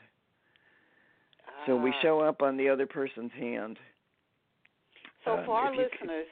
So 1.65 1.75
we 1.75 1.91
Ah. 1.91 2.01
show 2.01 2.19
up 2.19 2.41
on 2.41 2.57
the 2.57 2.69
other 2.69 2.85
person's 2.85 3.31
hand. 3.31 3.79
So 5.23 5.31
Uh, 5.33 5.45
for 5.45 5.57
our 5.57 5.73
listeners, 5.75 6.27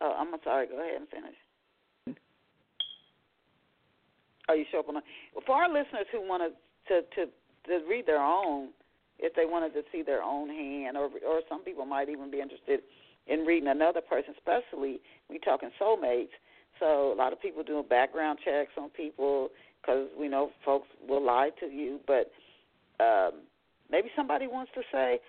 oh, 0.00 0.12
I'm 0.14 0.34
sorry. 0.42 0.66
Go 0.66 0.78
ahead 0.80 0.96
and 0.96 1.08
finish. 1.08 1.36
Are 4.48 4.56
you 4.56 4.64
sure? 4.70 4.82
Well, 4.82 5.02
For 5.46 5.54
our 5.54 5.68
listeners 5.68 6.06
who 6.10 6.20
want 6.22 6.42
to 6.88 7.02
to 7.02 7.26
to 7.66 7.78
read 7.86 8.06
their 8.06 8.20
own, 8.20 8.72
if 9.22 9.34
they 9.34 9.44
wanted 9.44 9.72
to 9.74 9.82
see 9.92 10.02
their 10.02 10.22
own 10.22 10.48
hand, 10.48 10.96
or 10.96 11.10
or 11.26 11.40
some 11.48 11.62
people 11.62 11.84
might 11.86 12.08
even 12.08 12.30
be 12.30 12.40
interested 12.40 12.80
in 13.26 13.40
reading 13.40 13.68
another 13.68 14.00
person, 14.00 14.34
especially 14.36 15.00
we 15.28 15.38
talking 15.38 15.70
soulmates. 15.80 16.34
So 16.78 17.12
a 17.12 17.16
lot 17.16 17.32
of 17.32 17.40
people 17.40 17.62
doing 17.62 17.84
background 17.88 18.38
checks 18.44 18.72
on 18.78 18.88
people 18.90 19.50
because 19.80 20.08
we 20.18 20.28
know 20.28 20.50
folks 20.64 20.88
will 21.06 21.24
lie 21.24 21.50
to 21.60 21.66
you, 21.66 22.00
but 22.06 22.30
um, 23.04 23.42
maybe 23.90 24.08
somebody 24.16 24.46
wants 24.46 24.72
to 24.74 24.82
say, 24.92 25.20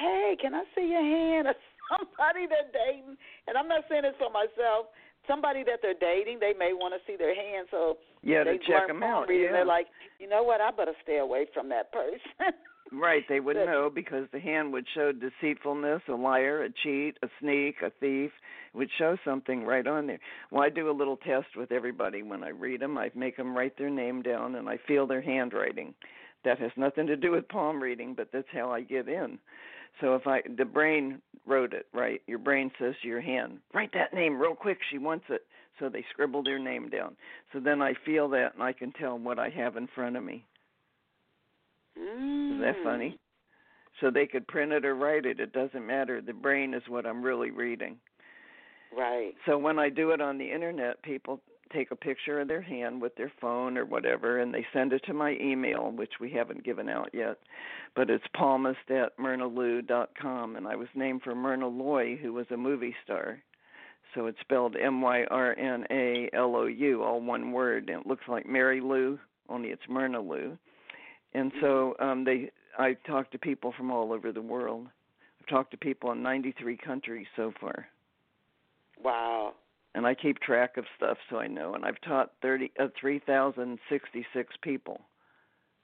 "Hey, 0.00 0.36
can 0.40 0.54
I 0.54 0.64
see 0.74 0.88
your 0.88 1.02
hand?" 1.02 1.48
Or 1.48 1.54
somebody 1.98 2.46
they're 2.46 2.68
dating, 2.72 3.16
and 3.46 3.56
I'm 3.56 3.68
not 3.68 3.84
saying 3.88 4.02
this 4.02 4.14
for 4.18 4.30
myself. 4.30 4.86
Somebody 5.26 5.62
that 5.64 5.80
they're 5.82 5.98
dating, 6.00 6.38
they 6.40 6.54
may 6.58 6.72
want 6.72 6.94
to 6.94 7.00
see 7.10 7.16
their 7.16 7.34
hand, 7.34 7.68
so 7.70 7.98
Yeah, 8.22 8.44
they 8.44 8.56
to 8.56 8.64
check 8.64 8.86
them 8.86 9.02
out. 9.02 9.28
reading. 9.28 9.46
yeah. 9.46 9.52
They're 9.52 9.66
like, 9.66 9.86
you 10.18 10.26
know 10.26 10.42
what? 10.42 10.62
I 10.62 10.70
better 10.70 10.94
stay 11.02 11.18
away 11.18 11.44
from 11.52 11.68
that 11.68 11.92
person. 11.92 12.20
Right, 12.90 13.24
they 13.28 13.40
would 13.40 13.56
know 13.56 13.90
because 13.94 14.28
the 14.32 14.40
hand 14.40 14.72
would 14.72 14.86
show 14.94 15.12
deceitfulness, 15.12 16.02
a 16.08 16.14
liar, 16.14 16.62
a 16.62 16.70
cheat, 16.70 17.18
a 17.22 17.28
sneak, 17.38 17.76
a 17.82 17.90
thief. 18.00 18.30
It 18.72 18.76
would 18.76 18.88
show 18.98 19.16
something 19.24 19.64
right 19.64 19.86
on 19.86 20.06
there. 20.06 20.20
Well, 20.50 20.62
I 20.62 20.70
do 20.70 20.90
a 20.90 20.92
little 20.92 21.18
test 21.18 21.48
with 21.54 21.70
everybody 21.70 22.22
when 22.22 22.42
I 22.42 22.48
read 22.48 22.80
them. 22.80 22.96
I 22.96 23.10
make 23.14 23.36
them 23.36 23.54
write 23.54 23.76
their 23.76 23.90
name 23.90 24.22
down 24.22 24.54
and 24.54 24.68
I 24.70 24.78
feel 24.86 25.06
their 25.06 25.20
handwriting. 25.20 25.94
That 26.44 26.58
has 26.60 26.70
nothing 26.76 27.06
to 27.08 27.16
do 27.16 27.32
with 27.32 27.48
palm 27.48 27.82
reading, 27.82 28.14
but 28.14 28.28
that's 28.32 28.48
how 28.52 28.70
I 28.70 28.80
get 28.80 29.06
in. 29.06 29.38
So 30.00 30.14
if 30.14 30.26
I 30.26 30.40
the 30.56 30.64
brain 30.64 31.20
wrote 31.46 31.74
it 31.74 31.86
right, 31.92 32.22
your 32.26 32.38
brain 32.38 32.70
says 32.78 32.94
to 33.02 33.08
your 33.08 33.20
hand, 33.20 33.58
write 33.74 33.92
that 33.92 34.14
name 34.14 34.38
real 34.38 34.54
quick. 34.54 34.78
She 34.90 34.98
wants 34.98 35.26
it. 35.28 35.42
So 35.78 35.88
they 35.88 36.04
scribble 36.10 36.42
their 36.42 36.58
name 36.58 36.88
down. 36.88 37.16
So 37.52 37.60
then 37.60 37.82
I 37.82 37.92
feel 38.04 38.28
that 38.30 38.54
and 38.54 38.62
I 38.62 38.72
can 38.72 38.92
tell 38.92 39.18
what 39.18 39.38
I 39.38 39.50
have 39.50 39.76
in 39.76 39.88
front 39.94 40.16
of 40.16 40.24
me. 40.24 40.44
Mm. 41.98 42.54
Is 42.56 42.60
that 42.60 42.82
funny? 42.84 43.18
So 44.00 44.10
they 44.10 44.26
could 44.26 44.46
print 44.46 44.72
it 44.72 44.84
or 44.84 44.94
write 44.94 45.26
it. 45.26 45.40
It 45.40 45.52
doesn't 45.52 45.86
matter. 45.86 46.20
The 46.20 46.32
brain 46.32 46.74
is 46.74 46.82
what 46.88 47.06
I'm 47.06 47.22
really 47.22 47.50
reading. 47.50 47.96
Right. 48.96 49.32
So 49.46 49.58
when 49.58 49.78
I 49.78 49.88
do 49.88 50.10
it 50.12 50.20
on 50.20 50.38
the 50.38 50.50
internet, 50.50 51.02
people 51.02 51.40
take 51.72 51.90
a 51.90 51.96
picture 51.96 52.40
of 52.40 52.48
their 52.48 52.62
hand 52.62 53.00
with 53.00 53.14
their 53.16 53.32
phone 53.40 53.76
or 53.76 53.84
whatever, 53.84 54.38
and 54.38 54.52
they 54.54 54.66
send 54.72 54.92
it 54.92 55.02
to 55.06 55.12
my 55.12 55.36
email, 55.40 55.90
which 55.90 56.12
we 56.20 56.30
haven't 56.30 56.64
given 56.64 56.88
out 56.88 57.10
yet. 57.12 57.38
But 57.94 58.10
it's 58.10 58.24
palmist 58.34 58.90
at 58.90 59.18
myrnalou.com, 59.18 60.56
and 60.56 60.66
I 60.66 60.76
was 60.76 60.88
named 60.94 61.22
for 61.22 61.34
Myrna 61.34 61.68
Loy, 61.68 62.16
who 62.16 62.32
was 62.32 62.46
a 62.50 62.56
movie 62.56 62.94
star. 63.04 63.38
So 64.14 64.26
it's 64.26 64.40
spelled 64.40 64.76
M 64.76 65.02
Y 65.02 65.24
R 65.30 65.58
N 65.58 65.84
A 65.90 66.30
L 66.32 66.56
O 66.56 66.66
U, 66.66 67.02
all 67.02 67.20
one 67.20 67.52
word, 67.52 67.90
and 67.90 68.00
it 68.00 68.06
looks 68.06 68.24
like 68.26 68.46
Mary 68.46 68.80
Lou, 68.80 69.18
only 69.48 69.68
it's 69.68 69.82
Myrna 69.88 70.20
Lou. 70.20 70.56
And 71.34 71.52
so 71.60 71.94
um, 72.00 72.24
they, 72.24 72.50
I 72.78 72.94
talk 73.06 73.30
to 73.32 73.38
people 73.38 73.72
from 73.76 73.90
all 73.90 74.12
over 74.12 74.32
the 74.32 74.42
world. 74.42 74.86
I've 75.40 75.46
talked 75.48 75.70
to 75.72 75.76
people 75.76 76.10
in 76.12 76.22
93 76.22 76.76
countries 76.76 77.26
so 77.36 77.52
far 77.60 77.86
Wow. 79.02 79.52
and 79.94 80.06
I 80.06 80.14
keep 80.14 80.40
track 80.40 80.76
of 80.76 80.84
stuff 80.96 81.18
so 81.30 81.38
I 81.38 81.46
know. 81.46 81.74
And 81.74 81.84
I've 81.84 82.00
taught 82.00 82.32
thirty 82.42 82.72
uh, 82.80 82.88
three 83.00 83.20
thousand 83.20 83.78
sixty 83.88 84.26
six 84.34 84.54
people 84.62 85.00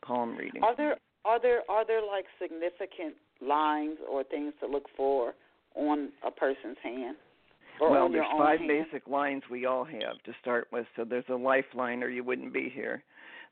palm 0.05 0.37
reading. 0.37 0.63
Are 0.63 0.77
there 0.77 0.97
are 1.25 1.41
there 1.41 1.61
are 1.69 1.87
there 1.87 2.03
like 2.05 2.25
significant 2.41 3.15
lines 3.41 3.99
or 4.11 4.25
things 4.25 4.53
to 4.61 4.67
look 4.67 4.85
for 4.97 5.35
on 5.77 6.11
a 6.27 6.31
person's 6.31 6.77
hand? 6.83 7.17
Or 7.81 7.91
well, 7.91 8.09
there's 8.11 8.27
five 8.37 8.59
hand? 8.61 8.69
basic 8.69 9.09
lines 9.09 9.43
we 9.51 9.65
all 9.67 9.85
have 9.85 10.23
to 10.25 10.33
start 10.41 10.69
with. 10.73 10.87
So 10.97 11.05
there's 11.05 11.25
a 11.29 11.35
lifeline, 11.35 12.03
or 12.03 12.09
you 12.09 12.23
wouldn't 12.25 12.53
be 12.53 12.71
here. 12.75 13.03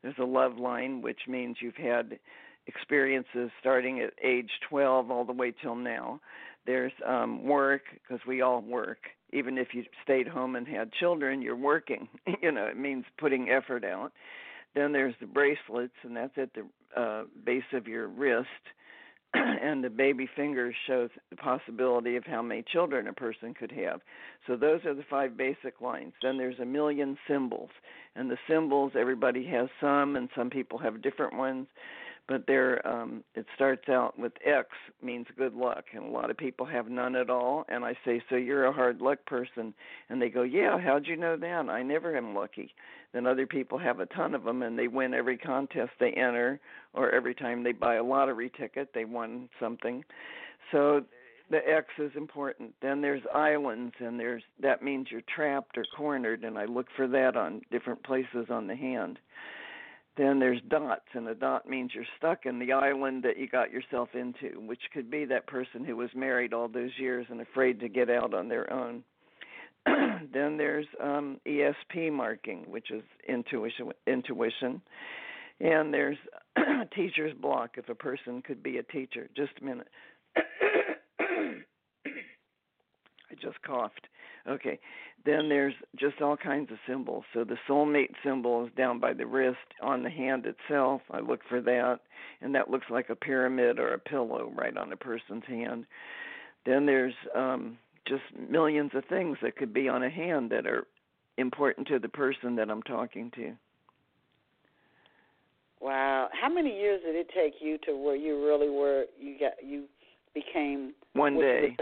There's 0.02 0.18
a 0.18 0.24
love 0.24 0.58
line, 0.58 1.02
which 1.02 1.20
means 1.28 1.56
you've 1.60 1.76
had 1.76 2.18
experiences 2.66 3.50
starting 3.60 4.00
at 4.00 4.12
age 4.22 4.50
12 4.68 5.10
all 5.10 5.24
the 5.24 5.32
way 5.32 5.52
till 5.62 5.74
now. 5.74 6.20
There's 6.66 6.92
um, 7.06 7.44
work 7.44 7.82
because 7.92 8.24
we 8.26 8.40
all 8.40 8.60
work. 8.60 8.98
Even 9.32 9.58
if 9.58 9.68
you 9.72 9.84
stayed 10.04 10.28
home 10.28 10.56
and 10.56 10.68
had 10.68 10.92
children, 10.92 11.42
you're 11.42 11.56
working. 11.56 12.08
you 12.42 12.52
know, 12.52 12.66
it 12.66 12.76
means 12.76 13.04
putting 13.18 13.48
effort 13.50 13.84
out. 13.84 14.12
Then 14.74 14.92
there's 14.92 15.14
the 15.20 15.26
bracelets, 15.26 15.94
and 16.02 16.16
that's 16.16 16.36
at 16.36 16.50
the 16.54 17.00
uh, 17.00 17.24
base 17.44 17.62
of 17.72 17.86
your 17.86 18.08
wrist. 18.08 18.48
and 19.62 19.82
the 19.82 19.90
baby 19.90 20.28
fingers 20.36 20.74
shows 20.86 21.10
the 21.30 21.36
possibility 21.36 22.16
of 22.16 22.24
how 22.24 22.42
many 22.42 22.62
children 22.72 23.06
a 23.08 23.12
person 23.12 23.54
could 23.54 23.72
have. 23.72 24.00
So 24.46 24.56
those 24.56 24.84
are 24.84 24.94
the 24.94 25.04
five 25.08 25.36
basic 25.36 25.80
lines. 25.80 26.12
Then 26.22 26.36
there's 26.36 26.58
a 26.60 26.64
million 26.64 27.16
symbols, 27.28 27.70
and 28.14 28.30
the 28.30 28.38
symbols 28.48 28.92
everybody 28.98 29.46
has 29.46 29.68
some, 29.80 30.16
and 30.16 30.28
some 30.36 30.50
people 30.50 30.78
have 30.78 31.02
different 31.02 31.36
ones. 31.36 31.66
But 32.32 32.46
they're 32.46 32.80
um, 32.88 33.22
it 33.34 33.44
starts 33.54 33.90
out 33.90 34.18
with 34.18 34.32
X 34.42 34.68
means 35.02 35.26
good 35.36 35.52
luck, 35.52 35.84
and 35.92 36.02
a 36.02 36.08
lot 36.08 36.30
of 36.30 36.38
people 36.38 36.64
have 36.64 36.88
none 36.88 37.14
at 37.14 37.28
all. 37.28 37.66
And 37.68 37.84
I 37.84 37.94
say, 38.06 38.22
so 38.30 38.36
you're 38.36 38.64
a 38.64 38.72
hard 38.72 39.02
luck 39.02 39.18
person, 39.26 39.74
and 40.08 40.22
they 40.22 40.30
go, 40.30 40.42
yeah. 40.42 40.78
How'd 40.78 41.06
you 41.06 41.14
know 41.14 41.36
that? 41.36 41.68
I 41.68 41.82
never 41.82 42.16
am 42.16 42.34
lucky. 42.34 42.72
Then 43.12 43.26
other 43.26 43.46
people 43.46 43.76
have 43.76 44.00
a 44.00 44.06
ton 44.06 44.34
of 44.34 44.44
them, 44.44 44.62
and 44.62 44.78
they 44.78 44.88
win 44.88 45.12
every 45.12 45.36
contest 45.36 45.90
they 46.00 46.12
enter, 46.12 46.58
or 46.94 47.10
every 47.10 47.34
time 47.34 47.64
they 47.64 47.72
buy 47.72 47.96
a 47.96 48.02
lottery 48.02 48.50
ticket, 48.58 48.88
they 48.94 49.04
won 49.04 49.50
something. 49.60 50.02
So 50.70 51.02
the 51.50 51.58
X 51.68 51.88
is 51.98 52.12
important. 52.16 52.72
Then 52.80 53.02
there's 53.02 53.20
islands, 53.34 53.92
and 53.98 54.18
there's 54.18 54.42
that 54.62 54.82
means 54.82 55.08
you're 55.10 55.20
trapped 55.34 55.76
or 55.76 55.84
cornered, 55.94 56.44
and 56.44 56.56
I 56.56 56.64
look 56.64 56.86
for 56.96 57.06
that 57.08 57.36
on 57.36 57.60
different 57.70 58.02
places 58.04 58.46
on 58.48 58.68
the 58.68 58.76
hand. 58.76 59.18
Then 60.16 60.38
there's 60.38 60.60
dots, 60.68 61.06
and 61.14 61.26
a 61.28 61.34
dot 61.34 61.66
means 61.68 61.92
you're 61.94 62.04
stuck 62.18 62.44
in 62.44 62.58
the 62.58 62.72
island 62.72 63.22
that 63.22 63.38
you 63.38 63.48
got 63.48 63.70
yourself 63.72 64.10
into, 64.14 64.60
which 64.60 64.82
could 64.92 65.10
be 65.10 65.24
that 65.24 65.46
person 65.46 65.84
who 65.84 65.96
was 65.96 66.10
married 66.14 66.52
all 66.52 66.68
those 66.68 66.90
years 66.98 67.26
and 67.30 67.40
afraid 67.40 67.80
to 67.80 67.88
get 67.88 68.10
out 68.10 68.34
on 68.34 68.48
their 68.48 68.70
own. 68.70 69.02
then 69.86 70.58
there's 70.58 70.86
um, 71.02 71.40
ESP 71.46 72.12
marking, 72.12 72.70
which 72.70 72.90
is 72.90 73.02
intuition. 73.26 73.90
Intuition, 74.06 74.82
and 75.60 75.92
there's 75.94 76.18
teacher's 76.94 77.34
block. 77.40 77.72
If 77.78 77.88
a 77.88 77.94
person 77.94 78.42
could 78.42 78.62
be 78.62 78.76
a 78.78 78.82
teacher, 78.82 79.30
just 79.34 79.52
a 79.60 79.64
minute. 79.64 79.88
I 80.36 81.62
just 83.40 83.60
coughed. 83.62 84.06
Okay. 84.48 84.78
Then 85.24 85.48
there's 85.48 85.74
just 85.96 86.20
all 86.20 86.36
kinds 86.36 86.70
of 86.72 86.78
symbols. 86.86 87.24
So 87.32 87.44
the 87.44 87.56
soulmate 87.68 88.14
symbol 88.24 88.66
is 88.66 88.72
down 88.76 88.98
by 88.98 89.12
the 89.12 89.26
wrist 89.26 89.58
on 89.80 90.02
the 90.02 90.10
hand 90.10 90.46
itself. 90.46 91.02
I 91.10 91.20
look 91.20 91.40
for 91.48 91.60
that, 91.60 92.00
and 92.40 92.54
that 92.54 92.70
looks 92.70 92.86
like 92.90 93.08
a 93.08 93.14
pyramid 93.14 93.78
or 93.78 93.94
a 93.94 93.98
pillow 93.98 94.52
right 94.56 94.76
on 94.76 94.92
a 94.92 94.96
person's 94.96 95.44
hand. 95.46 95.86
Then 96.66 96.86
there's 96.86 97.14
um, 97.36 97.78
just 98.06 98.22
millions 98.50 98.90
of 98.94 99.04
things 99.04 99.38
that 99.42 99.56
could 99.56 99.72
be 99.72 99.88
on 99.88 100.02
a 100.02 100.10
hand 100.10 100.50
that 100.50 100.66
are 100.66 100.86
important 101.38 101.86
to 101.88 101.98
the 101.98 102.08
person 102.08 102.56
that 102.56 102.68
I'm 102.68 102.82
talking 102.82 103.30
to. 103.36 103.52
Wow. 105.80 106.28
How 106.32 106.48
many 106.48 106.76
years 106.76 107.00
did 107.04 107.16
it 107.16 107.28
take 107.34 107.54
you 107.60 107.78
to 107.86 107.96
where 107.96 108.16
you 108.16 108.44
really 108.44 108.70
were 108.70 109.04
you 109.18 109.38
got 109.38 109.52
you 109.64 109.84
became 110.34 110.94
one 111.14 111.36
day. 111.38 111.76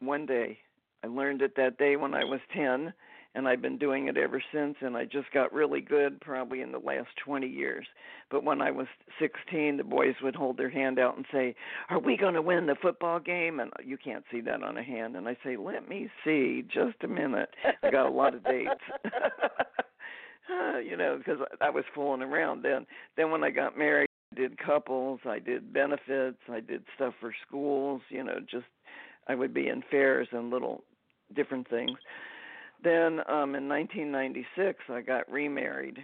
One 0.00 0.26
day. 0.26 0.58
I 1.04 1.06
learned 1.06 1.42
it 1.42 1.54
that 1.56 1.78
day 1.78 1.96
when 1.96 2.14
I 2.14 2.24
was 2.24 2.40
10 2.54 2.92
and 3.34 3.46
I've 3.46 3.62
been 3.62 3.78
doing 3.78 4.08
it 4.08 4.16
ever 4.16 4.42
since 4.52 4.76
and 4.80 4.96
I 4.96 5.04
just 5.04 5.30
got 5.32 5.52
really 5.52 5.80
good 5.80 6.20
probably 6.20 6.60
in 6.60 6.72
the 6.72 6.78
last 6.78 7.08
20 7.24 7.46
years. 7.46 7.86
But 8.30 8.42
when 8.42 8.60
I 8.60 8.70
was 8.70 8.86
16, 9.18 9.76
the 9.76 9.84
boys 9.84 10.14
would 10.22 10.34
hold 10.34 10.56
their 10.56 10.70
hand 10.70 10.98
out 10.98 11.16
and 11.16 11.24
say, 11.32 11.54
"Are 11.88 11.98
we 11.98 12.16
going 12.16 12.34
to 12.34 12.42
win 12.42 12.66
the 12.66 12.74
football 12.74 13.20
game?" 13.20 13.60
and 13.60 13.72
you 13.84 13.96
can't 13.96 14.24
see 14.30 14.40
that 14.42 14.62
on 14.62 14.76
a 14.76 14.82
hand 14.82 15.16
and 15.16 15.28
I 15.28 15.36
say, 15.44 15.56
"Let 15.56 15.88
me 15.88 16.10
see 16.24 16.62
just 16.62 17.04
a 17.04 17.08
minute." 17.08 17.54
I 17.82 17.90
got 17.90 18.06
a 18.06 18.10
lot 18.10 18.34
of 18.34 18.44
dates. 18.44 18.82
you 20.84 20.96
know, 20.96 21.18
because 21.18 21.38
I 21.60 21.70
was 21.70 21.84
fooling 21.94 22.22
around 22.22 22.62
then. 22.62 22.86
Then 23.16 23.30
when 23.30 23.44
I 23.44 23.50
got 23.50 23.76
married, 23.76 24.08
I 24.32 24.40
did 24.40 24.58
couples, 24.58 25.20
I 25.24 25.38
did 25.38 25.72
benefits, 25.72 26.38
I 26.48 26.60
did 26.60 26.82
stuff 26.94 27.14
for 27.20 27.34
schools, 27.46 28.02
you 28.08 28.24
know, 28.24 28.38
just 28.40 28.66
I 29.28 29.34
would 29.34 29.52
be 29.52 29.68
in 29.68 29.82
fairs 29.90 30.28
and 30.32 30.50
little 30.50 30.82
different 31.34 31.68
things. 31.68 31.98
Then 32.82 33.20
um 33.28 33.54
in 33.54 33.68
1996 33.68 34.78
I 34.88 35.00
got 35.00 35.30
remarried. 35.30 35.98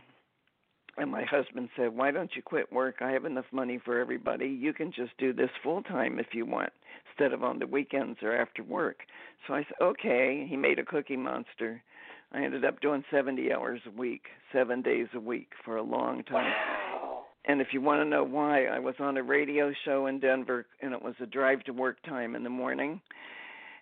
And 0.97 1.11
my 1.11 1.25
husband 1.25 1.71
said, 1.77 1.97
"Why 1.97 2.13
don't 2.13 2.37
you 2.37 2.43
quit 2.43 2.73
work? 2.73 2.97
I 3.01 3.11
have 3.11 3.25
enough 3.25 3.47
money 3.51 3.79
for 3.85 3.99
everybody. 3.99 4.47
You 4.47 4.73
can 4.73 4.93
just 4.93 5.17
do 5.19 5.33
this 5.33 5.51
full 5.61 5.83
time 5.83 6.21
if 6.21 6.29
you 6.33 6.47
want, 6.47 6.73
instead 7.11 7.33
of 7.33 7.43
on 7.43 7.59
the 7.59 7.67
weekends 7.67 8.23
or 8.23 8.37
after 8.37 8.63
work." 8.63 8.99
So 9.47 9.55
I 9.55 9.65
said, 9.65 9.81
"Okay." 9.81 10.47
He 10.49 10.57
made 10.57 10.79
a 10.79 10.85
cookie 10.85 11.17
monster. 11.17 11.83
I 12.31 12.43
ended 12.45 12.65
up 12.65 12.81
doing 12.81 13.05
70 13.11 13.53
hours 13.53 13.81
a 13.87 13.91
week, 13.91 14.27
7 14.53 14.83
days 14.83 15.09
a 15.15 15.21
week 15.21 15.53
for 15.65 15.77
a 15.77 15.83
long 15.83 16.23
time. 16.25 16.53
And 17.47 17.61
if 17.61 17.69
you 17.73 17.81
want 17.81 18.01
to 18.01 18.05
know 18.09 18.25
why, 18.25 18.67
I 18.67 18.79
was 18.79 18.95
on 18.99 19.17
a 19.17 19.23
radio 19.23 19.73
show 19.85 20.07
in 20.07 20.19
Denver 20.19 20.67
and 20.81 20.95
it 20.95 21.03
was 21.03 21.15
a 21.21 21.27
drive 21.27 21.63
to 21.65 21.73
work 21.73 22.03
time 22.05 22.35
in 22.35 22.43
the 22.43 22.51
morning 22.51 23.01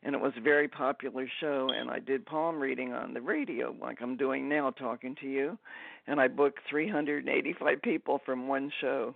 and 0.05 0.15
it 0.15 0.21
was 0.21 0.33
a 0.37 0.41
very 0.41 0.69
popular 0.69 1.27
show 1.41 1.69
and 1.73 1.91
I 1.91 2.01
did 2.01 2.27
palm 2.27 2.59
reading 2.59 2.93
on 2.93 3.15
the 3.15 3.21
radio 3.21 3.75
like 3.81 3.99
I'm 4.01 4.17
doing 4.17 4.49
now 4.49 4.71
talking 4.71 5.17
to 5.21 5.29
you 5.29 5.59
and 6.07 6.21
I 6.21 6.29
booked 6.29 6.59
385 6.69 7.83
people 7.83 8.21
from 8.25 8.49
one 8.49 8.73
show. 8.81 9.15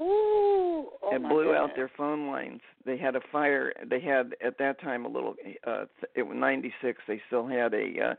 Ooh, 0.00 0.88
oh 1.02 1.10
and 1.12 1.28
blew 1.28 1.44
goodness. 1.44 1.60
out 1.60 1.70
their 1.76 1.90
phone 1.96 2.26
lines. 2.26 2.60
They 2.84 2.98
had 2.98 3.14
a 3.14 3.20
fire. 3.30 3.72
They 3.88 4.00
had 4.00 4.34
at 4.44 4.58
that 4.58 4.80
time 4.80 5.04
a 5.04 5.08
little. 5.08 5.36
uh 5.64 5.84
It 6.16 6.24
was 6.24 6.36
'96. 6.36 7.00
They 7.06 7.22
still 7.28 7.46
had 7.46 7.72
a 7.74 8.10
uh, 8.10 8.14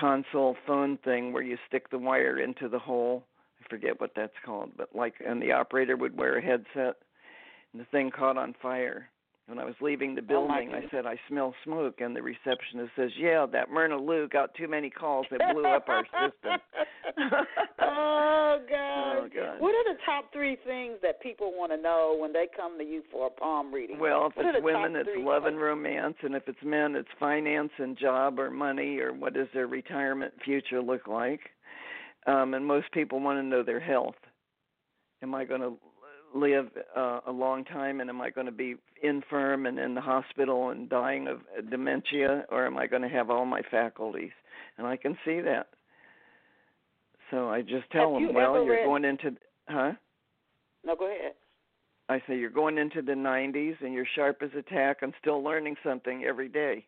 console 0.00 0.56
phone 0.66 0.96
thing 1.04 1.34
where 1.34 1.42
you 1.42 1.58
stick 1.68 1.90
the 1.90 1.98
wire 1.98 2.38
into 2.40 2.66
the 2.66 2.78
hole. 2.78 3.26
I 3.62 3.68
forget 3.70 4.00
what 4.00 4.12
that's 4.14 4.32
called, 4.44 4.70
but 4.76 4.94
like, 4.94 5.14
and 5.26 5.40
the 5.40 5.52
operator 5.52 5.96
would 5.96 6.16
wear 6.16 6.38
a 6.38 6.42
headset, 6.42 6.96
and 7.72 7.80
the 7.80 7.86
thing 7.90 8.10
caught 8.10 8.36
on 8.36 8.54
fire. 8.60 9.08
When 9.46 9.58
I 9.58 9.64
was 9.64 9.74
leaving 9.80 10.14
the 10.14 10.22
Oh, 10.22 10.24
building, 10.24 10.72
I 10.72 10.88
said, 10.90 11.04
I 11.04 11.18
smell 11.28 11.52
smoke, 11.64 12.00
and 12.00 12.14
the 12.14 12.22
receptionist 12.22 12.92
says, 12.94 13.10
Yeah, 13.18 13.44
that 13.52 13.70
Myrna 13.70 13.96
Lou 13.96 14.28
got 14.28 14.54
too 14.54 14.68
many 14.68 14.88
calls. 14.88 15.26
It 15.32 15.42
blew 15.52 15.66
up 15.66 15.88
our 15.88 16.04
system. 16.04 16.60
oh 17.80 18.58
God. 18.70 19.16
Oh, 19.16 19.28
God. 19.34 19.60
What 19.60 19.74
are 19.74 19.92
the 19.92 19.98
top 20.06 20.32
three 20.32 20.56
things 20.64 20.94
that 21.02 21.20
people 21.20 21.52
want 21.56 21.72
to 21.72 21.76
know 21.76 22.16
when 22.18 22.32
they 22.32 22.46
come 22.56 22.78
to 22.78 22.84
you 22.84 23.02
for 23.10 23.26
a 23.26 23.30
palm 23.30 23.74
reading? 23.74 23.98
Well, 23.98 24.28
if 24.28 24.36
What 24.36 24.54
it's 24.54 24.64
women, 24.64 24.94
it's 24.94 25.10
love 25.16 25.44
and 25.44 25.60
romance, 25.60 26.16
and 26.22 26.36
if 26.36 26.44
it's 26.46 26.62
men, 26.64 26.94
it's 26.94 27.08
finance 27.18 27.72
and 27.78 27.98
job 27.98 28.38
or 28.38 28.48
money 28.50 29.00
or 29.00 29.12
what 29.12 29.34
does 29.34 29.48
their 29.52 29.66
retirement 29.66 30.32
future 30.44 30.80
look 30.80 31.08
like. 31.08 31.40
Um, 32.26 32.54
and 32.54 32.64
most 32.64 32.90
people 32.92 33.20
want 33.20 33.38
to 33.38 33.42
know 33.42 33.62
their 33.62 33.80
health. 33.80 34.14
Am 35.22 35.34
I 35.34 35.44
going 35.44 35.60
to 35.60 35.76
live 36.34 36.68
uh, 36.96 37.20
a 37.26 37.32
long 37.32 37.64
time, 37.64 38.00
and 38.00 38.08
am 38.08 38.20
I 38.20 38.30
going 38.30 38.46
to 38.46 38.52
be 38.52 38.76
infirm 39.02 39.66
and 39.66 39.78
in 39.78 39.94
the 39.94 40.00
hospital 40.00 40.70
and 40.70 40.88
dying 40.88 41.28
of 41.28 41.40
dementia, 41.70 42.44
or 42.50 42.66
am 42.66 42.78
I 42.78 42.86
going 42.86 43.02
to 43.02 43.08
have 43.08 43.30
all 43.30 43.44
my 43.44 43.62
faculties? 43.70 44.30
And 44.78 44.86
I 44.86 44.96
can 44.96 45.16
see 45.24 45.40
that. 45.40 45.68
So 47.30 47.48
I 47.48 47.62
just 47.62 47.90
tell 47.90 48.12
Have 48.12 48.20
you 48.20 48.26
them, 48.28 48.36
well, 48.36 48.64
you're 48.64 48.76
read- 48.76 48.86
going 48.86 49.04
into, 49.04 49.36
huh? 49.68 49.92
No, 50.84 50.96
go 50.96 51.06
ahead. 51.06 51.32
I 52.08 52.20
say 52.26 52.38
you're 52.38 52.50
going 52.50 52.78
into 52.78 53.00
the 53.00 53.12
90s 53.12 53.76
and 53.80 53.94
you're 53.94 54.06
sharp 54.14 54.42
as 54.42 54.50
a 54.56 54.62
tack 54.62 54.98
and 55.02 55.14
still 55.20 55.42
learning 55.42 55.76
something 55.84 56.24
every 56.24 56.48
day, 56.48 56.84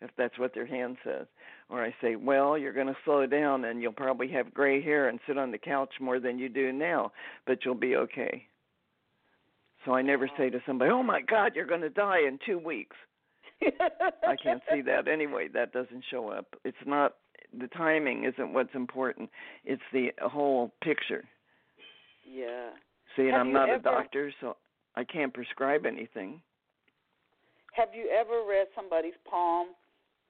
if 0.00 0.10
that's 0.16 0.38
what 0.38 0.54
their 0.54 0.66
hand 0.66 0.96
says. 1.04 1.26
Or 1.70 1.82
I 1.82 1.94
say, 2.00 2.16
well, 2.16 2.58
you're 2.58 2.72
going 2.72 2.88
to 2.88 2.96
slow 3.04 3.26
down 3.26 3.64
and 3.64 3.80
you'll 3.80 3.92
probably 3.92 4.28
have 4.28 4.52
gray 4.52 4.82
hair 4.82 5.08
and 5.08 5.18
sit 5.26 5.38
on 5.38 5.50
the 5.50 5.58
couch 5.58 5.92
more 6.00 6.20
than 6.20 6.38
you 6.38 6.48
do 6.48 6.72
now, 6.72 7.10
but 7.46 7.64
you'll 7.64 7.74
be 7.74 7.96
okay. 7.96 8.46
So 9.84 9.92
I 9.92 10.02
never 10.02 10.30
say 10.36 10.50
to 10.50 10.60
somebody, 10.66 10.90
oh 10.90 11.02
my 11.02 11.20
God, 11.20 11.52
you're 11.54 11.66
going 11.66 11.80
to 11.80 11.90
die 11.90 12.20
in 12.26 12.38
two 12.46 12.58
weeks. 12.58 12.96
I 13.62 14.36
can't 14.42 14.62
see 14.72 14.82
that 14.86 15.08
anyway. 15.08 15.48
That 15.52 15.72
doesn't 15.72 16.04
show 16.10 16.28
up. 16.28 16.46
It's 16.64 16.76
not 16.86 17.14
the 17.58 17.68
timing 17.68 18.24
isn't 18.24 18.52
what's 18.52 18.74
important. 18.74 19.30
It's 19.64 19.82
the 19.92 20.08
whole 20.22 20.72
picture. 20.82 21.24
Yeah. 22.28 22.70
See, 23.16 23.22
and 23.22 23.32
Have 23.32 23.40
I'm 23.40 23.52
not 23.52 23.70
a 23.70 23.78
doctor, 23.78 24.32
so 24.40 24.56
I 24.96 25.04
can't 25.04 25.32
prescribe 25.32 25.86
anything. 25.86 26.40
Have 27.74 27.88
you 27.94 28.08
ever 28.08 28.42
read 28.48 28.66
somebody's 28.74 29.14
palm 29.28 29.68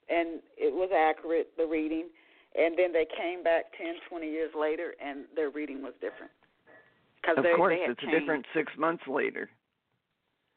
and 0.08 0.40
it 0.56 0.72
was 0.72 0.90
accurate, 0.94 1.48
the 1.56 1.66
reading, 1.66 2.08
and 2.54 2.76
then 2.78 2.92
they 2.92 3.06
came 3.16 3.42
back 3.42 3.64
ten, 3.76 3.94
twenty 4.08 4.30
years 4.30 4.50
later 4.58 4.94
and 5.04 5.24
their 5.34 5.50
reading 5.50 5.82
was 5.82 5.94
different? 6.00 6.32
Cause 7.24 7.36
Of 7.38 7.44
they, 7.44 7.54
course, 7.56 7.74
they 7.74 7.80
had 7.82 7.90
it's 7.90 8.00
changed. 8.00 8.16
a 8.16 8.20
different 8.20 8.46
six 8.54 8.72
months 8.78 9.04
later. 9.08 9.48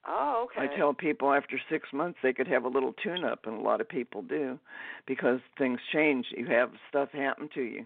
Oh, 0.10 0.48
okay. 0.56 0.70
I 0.74 0.78
tell 0.78 0.94
people 0.94 1.34
after 1.34 1.60
six 1.70 1.90
months 1.94 2.20
they 2.24 2.32
could 2.34 2.48
have 2.48 2.64
a 2.64 2.70
little 2.70 2.94
tune 3.04 3.24
up, 3.26 3.46
and 3.46 3.56
a 3.58 3.62
lot 3.62 3.82
of 3.82 3.90
people 3.90 4.22
do 4.22 4.58
because 5.06 5.40
things 5.58 5.80
change. 5.92 6.28
You 6.36 6.46
have 6.48 6.72
stuff 6.90 7.10
happen 7.12 7.50
to 7.56 7.62
you. 7.62 7.86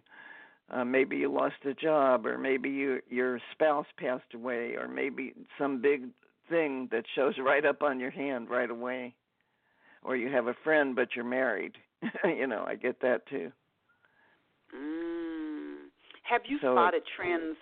Uh, 0.69 0.85
maybe 0.85 1.17
you 1.17 1.31
lost 1.31 1.55
a 1.65 1.73
job, 1.73 2.25
or 2.25 2.37
maybe 2.37 2.69
you, 2.69 2.99
your 3.09 3.39
spouse 3.51 3.87
passed 3.97 4.33
away, 4.33 4.75
or 4.75 4.87
maybe 4.87 5.33
some 5.57 5.81
big 5.81 6.05
thing 6.49 6.87
that 6.91 7.03
shows 7.15 7.33
right 7.39 7.65
up 7.65 7.81
on 7.81 7.99
your 7.99 8.11
hand 8.11 8.49
right 8.49 8.69
away. 8.69 9.13
Or 10.03 10.15
you 10.15 10.29
have 10.31 10.47
a 10.47 10.55
friend, 10.63 10.95
but 10.95 11.09
you're 11.15 11.25
married. 11.25 11.73
you 12.25 12.47
know, 12.47 12.63
I 12.67 12.75
get 12.75 12.99
that 13.01 13.25
too. 13.27 13.51
Mm. 14.75 15.89
Have 16.23 16.41
you 16.45 16.57
So- 16.61 16.73
spotted 16.73 17.03
trends? 17.15 17.57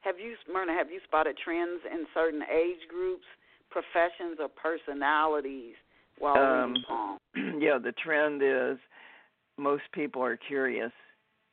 Have 0.00 0.18
you, 0.20 0.36
Myrna? 0.52 0.74
Have 0.74 0.90
you 0.90 1.00
spotted 1.04 1.36
trends 1.42 1.80
in 1.90 2.04
certain 2.12 2.42
age 2.42 2.86
groups, 2.90 3.24
professions, 3.70 4.38
or 4.38 4.48
personalities 4.48 5.74
while 6.18 6.36
Um, 6.36 6.76
yeah, 7.58 7.78
the 7.78 7.92
trend 7.92 8.42
is 8.42 8.78
most 9.56 9.84
people 9.92 10.22
are 10.22 10.36
curious. 10.36 10.92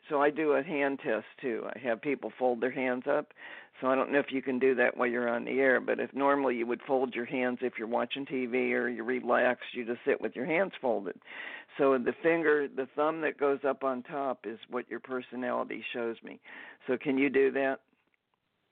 So 0.10 0.22
I 0.22 0.30
do 0.30 0.54
a 0.54 0.64
hand 0.64 0.99
test 1.04 1.26
too. 1.41 1.66
I 1.74 1.80
have 1.80 2.02
people 2.02 2.32
fold 2.38 2.62
their 2.62 2.72
hands 2.72 3.04
up. 3.10 3.34
So 3.80 3.88
I 3.88 3.95
don't 3.95 4.12
know 4.12 4.20
if 4.20 4.32
you 4.32 4.41
can 4.41 4.60
do 4.60 4.76
that 4.76 4.95
while 4.95 5.08
you're 5.08 5.30
on 5.30 5.45
the 5.45 5.60
air, 5.60 5.82
but 5.82 5.99
if 5.99 6.14
normally 6.14 6.56
you 6.56 6.68
would 6.68 6.82
fold 6.86 7.16
your 7.16 7.26
hands 7.26 7.60
if 7.62 7.74
you're 7.80 7.88
watching 7.88 8.26
TV 8.26 8.74
or 8.74 8.89
you 8.89 9.04
relax, 9.04 9.62
you 9.74 9.86
just 9.86 10.02
sit 10.06 10.22
with 10.22 10.36
your 10.36 10.45
hands 10.45 10.74
folded. 10.80 11.16
So 11.78 11.97
the 11.97 12.14
finger, 12.22 12.68
the 12.68 12.88
thumb 12.95 13.22
that 13.22 13.39
goes 13.39 13.60
up 13.68 13.84
on 13.84 14.04
top 14.04 14.45
is 14.45 14.60
what 14.70 14.89
your 14.89 14.99
personality 14.99 15.84
shows 15.93 16.18
me. 16.24 16.39
So 16.86 16.97
can 16.97 17.18
you 17.18 17.30
do 17.30 17.52
that? 17.52 17.78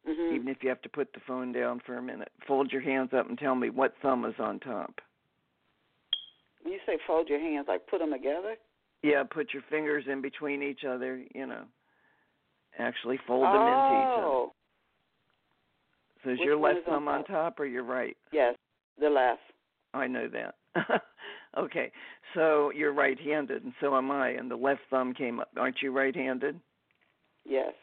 hmm 0.06 0.36
Even 0.36 0.48
if 0.48 0.58
you 0.62 0.70
have 0.70 0.82
to 0.84 0.90
put 0.90 1.12
the 1.14 1.22
phone 1.26 1.52
down 1.52 1.82
for 1.86 1.98
a 1.98 2.02
minute. 2.04 2.32
Fold 2.48 2.72
your 2.72 2.82
hands 2.82 3.10
up 3.18 3.28
and 3.28 3.38
tell 3.38 3.56
me 3.56 3.70
what 3.70 3.94
thumb 4.02 4.26
is 4.26 4.36
on 4.38 4.60
top. 4.60 5.00
You 6.64 6.78
say 6.86 7.00
fold 7.08 7.30
your 7.30 7.40
hands, 7.40 7.66
like 7.68 7.88
put 7.88 8.00
them 8.00 8.12
together. 8.12 8.58
Yeah, 9.04 9.24
put 9.24 9.54
your 9.54 9.64
fingers 9.70 10.06
in 10.12 10.22
between 10.22 10.62
each 10.62 10.82
other, 10.88 11.24
you 11.34 11.46
know. 11.46 11.64
Actually 12.78 13.20
fold 13.28 13.44
them 13.46 13.54
into 13.54 13.62
each 13.62 14.18
other. 14.18 14.26
oh, 14.26 14.52
So 16.24 16.30
is 16.32 16.40
which 16.40 16.46
your 16.46 16.58
left 16.58 16.80
on 16.88 16.94
thumb 16.94 17.08
on 17.08 17.20
top? 17.20 17.28
top 17.28 17.60
or 17.60 17.66
your 17.66 17.84
right? 17.84 18.16
yes, 18.32 18.56
the 19.00 19.10
left. 19.10 19.40
I 19.94 20.06
know 20.08 20.28
that. 20.30 21.02
okay. 21.58 21.92
So 22.36 22.72
you're 22.76 22.94
right 22.94 23.20
handed 23.20 23.64
and 23.64 23.74
so 23.82 23.98
am 23.98 24.12
I 24.12 24.30
and 24.30 24.52
the 24.52 24.56
left 24.56 24.82
thumb 24.90 25.14
came 25.14 25.40
up. 25.40 25.50
Aren't 25.58 25.82
you 25.82 25.92
right 25.92 26.16
handed? 26.16 26.60
Yes. 27.46 27.74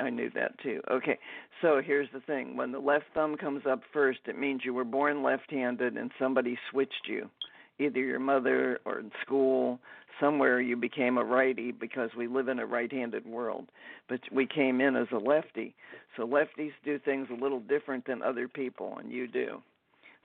I 0.00 0.10
knew 0.10 0.28
that 0.34 0.58
too. 0.62 0.80
Okay. 0.90 1.18
So 1.62 1.80
here's 1.84 2.08
the 2.12 2.20
thing. 2.20 2.56
When 2.56 2.72
the 2.72 2.78
left 2.80 3.04
thumb 3.14 3.36
comes 3.36 3.62
up 3.70 3.80
first, 3.92 4.18
it 4.26 4.36
means 4.38 4.62
you 4.64 4.74
were 4.74 4.84
born 4.84 5.22
left 5.22 5.50
handed 5.50 5.96
and 5.96 6.10
somebody 6.18 6.58
switched 6.70 7.06
you. 7.08 7.30
Either 7.78 8.00
your 8.00 8.18
mother 8.18 8.80
or 8.84 9.00
in 9.00 9.10
school, 9.22 9.78
somewhere 10.20 10.60
you 10.60 10.76
became 10.76 11.18
a 11.18 11.24
righty 11.24 11.72
because 11.72 12.10
we 12.16 12.26
live 12.26 12.48
in 12.48 12.58
a 12.58 12.66
right 12.66 12.90
handed 12.90 13.26
world. 13.26 13.66
But 14.08 14.20
we 14.32 14.46
came 14.46 14.80
in 14.80 14.96
as 14.96 15.08
a 15.12 15.18
lefty. 15.18 15.74
So 16.16 16.26
lefties 16.26 16.72
do 16.84 16.98
things 16.98 17.28
a 17.30 17.42
little 17.42 17.60
different 17.60 18.06
than 18.06 18.22
other 18.22 18.48
people, 18.48 18.98
and 18.98 19.12
you 19.12 19.26
do. 19.28 19.62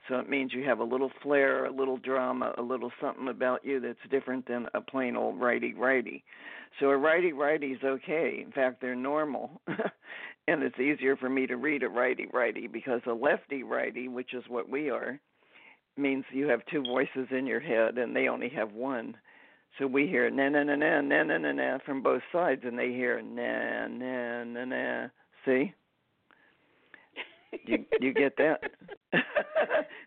So 0.08 0.16
it 0.18 0.28
means 0.28 0.52
you 0.52 0.64
have 0.64 0.80
a 0.80 0.84
little 0.84 1.12
flair, 1.22 1.66
a 1.66 1.70
little 1.70 1.96
drama, 1.96 2.54
a 2.58 2.62
little 2.62 2.90
something 3.00 3.28
about 3.28 3.64
you 3.64 3.78
that's 3.80 3.98
different 4.10 4.46
than 4.46 4.66
a 4.74 4.80
plain 4.80 5.16
old 5.16 5.40
righty 5.40 5.74
righty. 5.74 6.24
So 6.80 6.86
a 6.86 6.96
righty 6.96 7.32
righty 7.32 7.68
is 7.68 7.84
okay. 7.84 8.42
In 8.44 8.50
fact, 8.50 8.80
they're 8.80 8.96
normal. 8.96 9.60
and 10.48 10.62
it's 10.62 10.78
easier 10.78 11.16
for 11.16 11.28
me 11.28 11.46
to 11.46 11.56
read 11.56 11.82
a 11.84 11.88
righty 11.88 12.26
righty 12.32 12.66
because 12.66 13.00
a 13.06 13.12
lefty 13.12 13.62
righty, 13.62 14.08
which 14.08 14.34
is 14.34 14.42
what 14.48 14.68
we 14.68 14.90
are, 14.90 15.20
means 15.96 16.24
you 16.32 16.48
have 16.48 16.60
two 16.70 16.82
voices 16.82 17.28
in 17.30 17.46
your 17.46 17.60
head 17.60 17.98
and 17.98 18.14
they 18.14 18.28
only 18.28 18.48
have 18.50 18.72
one. 18.72 19.16
So 19.78 19.86
we 19.86 20.06
hear 20.06 20.28
na 20.30 20.48
na 20.50 20.64
na 20.64 20.76
na 20.76 21.00
na 21.00 21.22
na 21.22 21.38
na 21.38 21.52
na 21.52 21.78
from 21.86 22.02
both 22.02 22.22
sides, 22.30 22.60
and 22.64 22.78
they 22.78 22.88
hear 22.88 23.22
na 23.22 23.88
na 23.88 24.44
na 24.44 24.64
na. 24.66 25.08
See? 25.46 25.72
you 27.64 27.84
you 28.00 28.12
get 28.12 28.36
that? 28.36 28.60
uh, 29.14 29.18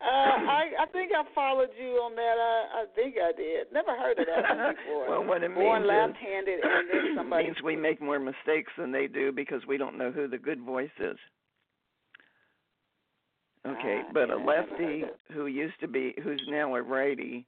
I 0.06 0.70
I 0.80 0.86
think 0.92 1.12
I 1.12 1.24
followed 1.34 1.70
you 1.80 1.94
on 1.98 2.16
that. 2.16 2.36
I 2.38 2.82
I 2.82 2.86
think 2.94 3.16
I 3.18 3.32
did. 3.36 3.74
Never 3.74 3.96
heard 3.96 4.20
of 4.20 4.28
that 4.28 4.76
before. 4.86 5.10
well, 5.10 5.26
what 5.26 5.42
it 5.42 5.54
Born 5.56 5.82
means 5.82 5.90
left-handed, 5.90 6.60
and 6.64 6.90
then 6.92 7.16
somebody 7.18 7.46
means 7.46 7.58
we 7.64 7.76
make 7.76 8.00
more 8.00 8.20
mistakes 8.20 8.72
than 8.78 8.92
they 8.92 9.08
do 9.08 9.32
because 9.32 9.66
we 9.68 9.78
don't 9.78 9.98
know 9.98 10.12
who 10.12 10.28
the 10.28 10.38
good 10.38 10.62
voice 10.62 10.94
is. 11.00 11.18
Okay, 13.66 14.02
Ah, 14.06 14.10
but 14.14 14.30
yeah, 14.30 14.36
a 14.36 14.38
I 14.38 14.46
never 14.46 14.52
heard 14.52 14.70
lefty 14.70 15.04
who 15.34 15.48
used 15.48 15.80
to 15.80 15.88
be 15.88 16.14
who's 16.24 16.42
now 16.48 16.76
a 16.76 16.82
righty 16.82 17.46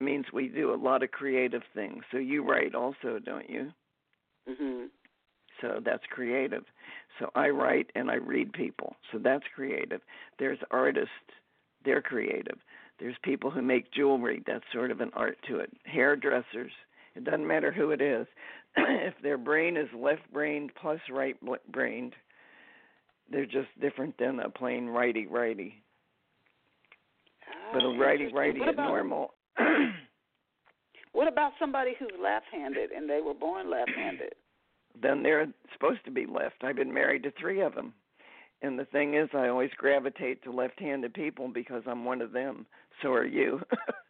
means 0.00 0.24
we 0.32 0.48
do 0.48 0.72
a 0.72 0.76
lot 0.76 1.02
of 1.02 1.10
creative 1.10 1.62
things. 1.74 2.02
So 2.10 2.18
you 2.18 2.42
write 2.42 2.74
also, 2.74 3.18
don't 3.18 3.48
you? 3.48 3.72
Mhm. 4.48 4.88
So 5.60 5.80
that's 5.84 6.04
creative. 6.06 6.64
So 7.18 7.30
I 7.34 7.50
write 7.50 7.90
and 7.94 8.10
I 8.10 8.14
read 8.14 8.52
people. 8.52 8.96
So 9.12 9.18
that's 9.18 9.44
creative. 9.54 10.00
There's 10.38 10.58
artists, 10.70 11.10
they're 11.84 12.02
creative. 12.02 12.58
There's 12.98 13.16
people 13.22 13.50
who 13.50 13.62
make 13.62 13.90
jewelry, 13.92 14.42
that's 14.46 14.64
sort 14.72 14.90
of 14.90 15.00
an 15.00 15.10
art 15.14 15.38
to 15.48 15.58
it. 15.60 15.70
Hairdressers, 15.84 16.72
it 17.14 17.24
doesn't 17.24 17.46
matter 17.46 17.72
who 17.72 17.90
it 17.90 18.00
is. 18.00 18.26
if 18.76 19.14
their 19.22 19.38
brain 19.38 19.76
is 19.76 19.88
left 19.94 20.30
brained 20.32 20.74
plus 20.74 21.00
right 21.10 21.36
brained, 21.70 22.14
they're 23.30 23.46
just 23.46 23.68
different 23.80 24.16
than 24.18 24.40
a 24.40 24.50
plain 24.50 24.86
righty 24.86 25.26
righty. 25.26 25.82
But 27.72 27.82
a 27.82 27.88
Ah, 27.88 27.98
righty 27.98 28.32
righty 28.32 28.60
is 28.60 28.76
normal. 28.76 29.34
What 31.12 31.26
about 31.26 31.52
somebody 31.58 31.94
who's 31.98 32.12
left-handed 32.22 32.92
and 32.92 33.10
they 33.10 33.20
were 33.20 33.34
born 33.34 33.70
left-handed? 33.70 34.34
then 35.00 35.22
they're 35.22 35.46
supposed 35.72 36.04
to 36.04 36.10
be 36.10 36.26
left. 36.26 36.62
I've 36.62 36.76
been 36.76 36.92
married 36.92 37.22
to 37.22 37.32
three 37.32 37.60
of 37.60 37.74
them. 37.74 37.94
And 38.62 38.78
the 38.78 38.84
thing 38.86 39.14
is, 39.14 39.28
I 39.32 39.48
always 39.48 39.70
gravitate 39.76 40.42
to 40.44 40.52
left 40.52 40.78
handed 40.80 41.14
people 41.14 41.48
because 41.48 41.82
I'm 41.86 42.04
one 42.04 42.20
of 42.20 42.32
them. 42.32 42.66
So 43.00 43.12
are 43.12 43.24
you. 43.24 43.60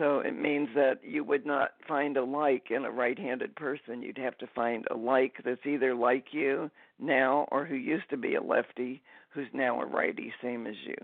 so 0.00 0.20
it 0.20 0.36
means 0.36 0.68
that 0.74 1.00
you 1.04 1.22
would 1.22 1.44
not 1.44 1.72
find 1.86 2.16
a 2.16 2.24
like 2.24 2.70
in 2.70 2.86
a 2.86 2.90
right 2.90 3.18
handed 3.18 3.54
person. 3.54 4.02
You'd 4.02 4.18
have 4.18 4.36
to 4.38 4.46
find 4.54 4.86
a 4.90 4.96
like 4.96 5.34
that's 5.44 5.66
either 5.66 5.94
like 5.94 6.24
you 6.32 6.70
now 6.98 7.46
or 7.52 7.66
who 7.66 7.74
used 7.74 8.08
to 8.10 8.16
be 8.16 8.34
a 8.34 8.42
lefty 8.42 9.02
who's 9.34 9.46
now 9.52 9.80
a 9.80 9.86
righty, 9.86 10.32
same 10.42 10.66
as 10.66 10.74
you. 10.86 10.96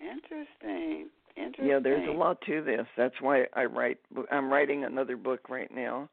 Interesting. 0.00 1.08
Interesting. 1.36 1.66
Yeah, 1.66 1.78
there's 1.82 2.08
a 2.08 2.12
lot 2.12 2.40
to 2.46 2.62
this. 2.62 2.86
That's 2.96 3.14
why 3.20 3.44
I 3.54 3.64
write. 3.64 3.98
I'm 4.30 4.52
writing 4.52 4.84
another 4.84 5.16
book 5.16 5.48
right 5.48 5.70
now, 5.74 6.08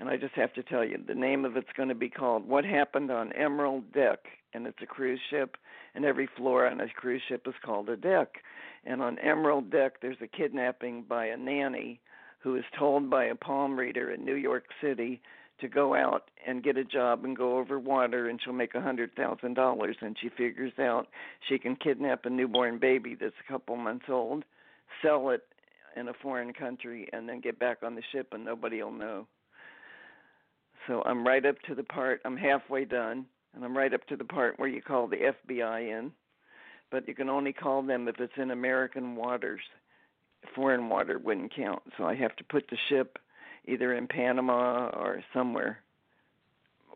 and 0.00 0.08
I 0.08 0.16
just 0.16 0.34
have 0.34 0.52
to 0.54 0.62
tell 0.64 0.84
you 0.84 0.98
the 1.06 1.14
name 1.14 1.44
of 1.44 1.56
it's 1.56 1.68
going 1.76 1.90
to 1.90 1.94
be 1.94 2.08
called 2.08 2.48
"What 2.48 2.64
Happened 2.64 3.10
on 3.10 3.32
Emerald 3.32 3.92
Deck," 3.92 4.18
and 4.52 4.66
it's 4.66 4.82
a 4.82 4.86
cruise 4.86 5.20
ship, 5.30 5.56
and 5.94 6.04
every 6.04 6.28
floor 6.36 6.66
on 6.66 6.80
a 6.80 6.88
cruise 6.88 7.22
ship 7.28 7.46
is 7.46 7.54
called 7.64 7.88
a 7.88 7.96
deck. 7.96 8.28
And 8.84 9.02
on 9.02 9.18
Emerald 9.18 9.70
Deck, 9.70 10.00
there's 10.00 10.20
a 10.22 10.26
kidnapping 10.26 11.04
by 11.08 11.26
a 11.26 11.36
nanny 11.36 12.00
who 12.40 12.56
is 12.56 12.64
told 12.78 13.08
by 13.08 13.24
a 13.24 13.34
palm 13.34 13.78
reader 13.78 14.10
in 14.10 14.24
New 14.24 14.34
York 14.34 14.64
City 14.82 15.22
to 15.60 15.68
go 15.68 15.94
out 15.94 16.30
and 16.46 16.62
get 16.62 16.76
a 16.76 16.84
job 16.84 17.24
and 17.24 17.36
go 17.36 17.58
over 17.58 17.78
water 17.78 18.28
and 18.28 18.40
she'll 18.42 18.52
make 18.52 18.74
a 18.74 18.80
hundred 18.80 19.14
thousand 19.14 19.54
dollars. 19.54 19.96
And 20.00 20.16
she 20.20 20.28
figures 20.28 20.72
out 20.78 21.08
she 21.48 21.58
can 21.58 21.76
kidnap 21.76 22.26
a 22.26 22.30
newborn 22.30 22.78
baby 22.78 23.16
that's 23.18 23.34
a 23.46 23.52
couple 23.52 23.76
months 23.76 24.06
old 24.08 24.44
sell 25.02 25.30
it 25.30 25.42
in 25.96 26.08
a 26.08 26.12
foreign 26.22 26.52
country 26.52 27.08
and 27.12 27.28
then 27.28 27.40
get 27.40 27.58
back 27.58 27.78
on 27.82 27.94
the 27.94 28.02
ship 28.12 28.28
and 28.32 28.44
nobody 28.44 28.82
will 28.82 28.92
know. 28.92 29.26
So 30.86 31.02
i'm 31.06 31.26
right 31.26 31.44
up 31.46 31.56
to 31.62 31.74
the 31.74 31.82
part 31.82 32.20
i'm 32.24 32.36
halfway 32.36 32.84
done 32.84 33.24
and 33.54 33.64
i'm 33.64 33.76
right 33.76 33.94
up 33.94 34.06
to 34.08 34.16
the 34.16 34.24
part 34.24 34.58
where 34.58 34.68
you 34.68 34.82
call 34.82 35.06
the 35.06 35.32
fbi 35.48 35.98
in 35.98 36.12
but 36.94 37.08
you 37.08 37.14
can 37.14 37.28
only 37.28 37.52
call 37.52 37.82
them 37.82 38.06
if 38.06 38.20
it's 38.20 38.32
in 38.36 38.50
american 38.52 39.16
waters 39.16 39.60
foreign 40.54 40.88
water 40.88 41.18
wouldn't 41.18 41.52
count 41.54 41.82
so 41.96 42.04
i 42.04 42.14
have 42.14 42.34
to 42.36 42.44
put 42.44 42.64
the 42.70 42.76
ship 42.88 43.18
either 43.66 43.94
in 43.94 44.06
Panama 44.06 44.90
or 44.90 45.24
somewhere. 45.32 45.78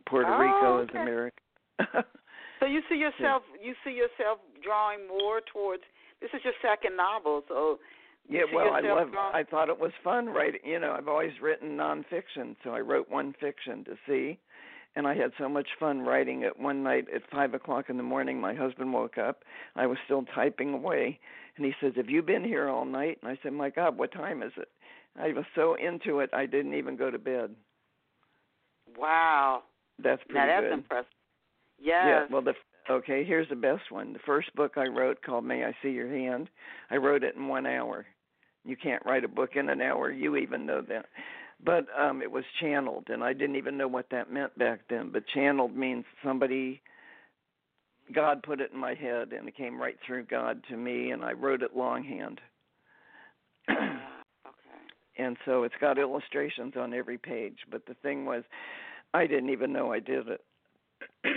Puerto 0.06 0.28
Oh, 0.30 0.38
Rico 0.38 0.68
okay. 0.80 0.90
is 0.92 0.94
America. 1.00 1.40
So 2.60 2.66
you 2.66 2.82
see 2.90 2.96
yourself 3.06 3.42
you 3.62 3.74
see 3.84 3.92
yourself 3.92 4.38
drawing 4.62 5.08
more 5.08 5.40
towards 5.50 5.82
this 6.20 6.28
is 6.34 6.40
your 6.44 6.52
second 6.60 6.94
novel, 6.96 7.42
so 7.48 7.78
yeah, 8.28 8.42
well, 8.54 8.74
I 8.74 8.80
love. 8.80 9.12
drawing- 9.12 9.34
I 9.34 9.42
thought 9.44 9.70
it 9.70 9.78
was 9.80 9.92
fun 10.04 10.26
writing. 10.26 10.60
You 10.62 10.78
know, 10.78 10.92
I've 10.92 11.08
always 11.08 11.32
written 11.40 11.76
nonfiction, 11.78 12.54
so 12.62 12.70
I 12.74 12.80
wrote 12.80 13.08
one 13.08 13.32
fiction 13.40 13.82
to 13.84 13.96
see, 14.06 14.38
and 14.98 15.06
I 15.06 15.14
had 15.14 15.30
so 15.38 15.48
much 15.48 15.68
fun 15.78 16.00
writing 16.00 16.42
it. 16.42 16.58
One 16.58 16.82
night 16.82 17.06
at 17.14 17.22
five 17.30 17.54
o'clock 17.54 17.88
in 17.88 17.96
the 17.96 18.02
morning, 18.02 18.40
my 18.40 18.52
husband 18.52 18.92
woke 18.92 19.16
up. 19.16 19.44
I 19.76 19.86
was 19.86 19.96
still 20.04 20.24
typing 20.34 20.74
away, 20.74 21.20
and 21.56 21.64
he 21.64 21.72
says, 21.80 21.92
"Have 21.94 22.10
you 22.10 22.20
been 22.20 22.42
here 22.42 22.68
all 22.68 22.84
night?" 22.84 23.18
And 23.22 23.30
I 23.30 23.38
said, 23.40 23.52
"My 23.52 23.70
God, 23.70 23.96
what 23.96 24.10
time 24.10 24.42
is 24.42 24.50
it?" 24.56 24.68
I 25.16 25.28
was 25.28 25.44
so 25.54 25.74
into 25.74 26.18
it, 26.18 26.30
I 26.32 26.46
didn't 26.46 26.74
even 26.74 26.96
go 26.96 27.12
to 27.12 27.18
bed. 27.18 27.54
Wow. 28.96 29.62
That's 30.00 30.22
pretty 30.24 30.40
now 30.40 30.46
that's 30.46 30.64
good. 30.64 30.72
impressive. 30.72 31.12
Yes. 31.78 32.04
Yeah, 32.04 32.26
well, 32.32 32.42
the 32.42 32.54
okay. 32.90 33.22
Here's 33.22 33.48
the 33.48 33.56
best 33.56 33.92
one. 33.92 34.12
The 34.12 34.18
first 34.26 34.52
book 34.56 34.72
I 34.76 34.88
wrote 34.88 35.22
called 35.22 35.44
"May 35.44 35.64
I 35.64 35.76
See 35.80 35.90
Your 35.90 36.08
Hand." 36.08 36.50
I 36.90 36.96
wrote 36.96 37.22
it 37.22 37.36
in 37.36 37.46
one 37.46 37.66
hour. 37.66 38.04
You 38.64 38.76
can't 38.76 39.04
write 39.06 39.22
a 39.22 39.28
book 39.28 39.54
in 39.54 39.68
an 39.68 39.80
hour. 39.80 40.10
You 40.10 40.34
even 40.34 40.66
know 40.66 40.82
that. 40.82 41.06
But 41.64 41.86
um 41.98 42.22
it 42.22 42.30
was 42.30 42.44
channeled, 42.60 43.08
and 43.08 43.22
I 43.22 43.32
didn't 43.32 43.56
even 43.56 43.76
know 43.76 43.88
what 43.88 44.10
that 44.10 44.32
meant 44.32 44.56
back 44.58 44.80
then. 44.88 45.10
But 45.12 45.26
channeled 45.26 45.76
means 45.76 46.04
somebody, 46.24 46.80
God 48.14 48.42
put 48.42 48.60
it 48.60 48.70
in 48.72 48.78
my 48.78 48.94
head, 48.94 49.32
and 49.32 49.48
it 49.48 49.56
came 49.56 49.80
right 49.80 49.96
through 50.06 50.24
God 50.24 50.62
to 50.68 50.76
me, 50.76 51.10
and 51.10 51.24
I 51.24 51.32
wrote 51.32 51.62
it 51.62 51.76
longhand. 51.76 52.40
okay. 53.68 53.98
and 55.18 55.36
so 55.44 55.64
it's 55.64 55.74
got 55.80 55.98
illustrations 55.98 56.74
on 56.76 56.94
every 56.94 57.18
page. 57.18 57.58
But 57.70 57.86
the 57.86 57.94
thing 58.02 58.24
was, 58.24 58.44
I 59.14 59.26
didn't 59.26 59.50
even 59.50 59.72
know 59.72 59.92
I 59.92 59.98
did 60.00 60.28
it. 60.28 60.44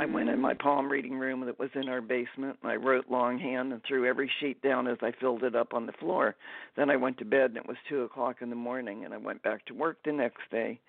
I 0.00 0.06
went 0.06 0.28
in 0.28 0.40
my 0.40 0.54
palm 0.54 0.90
reading 0.90 1.18
room 1.18 1.44
that 1.46 1.58
was 1.58 1.70
in 1.74 1.88
our 1.88 2.00
basement 2.00 2.58
and 2.62 2.70
I 2.70 2.76
wrote 2.76 3.10
longhand 3.10 3.72
and 3.72 3.82
threw 3.84 4.06
every 4.06 4.30
sheet 4.40 4.60
down 4.62 4.86
as 4.86 4.98
I 5.02 5.12
filled 5.20 5.42
it 5.42 5.54
up 5.54 5.74
on 5.74 5.86
the 5.86 5.92
floor. 5.92 6.34
Then 6.76 6.90
I 6.90 6.96
went 6.96 7.18
to 7.18 7.24
bed 7.24 7.50
and 7.50 7.56
it 7.56 7.66
was 7.66 7.76
two 7.88 8.02
o'clock 8.02 8.36
in 8.40 8.50
the 8.50 8.56
morning 8.56 9.04
and 9.04 9.12
I 9.12 9.18
went 9.18 9.42
back 9.42 9.64
to 9.66 9.74
work 9.74 9.98
the 10.04 10.12
next 10.12 10.42
day. 10.50 10.80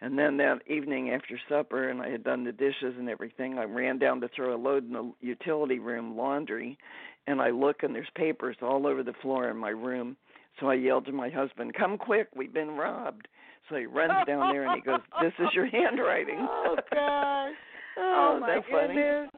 And 0.00 0.18
then 0.18 0.36
that 0.36 0.60
evening 0.68 1.10
after 1.10 1.38
supper 1.48 1.88
and 1.88 2.00
I 2.00 2.08
had 2.08 2.24
done 2.24 2.44
the 2.44 2.52
dishes 2.52 2.94
and 2.98 3.08
everything, 3.08 3.58
I 3.58 3.64
ran 3.64 3.98
down 3.98 4.20
to 4.20 4.28
throw 4.28 4.54
a 4.54 4.56
load 4.56 4.86
in 4.86 4.92
the 4.92 5.12
utility 5.20 5.78
room 5.78 6.16
laundry 6.16 6.78
and 7.26 7.40
I 7.40 7.50
look 7.50 7.82
and 7.82 7.94
there's 7.94 8.08
papers 8.14 8.56
all 8.62 8.86
over 8.86 9.02
the 9.02 9.14
floor 9.22 9.50
in 9.50 9.56
my 9.56 9.70
room. 9.70 10.16
So 10.60 10.68
I 10.68 10.74
yelled 10.74 11.06
to 11.06 11.12
my 11.12 11.30
husband, 11.30 11.74
"Come 11.74 11.98
quick, 11.98 12.28
we've 12.34 12.52
been 12.52 12.72
robbed." 12.72 13.28
So 13.68 13.76
he 13.76 13.86
runs 13.86 14.26
down 14.26 14.52
there 14.52 14.66
and 14.66 14.74
he 14.74 14.80
goes, 14.80 15.00
"This 15.22 15.32
is 15.38 15.54
your 15.54 15.66
handwriting." 15.70 16.38
Oh 16.40 16.76
gosh. 16.92 17.54
Oh, 17.98 18.34
Oh, 18.36 18.40
my 18.40 18.54
that's 18.54 18.66
funny. 18.70 18.94
goodness. 18.94 19.30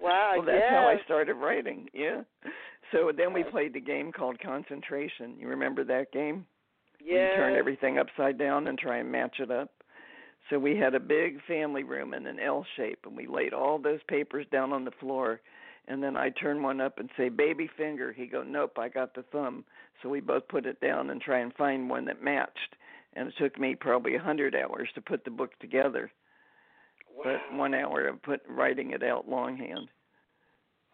Wow, 0.00 0.32
Well, 0.36 0.46
that's 0.46 0.58
yes. 0.58 0.70
how 0.70 0.88
I 0.88 0.98
started 1.04 1.34
writing. 1.34 1.88
Yeah. 1.94 2.22
So 2.92 3.10
then 3.16 3.32
we 3.32 3.42
played 3.44 3.72
the 3.72 3.80
game 3.80 4.12
called 4.12 4.38
concentration. 4.40 5.36
You 5.38 5.48
remember 5.48 5.84
that 5.84 6.12
game? 6.12 6.44
Where 7.02 7.30
You 7.30 7.36
turn 7.36 7.54
everything 7.56 7.98
upside 7.98 8.36
down 8.38 8.66
and 8.68 8.78
try 8.78 8.98
and 8.98 9.10
match 9.10 9.36
it 9.40 9.50
up. 9.50 9.70
So 10.50 10.58
we 10.58 10.76
had 10.76 10.94
a 10.94 11.00
big 11.00 11.38
family 11.46 11.84
room 11.84 12.12
in 12.12 12.26
an 12.26 12.38
L 12.38 12.66
shape, 12.76 12.98
and 13.06 13.16
we 13.16 13.26
laid 13.26 13.54
all 13.54 13.78
those 13.78 14.02
papers 14.08 14.46
down 14.52 14.72
on 14.72 14.84
the 14.84 14.90
floor. 15.00 15.40
And 15.88 16.02
then 16.02 16.16
I 16.16 16.30
turn 16.30 16.62
one 16.62 16.80
up 16.80 16.98
and 16.98 17.08
say, 17.16 17.28
"Baby 17.30 17.66
finger." 17.66 18.12
He 18.12 18.26
go, 18.26 18.42
"Nope, 18.42 18.78
I 18.78 18.88
got 18.88 19.14
the 19.14 19.22
thumb." 19.24 19.64
So 20.02 20.08
we 20.08 20.20
both 20.20 20.46
put 20.48 20.66
it 20.66 20.80
down 20.80 21.10
and 21.10 21.20
try 21.20 21.38
and 21.38 21.54
find 21.54 21.88
one 21.88 22.04
that 22.06 22.22
matched. 22.22 22.76
And 23.14 23.28
it 23.28 23.36
took 23.38 23.58
me 23.58 23.74
probably 23.74 24.14
a 24.16 24.20
hundred 24.20 24.54
hours 24.54 24.90
to 24.94 25.00
put 25.00 25.24
the 25.24 25.30
book 25.30 25.58
together, 25.60 26.10
Wow. 27.16 27.38
but 27.50 27.56
one 27.56 27.74
hour 27.74 28.08
of 28.08 28.22
put 28.22 28.40
writing 28.48 28.90
it 28.90 29.02
out 29.02 29.28
longhand. 29.28 29.88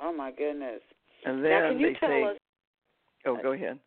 Oh 0.01 0.13
my 0.13 0.31
goodness. 0.31 0.81
And 1.25 1.43
now 1.43 1.49
then 1.49 1.71
can 1.73 1.81
you 1.81 1.87
they 1.89 1.99
tell 1.99 2.09
say, 2.09 2.23
us 2.25 2.37
"Oh, 3.27 3.39
go 3.43 3.53
ahead." 3.53 3.79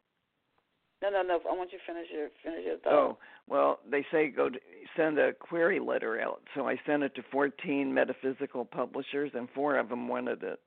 No, 1.01 1.09
no, 1.09 1.21
no. 1.21 1.39
I 1.49 1.53
want 1.55 1.71
you 1.73 1.79
to 1.79 1.83
finish 1.85 2.07
your 2.13 2.29
finish 2.43 2.65
your 2.65 2.77
thought. 2.77 2.93
Oh, 2.93 3.17
well, 3.47 3.79
they 3.89 4.05
say 4.11 4.29
go 4.29 4.49
to, 4.49 4.57
send 4.95 5.19
a 5.19 5.33
query 5.33 5.79
letter 5.79 6.19
out. 6.21 6.41
So 6.55 6.67
I 6.67 6.79
sent 6.85 7.03
it 7.03 7.13
to 7.15 7.23
14 7.31 7.93
metaphysical 7.93 8.63
publishers, 8.63 9.31
and 9.33 9.49
four 9.53 9.77
of 9.77 9.89
them 9.89 10.07
wanted 10.07 10.43
it. 10.43 10.59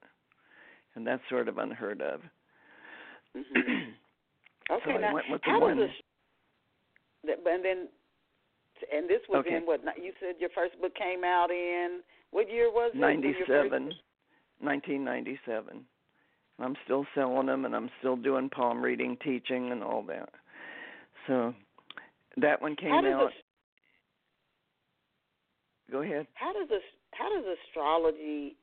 and 0.95 1.07
that's 1.07 1.23
sort 1.31 1.49
of 1.49 1.59
unheard 1.59 2.03
of. 2.03 2.21
Mm-hmm. 3.37 3.91
okay, 4.73 4.83
so 4.85 4.99
now 4.99 5.15
how 5.43 5.69
does 5.69 5.77
this? 5.79 5.91
And 7.47 7.65
then, 7.65 7.89
and 8.93 9.09
this 9.09 9.21
was 9.29 9.45
okay. 9.47 9.57
in 9.57 9.63
what 9.67 9.81
you 10.03 10.13
said 10.21 10.37
your 10.39 10.51
first 10.55 10.81
book 10.81 10.95
came 10.95 11.25
out 11.25 11.51
in 11.51 12.01
what 12.31 12.51
year 12.51 12.71
was 12.71 12.93
it? 12.95 12.99
Ninety-seven. 12.99 13.93
1997. 14.61 15.85
I'm 16.59 16.75
still 16.85 17.05
selling 17.15 17.47
them, 17.47 17.67
and 17.67 17.77
I'm 17.77 17.91
still 17.99 18.17
doing 18.17 18.49
palm 18.49 18.83
reading, 18.83 19.17
teaching, 19.23 19.73
and 19.73 19.83
all 19.83 20.03
that. 20.05 20.31
So 21.27 21.55
that 22.39 22.63
one 22.63 22.77
came 22.77 22.93
out. 22.93 23.31
Go 25.91 26.03
ahead. 26.03 26.27
How 26.35 26.53
does 26.53 26.69
this? 26.69 26.83
How 27.13 27.29
does 27.29 27.45
astrology, 27.69 28.57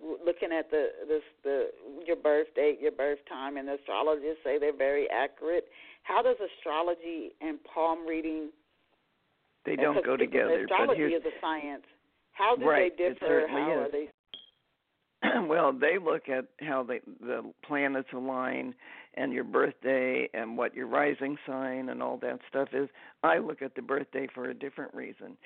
looking 0.00 0.50
at 0.56 0.70
the 0.70 0.88
this 1.08 1.22
the 1.42 1.70
your 2.06 2.16
birth 2.16 2.48
date, 2.54 2.78
your 2.80 2.92
birth 2.92 3.18
time, 3.28 3.56
and 3.56 3.68
the 3.68 3.74
astrologists 3.74 4.42
say 4.44 4.58
they're 4.58 4.76
very 4.76 5.08
accurate. 5.10 5.66
How 6.04 6.22
does 6.22 6.36
astrology 6.58 7.32
and 7.40 7.58
palm 7.64 8.06
reading? 8.06 8.50
They 9.66 9.76
don't 9.76 10.04
go 10.04 10.16
together. 10.16 10.62
Astrology 10.62 11.02
but 11.02 11.12
is 11.12 11.24
a 11.24 11.40
science. 11.40 11.84
How 12.32 12.56
do 12.56 12.66
right, 12.66 12.92
they 12.96 13.08
differ? 13.10 13.46
How 13.48 13.72
is. 13.72 13.88
are 13.88 13.90
they 13.90 14.08
well, 15.48 15.72
they 15.72 15.98
look 16.02 16.28
at 16.28 16.46
how 16.60 16.82
they, 16.82 17.00
the 17.20 17.42
planets 17.66 18.08
align 18.12 18.74
and 19.14 19.32
your 19.32 19.44
birthday 19.44 20.28
and 20.34 20.58
what 20.58 20.74
your 20.74 20.86
rising 20.86 21.36
sign 21.46 21.88
and 21.88 22.02
all 22.02 22.18
that 22.18 22.38
stuff 22.48 22.68
is. 22.72 22.88
I 23.22 23.38
look 23.38 23.62
at 23.62 23.74
the 23.74 23.82
birthday 23.82 24.28
for 24.34 24.50
a 24.50 24.54
different 24.54 24.94
reason. 24.94 25.36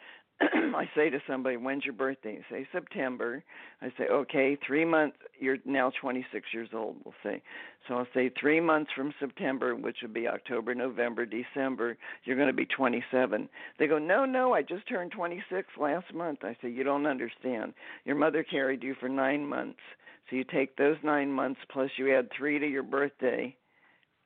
I 0.74 0.88
say 0.94 1.10
to 1.10 1.20
somebody, 1.26 1.56
"When's 1.56 1.84
your 1.84 1.94
birthday?" 1.94 2.40
Say 2.50 2.66
September. 2.72 3.42
I 3.82 3.92
say, 3.98 4.06
"Okay, 4.08 4.56
three 4.66 4.84
months. 4.84 5.16
You're 5.38 5.58
now 5.66 5.90
26 6.00 6.54
years 6.54 6.70
old." 6.72 6.96
We'll 7.04 7.14
say. 7.22 7.42
So 7.86 7.94
I'll 7.94 8.06
say 8.14 8.30
three 8.40 8.60
months 8.60 8.90
from 8.96 9.12
September, 9.20 9.74
which 9.74 9.98
would 10.02 10.14
be 10.14 10.28
October, 10.28 10.74
November, 10.74 11.26
December. 11.26 11.98
You're 12.24 12.36
going 12.36 12.48
to 12.48 12.54
be 12.54 12.66
27. 12.66 13.48
They 13.78 13.86
go, 13.86 13.98
"No, 13.98 14.24
no, 14.24 14.54
I 14.54 14.62
just 14.62 14.88
turned 14.88 15.12
26 15.12 15.68
last 15.78 16.14
month." 16.14 16.42
I 16.42 16.56
say, 16.62 16.70
"You 16.70 16.84
don't 16.84 17.06
understand. 17.06 17.74
Your 18.04 18.16
mother 18.16 18.42
carried 18.42 18.82
you 18.82 18.94
for 18.94 19.08
nine 19.08 19.46
months. 19.46 19.80
So 20.28 20.36
you 20.36 20.44
take 20.44 20.76
those 20.76 20.96
nine 21.02 21.30
months 21.30 21.60
plus 21.70 21.90
you 21.98 22.14
add 22.14 22.30
three 22.30 22.58
to 22.58 22.66
your 22.66 22.82
birthday. 22.84 23.54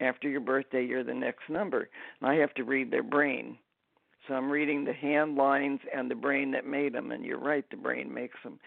After 0.01 0.29
your 0.29 0.41
birthday, 0.41 0.85
you're 0.85 1.05
the 1.05 1.15
next 1.15 1.49
number. 1.49 1.89
And 2.21 2.31
I 2.31 2.35
have 2.37 2.55
to 2.55 2.65
read 2.65 2.91
their 2.93 3.03
brain." 3.03 3.59
So 4.27 4.35
I'm 4.35 4.51
reading 4.51 4.85
the 4.85 4.93
hand 4.93 5.37
lines 5.37 5.81
and 5.95 6.11
the 6.11 6.15
brain 6.15 6.51
that 6.53 6.67
made 6.67 6.95
them, 6.95 7.13
and 7.13 7.25
you're 7.25 7.39
right, 7.39 7.65
the 7.71 7.77
brain 7.77 8.13
makes 8.13 8.39
them. 8.43 8.59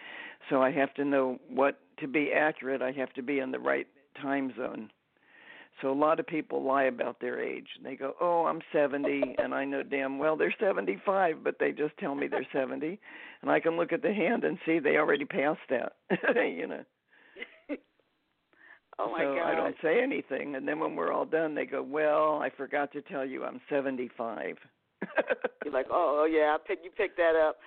So 0.49 0.61
I 0.61 0.71
have 0.71 0.93
to 0.95 1.05
know 1.05 1.39
what 1.49 1.79
to 1.99 2.07
be 2.07 2.31
accurate. 2.31 2.81
I 2.81 2.91
have 2.91 3.11
to 3.13 3.23
be 3.23 3.39
in 3.39 3.51
the 3.51 3.59
right 3.59 3.87
time 4.21 4.53
zone. 4.55 4.91
So 5.81 5.91
a 5.91 5.93
lot 5.93 6.19
of 6.19 6.25
people 6.25 6.63
lie 6.63 6.85
about 6.85 7.19
their 7.19 7.39
age. 7.39 7.67
They 7.83 7.95
go, 7.95 8.15
"Oh, 8.19 8.45
I'm 8.45 8.61
70," 8.71 9.35
and 9.37 9.53
I 9.53 9.63
know 9.63 9.83
damn 9.83 10.17
well 10.17 10.35
they're 10.35 10.55
75, 10.59 11.43
but 11.43 11.59
they 11.59 11.71
just 11.71 11.95
tell 11.97 12.15
me 12.15 12.27
they're 12.27 12.47
70, 12.53 12.99
and 13.41 13.51
I 13.51 13.59
can 13.59 13.77
look 13.77 13.93
at 13.93 14.01
the 14.01 14.13
hand 14.13 14.43
and 14.43 14.57
see 14.65 14.79
they 14.79 14.97
already 14.97 15.25
passed 15.25 15.67
that. 15.69 15.93
you 16.35 16.67
know. 16.67 16.83
Oh 18.99 19.11
my 19.11 19.23
so 19.23 19.35
God. 19.35 19.45
I 19.45 19.55
don't 19.55 19.75
say 19.83 20.01
anything, 20.01 20.55
and 20.55 20.67
then 20.67 20.79
when 20.79 20.95
we're 20.95 21.11
all 21.11 21.25
done, 21.25 21.53
they 21.53 21.65
go, 21.65 21.83
"Well, 21.83 22.39
I 22.41 22.49
forgot 22.49 22.91
to 22.93 23.01
tell 23.03 23.23
you 23.23 23.43
I'm 23.45 23.61
75." 23.69 24.57
You're 25.63 25.73
like, 25.73 25.87
oh, 25.91 26.27
yeah, 26.29 26.55
I 26.55 26.57
pick 26.65 26.79
you 26.83 26.91
pick 26.91 27.15
that 27.17 27.35
up. 27.35 27.57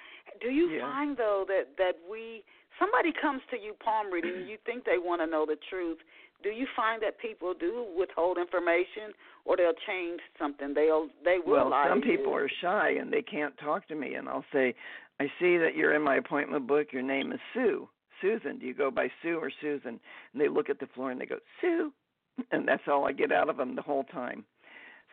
Do 0.41 0.49
you 0.49 0.70
yeah. 0.70 0.81
find 0.81 1.16
though 1.16 1.45
that 1.49 1.76
that 1.78 1.95
we 2.11 2.43
somebody 2.78 3.12
comes 3.20 3.43
to 3.51 3.57
you 3.57 3.74
palm 3.85 4.12
reading 4.12 4.35
and 4.37 4.49
you 4.49 4.57
think 4.64 4.85
they 4.85 4.99
want 4.99 5.20
to 5.20 5.26
know 5.26 5.45
the 5.47 5.57
truth? 5.68 5.99
Do 6.43 6.49
you 6.49 6.66
find 6.74 7.03
that 7.03 7.18
people 7.18 7.53
do 7.53 7.87
withhold 7.95 8.39
information, 8.39 9.12
or 9.45 9.59
they'll 9.59 9.76
change 9.87 10.20
something? 10.39 10.72
They'll 10.74 11.09
they 11.24 11.37
will 11.45 11.53
well, 11.53 11.70
lie 11.70 11.87
some 11.89 12.01
people 12.01 12.35
are 12.35 12.51
shy 12.62 12.95
and 12.99 13.12
they 13.12 13.22
can't 13.22 13.57
talk 13.59 13.87
to 13.89 13.95
me, 13.95 14.14
and 14.14 14.28
I'll 14.28 14.47
say, 14.53 14.74
I 15.20 15.24
see 15.39 15.59
that 15.59 15.76
you're 15.76 15.95
in 15.95 16.03
my 16.03 16.16
appointment 16.16 16.66
book. 16.66 16.89
Your 16.93 17.03
name 17.03 17.33
is 17.33 17.41
Sue. 17.53 17.89
Susan. 18.20 18.59
Do 18.59 18.66
you 18.66 18.74
go 18.74 18.91
by 18.91 19.09
Sue 19.22 19.39
or 19.39 19.51
Susan? 19.61 20.01
And 20.33 20.41
they 20.41 20.49
look 20.49 20.70
at 20.70 20.81
the 20.81 20.87
floor 20.95 21.11
and 21.11 21.20
they 21.20 21.26
go 21.26 21.39
Sue, 21.61 21.93
and 22.53 22.66
that's 22.66 22.83
all 22.89 23.07
I 23.07 23.12
get 23.12 23.33
out 23.33 23.49
of 23.49 23.57
them 23.57 23.76
the 23.76 23.83
whole 23.83 24.05
time. 24.05 24.45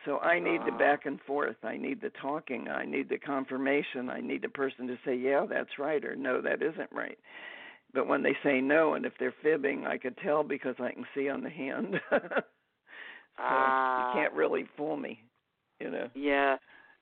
So 0.04 0.18
I 0.18 0.38
need 0.38 0.60
the 0.64 0.76
back 0.78 1.06
and 1.06 1.20
forth. 1.22 1.56
I 1.62 1.76
need 1.76 2.00
the 2.00 2.12
talking. 2.22 2.68
I 2.68 2.84
need 2.84 3.08
the 3.08 3.18
confirmation. 3.18 4.08
I 4.08 4.20
need 4.20 4.42
the 4.42 4.48
person 4.48 4.86
to 4.86 4.96
say, 5.04 5.14
"Yeah, 5.14 5.44
that's 5.48 5.78
right," 5.78 6.04
or 6.04 6.14
"No, 6.14 6.40
that 6.40 6.62
isn't 6.62 6.92
right." 6.92 7.18
But 7.94 8.06
when 8.06 8.22
they 8.22 8.36
say 8.42 8.60
no, 8.60 8.94
and 8.94 9.06
if 9.06 9.12
they're 9.18 9.34
fibbing, 9.42 9.86
I 9.86 9.96
could 9.96 10.16
tell 10.18 10.44
because 10.44 10.76
I 10.78 10.92
can 10.92 11.06
see 11.14 11.28
on 11.28 11.42
the 11.42 11.50
hand. 11.50 12.00
so 12.10 12.20
ah. 13.38 14.08
you 14.08 14.20
can't 14.20 14.34
really 14.34 14.66
fool 14.76 14.96
me, 14.96 15.22
you 15.80 15.90
know. 15.90 16.08
Yeah. 16.14 16.56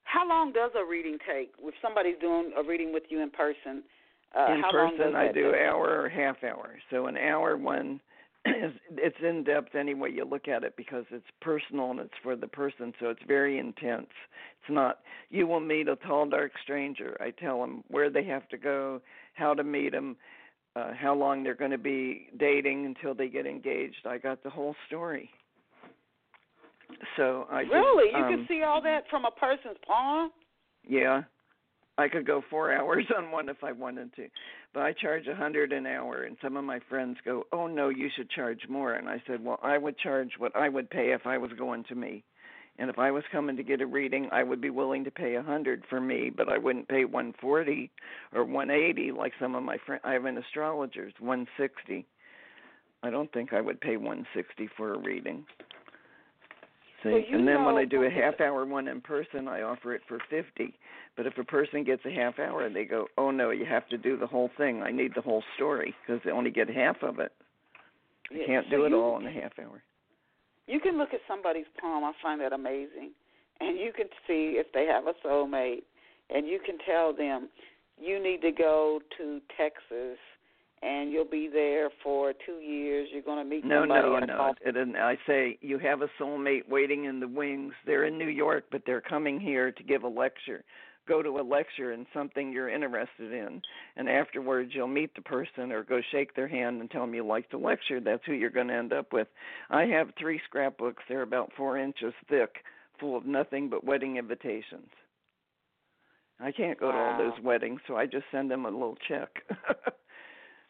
How 0.05 0.26
long 0.28 0.53
does 0.53 0.70
a 0.76 0.84
reading 0.84 1.18
take? 1.28 1.53
If 1.61 1.74
somebody's 1.82 2.18
doing 2.20 2.53
a 2.57 2.62
reading 2.62 2.92
with 2.92 3.03
you 3.09 3.20
in 3.20 3.30
person, 3.30 3.82
uh, 4.38 4.53
in 4.53 4.61
how 4.61 4.70
person, 4.70 5.16
I 5.16 5.32
do 5.32 5.53
hour 5.55 6.01
or 6.01 6.09
half 6.09 6.44
hour. 6.44 6.76
So 6.90 7.07
an 7.07 7.16
hour 7.16 7.57
one 7.57 8.01
it's 8.90 9.16
in 9.22 9.44
depth 9.44 9.74
any 9.74 9.94
way 9.94 10.11
you 10.11 10.24
look 10.24 10.49
at 10.49 10.64
it 10.64 10.74
because 10.76 11.05
it's 11.11 11.26
personal 11.40 11.90
and 11.90 12.01
it's 12.01 12.14
for 12.22 12.36
the 12.36 12.47
person, 12.47 12.92
so 13.01 13.09
it's 13.09 13.22
very 13.26 13.59
intense. 13.59 14.09
It's 14.61 14.70
not 14.70 15.01
you 15.30 15.47
will 15.47 15.61
meet 15.61 15.88
a 15.88 15.97
tall 15.97 16.28
dark 16.28 16.53
stranger. 16.62 17.16
I 17.20 17.30
tell 17.30 17.61
them 17.61 17.82
where 17.88 18.11
they 18.11 18.24
have 18.24 18.49
to 18.51 18.57
go, 18.57 19.01
how 19.34 19.55
to 19.55 19.64
meet 19.64 19.92
them, 19.92 20.16
uh, 20.74 20.92
how 20.94 21.14
long 21.14 21.42
they're 21.42 21.55
going 21.55 21.70
to 21.70 21.78
be 21.78 22.28
dating 22.38 22.86
until 22.86 23.14
they 23.14 23.28
get 23.28 23.47
engaged. 23.47 24.07
I 24.07 24.18
got 24.18 24.42
the 24.42 24.51
whole 24.51 24.74
story. 24.86 25.30
So 27.16 27.47
I 27.51 27.61
really 27.61 28.11
just, 28.12 28.18
you 28.18 28.24
um, 28.24 28.30
can 28.30 28.47
see 28.49 28.62
all 28.62 28.80
that 28.82 29.05
from 29.11 29.24
a 29.24 29.30
person's 29.32 29.78
palm. 29.86 30.30
Yeah, 30.86 31.22
I 31.99 32.09
could 32.09 32.26
go 32.26 32.42
four 32.51 32.72
hours 32.76 33.07
on 33.16 33.30
one 33.30 33.49
if 33.49 33.62
I 33.62 33.72
wanted 33.72 34.14
to, 34.16 34.28
but 34.74 34.82
I 34.82 34.92
charge 34.92 35.26
a 35.26 35.34
hundred 35.34 35.72
an 35.72 35.86
hour. 35.86 36.22
And 36.22 36.36
some 36.42 36.57
of 36.57 36.64
my 36.64 36.80
friends 36.88 37.16
go, 37.24 37.44
"Oh 37.53 37.66
no, 37.66 37.88
you 37.88 38.09
should 38.14 38.30
charge 38.30 38.68
more." 38.68 38.94
And 38.94 39.09
I 39.09 39.22
said, 39.26 39.44
"Well, 39.44 39.59
I 39.62 39.78
would 39.78 39.99
charge 39.99 40.32
what 40.38 40.55
I 40.55 40.68
would 40.68 40.90
pay 40.90 41.12
if 41.12 41.26
I 41.26 41.38
was 41.38 41.53
going 41.53 41.84
to 41.84 41.94
me, 41.94 42.24
and 42.78 42.90
if 42.90 42.99
I 42.99 43.11
was 43.11 43.24
coming 43.32 43.57
to 43.57 43.62
get 43.62 43.80
a 43.80 43.86
reading, 43.86 44.28
I 44.32 44.42
would 44.42 44.61
be 44.61 44.70
willing 44.70 45.05
to 45.05 45.11
pay 45.11 45.34
a 45.36 45.42
hundred 45.42 45.84
for 45.88 46.01
me, 46.01 46.30
but 46.30 46.49
I 46.49 46.59
wouldn't 46.59 46.88
pay 46.88 47.05
one 47.05 47.32
forty 47.40 47.90
or 48.34 48.44
one 48.44 48.70
eighty 48.70 49.12
like 49.12 49.32
some 49.40 49.55
of 49.55 49.62
my 49.62 49.78
friends. 49.86 50.03
I 50.05 50.12
have 50.12 50.24
an 50.24 50.38
astrologer's 50.38 51.14
one 51.18 51.47
sixty. 51.59 52.07
I 53.03 53.11
don't 53.11 53.32
think 53.32 53.53
I 53.53 53.61
would 53.61 53.80
pay 53.80 53.97
one 53.97 54.26
sixty 54.34 54.68
for 54.76 54.94
a 54.94 54.99
reading." 54.99 55.47
See, 57.12 57.26
you 57.30 57.38
and 57.38 57.48
then 57.48 57.64
when 57.64 57.76
I 57.76 57.84
do 57.84 58.02
a 58.04 58.11
half 58.11 58.40
hour 58.40 58.64
one 58.64 58.88
in 58.88 59.00
person, 59.00 59.48
I 59.48 59.62
offer 59.62 59.94
it 59.94 60.02
for 60.09 60.18
fifty. 60.30 60.74
But 61.16 61.26
if 61.26 61.38
a 61.38 61.44
person 61.44 61.84
gets 61.84 62.04
a 62.04 62.11
half 62.11 62.38
hour, 62.38 62.64
and 62.66 62.74
they 62.74 62.84
go, 62.84 63.09
"Oh 63.16 63.30
no, 63.30 63.50
you 63.50 63.64
have 63.64 63.88
to 63.88 63.98
do 63.98 64.16
the 64.16 64.26
whole 64.26 64.50
thing. 64.57 64.82
I 64.82 64.90
need 64.90 65.14
the 65.14 65.20
whole 65.22 65.42
story 65.54 65.94
because 66.00 66.22
they 66.24 66.30
only 66.30 66.50
get 66.50 66.68
half 66.68 67.02
of 67.02 67.18
it. 67.18 67.32
I 68.30 68.34
Yeah, 68.34 68.46
can't 68.46 68.66
so 68.66 68.76
do 68.76 68.84
it 68.84 68.90
you- 68.90 69.00
all 69.00 69.18
in 69.18 69.26
a 69.26 69.30
half 69.30 69.59
hour." 69.59 69.82
You 70.66 70.80
can 70.80 70.98
look 70.98 71.14
at 71.14 71.20
somebody's 71.26 71.68
palm. 71.80 72.04
I 72.04 72.12
find 72.22 72.40
that 72.40 72.52
amazing, 72.52 73.12
and 73.61 73.78
you 73.78 73.92
can 73.92 74.09
see 74.26 74.59
if 74.59 74.70
they 74.72 74.86
have 74.86 75.07
a 75.07 75.14
soulmate, 75.24 75.84
and 76.30 76.46
you 76.46 76.59
can 76.59 76.78
tell 76.78 77.12
them 77.12 77.48
you 77.98 78.18
need 78.18 78.42
to 78.42 78.52
go 78.52 79.00
to 79.16 79.40
Texas, 79.57 80.18
and 80.83 81.11
you'll 81.11 81.24
be 81.24 81.49
there 81.53 81.89
for 82.03 82.33
two 82.45 82.59
years. 82.61 83.09
You're 83.12 83.22
going 83.22 83.43
to 83.43 83.49
meet 83.49 83.64
No, 83.64 83.83
somebody 83.83 84.03
no, 84.09 84.18
no. 84.20 84.37
coffee. 84.37 84.59
It, 84.66 84.77
it, 84.77 84.97
I 84.97 85.16
say 85.27 85.59
you 85.61 85.79
have 85.79 86.03
a 86.03 86.09
soulmate 86.20 86.68
waiting 86.68 87.05
in 87.05 87.20
the 87.20 87.29
wings. 87.29 87.72
They're 87.87 88.05
in 88.05 88.18
New 88.18 88.29
York, 88.29 88.64
but 88.70 88.83
they're 88.87 89.01
coming 89.01 89.41
here 89.41 89.72
to 89.72 89.83
give 89.83 90.03
a 90.03 90.09
lecture. 90.09 90.64
Go 91.09 91.22
to 91.22 91.39
a 91.39 91.43
lecture 91.43 91.93
in 91.93 92.05
something 92.12 92.51
you're 92.53 92.68
interested 92.68 93.33
in, 93.33 93.62
and 93.97 94.09
afterwards 94.09 94.72
you'll 94.74 94.89
meet 94.89 95.14
the 95.14 95.22
person 95.22 95.70
or 95.70 95.85
go 95.85 96.01
shake 96.11 96.35
their 96.35 96.49
hand 96.49 96.81
and 96.81 96.91
tell 96.91 97.03
them 97.03 97.14
you 97.14 97.24
like 97.24 97.49
the 97.51 97.57
lecture. 97.59 98.01
That's 98.01 98.24
who 98.27 98.33
you're 98.33 98.51
going 98.51 98.68
to 98.68 98.74
end 98.74 98.93
up 98.93 99.12
with. 99.12 99.29
I 99.70 99.85
have 99.85 100.09
three 100.18 100.41
scrapbooks. 100.49 101.05
They're 101.09 101.22
about 101.22 101.53
four 101.57 101.79
inches 101.79 102.12
thick, 102.29 102.57
full 102.99 103.16
of 103.16 103.24
nothing 103.24 103.70
but 103.70 103.85
wedding 103.85 104.16
invitations. 104.16 104.91
I 106.41 106.51
can't 106.53 106.79
go 106.79 106.91
to 106.93 106.99
all 106.99 107.16
those 107.18 107.41
weddings, 107.43 107.81
so 107.87 107.97
I 107.97 108.07
just 108.07 108.24
send 108.33 108.51
them 108.51 108.66
a 108.66 108.70
little 108.70 108.99
check. 109.09 109.31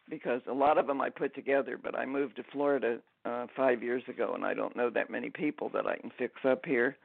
because 0.09 0.41
a 0.49 0.53
lot 0.53 0.79
of 0.79 0.87
them 0.87 1.01
I 1.01 1.11
put 1.11 1.35
together, 1.35 1.79
but 1.83 1.95
I 1.97 2.07
moved 2.07 2.37
to 2.37 2.45
Florida 2.53 2.99
uh 3.25 3.47
5 3.57 3.83
years 3.83 4.03
ago 4.09 4.33
and 4.35 4.45
I 4.45 4.55
don't 4.55 4.77
know 4.77 4.91
that 4.91 5.11
many 5.11 5.31
people 5.31 5.69
that 5.71 5.87
I 5.87 5.97
can 5.97 6.11
fix 6.19 6.35
up 6.45 6.65
here. 6.65 6.97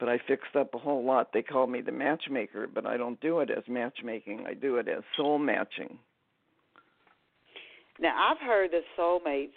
But 0.00 0.08
I 0.08 0.18
fixed 0.26 0.56
up 0.56 0.74
a 0.74 0.78
whole 0.78 1.04
lot. 1.04 1.32
They 1.32 1.42
call 1.42 1.68
me 1.68 1.80
the 1.80 1.92
matchmaker, 1.92 2.66
but 2.66 2.84
I 2.84 2.96
don't 2.96 3.20
do 3.20 3.38
it 3.38 3.48
as 3.50 3.62
matchmaking. 3.68 4.44
I 4.44 4.52
do 4.54 4.76
it 4.78 4.88
as 4.88 5.04
soul 5.16 5.38
matching. 5.38 5.98
Now 8.00 8.12
I've 8.30 8.44
heard 8.44 8.70
that 8.72 8.82
soulmates, 8.98 9.54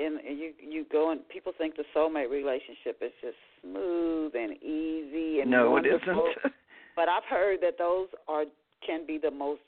and 0.00 0.18
you 0.38 0.52
you 0.58 0.86
go 0.90 1.10
and 1.10 1.26
people 1.28 1.52
think 1.56 1.76
the 1.76 1.84
soulmate 1.94 2.30
relationship 2.30 3.02
is 3.02 3.12
just 3.20 3.36
smooth 3.62 4.32
and 4.34 4.56
easy 4.62 5.40
and 5.40 5.50
no, 5.50 5.66
it 5.66 5.70
wonderful. 5.70 6.32
isn't. 6.40 6.52
But 6.96 7.10
I've 7.10 7.24
heard 7.28 7.58
that 7.60 7.76
those 7.76 8.08
are 8.26 8.44
can 8.86 9.06
be 9.06 9.18
the 9.18 9.30
most. 9.30 9.60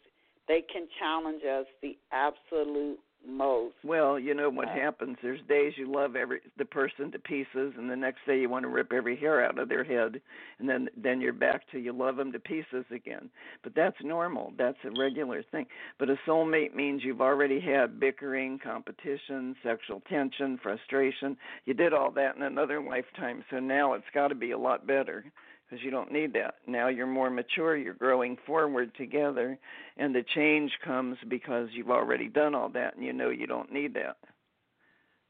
They 0.48 0.62
can 0.72 0.88
challenge 0.98 1.42
us 1.44 1.66
the 1.82 1.96
absolute 2.10 2.98
most. 3.26 3.74
Well, 3.84 4.18
you 4.18 4.32
know 4.32 4.48
what 4.48 4.68
Uh, 4.68 4.72
happens. 4.72 5.18
There's 5.20 5.42
days 5.42 5.76
you 5.76 5.90
love 5.90 6.16
every 6.16 6.40
the 6.56 6.64
person 6.64 7.10
to 7.12 7.18
pieces, 7.18 7.74
and 7.76 7.90
the 7.90 7.96
next 7.96 8.24
day 8.26 8.40
you 8.40 8.48
want 8.48 8.62
to 8.62 8.68
rip 8.68 8.92
every 8.92 9.16
hair 9.16 9.44
out 9.44 9.58
of 9.58 9.68
their 9.68 9.84
head, 9.84 10.20
and 10.58 10.68
then 10.68 10.88
then 10.96 11.20
you're 11.20 11.32
back 11.32 11.68
to 11.70 11.78
you 11.78 11.92
love 11.92 12.16
them 12.16 12.32
to 12.32 12.38
pieces 12.38 12.84
again. 12.90 13.28
But 13.62 13.74
that's 13.74 14.02
normal. 14.02 14.52
That's 14.56 14.78
a 14.84 14.90
regular 14.98 15.42
thing. 15.42 15.66
But 15.98 16.10
a 16.10 16.16
soulmate 16.26 16.74
means 16.74 17.04
you've 17.04 17.20
already 17.20 17.60
had 17.60 18.00
bickering, 18.00 18.58
competition, 18.58 19.56
sexual 19.62 20.00
tension, 20.08 20.56
frustration. 20.58 21.36
You 21.64 21.74
did 21.74 21.92
all 21.92 22.10
that 22.12 22.36
in 22.36 22.42
another 22.42 22.80
lifetime, 22.80 23.44
so 23.50 23.58
now 23.58 23.94
it's 23.94 24.10
got 24.14 24.28
to 24.28 24.34
be 24.34 24.52
a 24.52 24.58
lot 24.58 24.86
better 24.86 25.24
because 25.68 25.84
you 25.84 25.90
don't 25.90 26.10
need 26.12 26.32
that. 26.34 26.54
Now 26.66 26.88
you're 26.88 27.06
more 27.06 27.30
mature, 27.30 27.76
you're 27.76 27.94
growing 27.94 28.36
forward 28.46 28.90
together, 28.96 29.58
and 29.96 30.14
the 30.14 30.24
change 30.34 30.70
comes 30.84 31.16
because 31.28 31.68
you've 31.72 31.90
already 31.90 32.28
done 32.28 32.54
all 32.54 32.68
that 32.70 32.96
and 32.96 33.04
you 33.04 33.12
know 33.12 33.30
you 33.30 33.46
don't 33.46 33.72
need 33.72 33.94
that. 33.94 34.16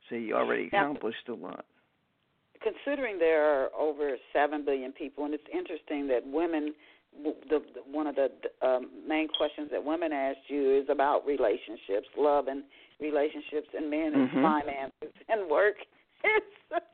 So 0.09 0.15
you 0.15 0.35
already 0.35 0.69
Now- 0.73 0.85
accomplished 0.91 1.29
a 1.29 1.35
lot. 1.35 1.65
Considering 2.61 3.19
there 3.19 3.45
are 3.45 3.69
over 3.79 4.17
seven 4.33 4.65
billion 4.65 4.93
people, 4.93 5.25
and 5.25 5.33
it's 5.35 5.47
interesting 5.53 6.09
that 6.09 6.27
women. 6.27 6.75
The, 7.25 7.35
the 7.49 7.63
one 7.91 8.07
of 8.07 8.17
the 8.17 8.29
um, 8.63 8.91
main 9.09 9.29
questions 9.29 9.71
that 9.73 9.83
women 9.83 10.13
ask 10.13 10.37
you 10.49 10.79
is 10.79 10.89
about 10.91 11.25
relationships, 11.27 12.07
love 12.19 12.49
and 12.49 12.63
relationships, 13.01 13.67
and 13.75 13.89
men 13.91 14.13
and 14.15 14.29
Mhm. 14.31 14.43
finances 14.43 15.15
and 15.29 15.49
work. 15.51 15.77
It's 16.25 16.87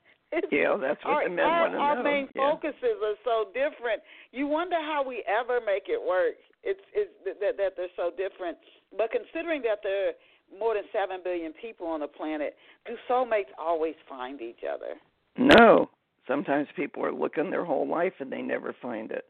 Yeah, 0.53 0.77
that's 0.81 1.03
what 1.05 1.15
our, 1.15 1.25
the 1.29 1.35
men 1.35 1.45
our, 1.45 1.61
want 1.63 1.73
to 1.73 1.79
our 1.79 1.97
know. 1.97 2.03
main 2.03 2.29
yeah. 2.35 2.51
focuses 2.51 2.99
are 3.05 3.19
so 3.25 3.47
different. 3.53 4.03
You 4.33 4.47
wonder 4.47 4.77
how 4.77 5.05
we 5.07 5.25
ever 5.27 5.61
make 5.65 5.85
it 5.89 6.01
work. 6.01 6.35
It's 6.63 6.81
it's 6.95 7.11
that 7.25 7.41
that- 7.41 7.57
that 7.59 7.73
they're 7.77 7.95
so 7.97 8.11
different. 8.11 8.59
But 8.97 9.11
considering 9.11 9.63
that 9.63 9.81
there 9.83 10.09
are 10.09 10.13
more 10.59 10.75
than 10.75 10.85
seven 10.93 11.21
billion 11.23 11.53
people 11.53 11.87
on 11.87 12.01
the 12.01 12.07
planet, 12.09 12.57
do 12.87 12.95
soulmates 13.11 13.53
always 13.59 13.95
find 14.09 14.41
each 14.41 14.61
other? 14.69 14.95
No. 15.37 15.91
Sometimes 16.29 16.69
people 16.77 17.05
are 17.05 17.13
looking 17.13 17.51
their 17.51 17.65
whole 17.65 17.87
life 17.89 18.15
and 18.21 18.31
they 18.33 18.41
never 18.41 18.75
find 18.81 19.11
it. 19.11 19.25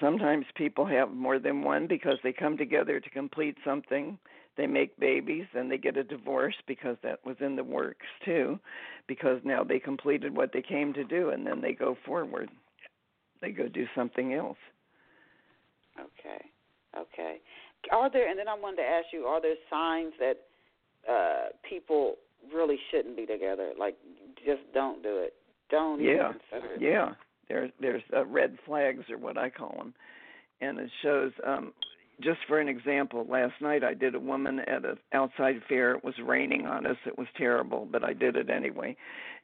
Sometimes 0.00 0.44
people 0.56 0.84
have 0.84 1.10
more 1.10 1.38
than 1.38 1.62
one 1.62 1.86
because 1.86 2.18
they 2.22 2.32
come 2.32 2.56
together 2.56 3.00
to 3.00 3.10
complete 3.10 3.56
something. 3.64 4.18
They 4.56 4.66
make 4.66 4.98
babies, 4.98 5.44
then 5.52 5.68
they 5.68 5.76
get 5.76 5.96
a 5.98 6.04
divorce 6.04 6.54
because 6.66 6.96
that 7.02 7.24
was 7.26 7.36
in 7.40 7.56
the 7.56 7.64
works 7.64 8.06
too, 8.24 8.58
because 9.06 9.38
now 9.44 9.62
they 9.62 9.78
completed 9.78 10.34
what 10.34 10.52
they 10.52 10.62
came 10.62 10.94
to 10.94 11.04
do 11.04 11.30
and 11.30 11.46
then 11.46 11.60
they 11.60 11.72
go 11.72 11.96
forward. 12.06 12.48
They 13.42 13.50
go 13.50 13.68
do 13.68 13.84
something 13.94 14.32
else. 14.32 14.56
Okay, 15.98 16.44
okay. 16.98 17.36
Are 17.92 18.10
there? 18.10 18.28
And 18.28 18.38
then 18.38 18.48
I 18.48 18.54
wanted 18.54 18.76
to 18.78 18.82
ask 18.82 19.06
you: 19.12 19.24
Are 19.24 19.40
there 19.40 19.54
signs 19.70 20.12
that 20.18 20.36
uh 21.10 21.48
people 21.68 22.16
really 22.54 22.78
shouldn't 22.90 23.16
be 23.16 23.26
together? 23.26 23.72
Like, 23.78 23.96
just 24.44 24.62
don't 24.72 25.02
do 25.02 25.18
it. 25.18 25.34
Don't 25.70 26.00
Yeah. 26.00 26.30
even 26.30 26.40
consider 26.50 26.74
it. 26.74 26.80
Yeah, 26.80 27.14
there's 27.48 27.70
there's 27.80 28.02
uh, 28.14 28.24
red 28.24 28.58
flags 28.66 29.04
or 29.10 29.18
what 29.18 29.36
I 29.36 29.50
call 29.50 29.74
them, 29.76 29.94
and 30.60 30.78
it 30.78 30.90
shows. 31.02 31.32
um 31.46 31.72
Just 32.20 32.40
for 32.48 32.58
an 32.60 32.68
example, 32.68 33.26
last 33.28 33.54
night 33.60 33.84
I 33.84 33.94
did 33.94 34.14
a 34.14 34.20
woman 34.20 34.60
at 34.60 34.84
an 34.84 34.98
outside 35.12 35.62
fair. 35.68 35.92
It 35.92 36.04
was 36.04 36.14
raining 36.24 36.66
on 36.66 36.86
us. 36.86 36.96
It 37.06 37.18
was 37.18 37.28
terrible, 37.36 37.86
but 37.90 38.04
I 38.04 38.12
did 38.12 38.36
it 38.36 38.50
anyway. 38.50 38.96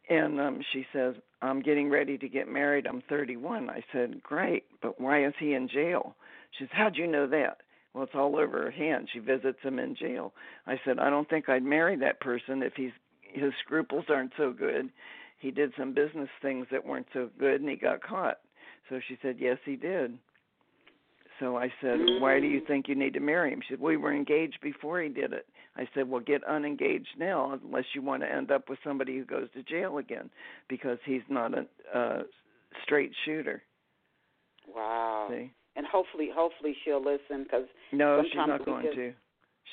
And 0.09 0.41
um 0.41 0.63
she 0.73 0.87
says, 0.93 1.15
"I'm 1.43 1.61
getting 1.61 1.89
ready 1.91 2.19
to 2.19 2.29
get 2.29 2.49
married. 2.49 2.87
I'm 2.87 3.03
31." 3.03 3.71
I 3.71 3.85
said, 3.93 4.23
"Great, 4.23 4.65
but 4.81 5.01
why 5.01 5.25
is 5.25 5.35
he 5.39 5.55
in 5.55 5.69
jail?" 5.69 6.17
She 6.53 6.65
says, 6.65 6.73
"How'd 6.73 6.97
you 6.97 7.07
know 7.07 7.27
that?" 7.27 7.59
Well, 7.93 8.05
it's 8.05 8.15
all 8.15 8.37
over 8.37 8.63
her 8.63 8.71
hand. 8.71 9.11
She 9.13 9.19
visits 9.19 9.61
him 9.63 9.79
in 9.79 9.95
jail. 9.95 10.33
I 10.67 10.81
said, 10.85 10.99
"I 10.99 11.11
don't 11.11 11.29
think 11.29 11.49
I'd 11.49 11.63
marry 11.63 11.97
that 11.97 12.21
person 12.21 12.63
if 12.63 12.75
he's 12.75 12.93
his 13.23 13.53
scruples 13.65 14.07
aren't 14.09 14.33
so 14.37 14.53
good." 14.53 14.91
he 15.43 15.51
did 15.51 15.73
some 15.77 15.93
business 15.93 16.29
things 16.41 16.67
that 16.71 16.87
weren't 16.87 17.09
so 17.13 17.29
good 17.39 17.61
and 17.61 17.69
he 17.69 17.77
got 17.77 18.01
caught. 18.01 18.39
So 18.89 19.01
she 19.09 19.19
said, 19.21 19.37
Yes, 19.41 19.59
he 19.65 19.75
did. 19.75 20.17
So 21.43 21.57
I 21.57 21.73
said, 21.81 21.99
Why 22.21 22.39
do 22.39 22.47
you 22.47 22.63
think 22.69 22.87
you 22.89 22.95
need 22.95 23.15
to 23.15 23.21
marry 23.21 23.53
him? 23.53 23.61
She 23.67 23.75
said, 23.75 23.81
We 23.81 23.97
were 23.97 24.15
engaged 24.15 24.59
before 24.63 25.03
he 25.03 25.09
did 25.09 25.33
it. 25.33 25.45
I 25.77 25.89
said, 25.93 26.09
Well, 26.09 26.21
get 26.21 26.45
unengaged 26.45 27.09
now 27.19 27.59
unless 27.65 27.85
you 27.95 28.01
want 28.01 28.23
to 28.23 28.33
end 28.33 28.53
up 28.53 28.69
with 28.69 28.79
somebody 28.85 29.19
who 29.19 29.25
goes 29.25 29.49
to 29.55 29.63
jail 29.65 29.99
again 29.99 30.31
because 30.69 30.99
he's 31.05 31.23
not 31.29 31.53
a 31.53 31.67
uh, 31.99 32.23
straight 32.85 33.11
shooter. 33.25 33.61
Wow. 34.73 35.29
See? 35.31 35.51
And 35.75 35.85
hopefully, 35.85 36.29
hopefully 36.33 36.77
she'll 36.85 37.05
listen 37.05 37.43
because 37.43 37.67
No, 37.93 38.23
she's 38.23 38.37
not 38.37 38.65
going 38.65 38.85
just- 38.87 38.97
to. 38.97 39.13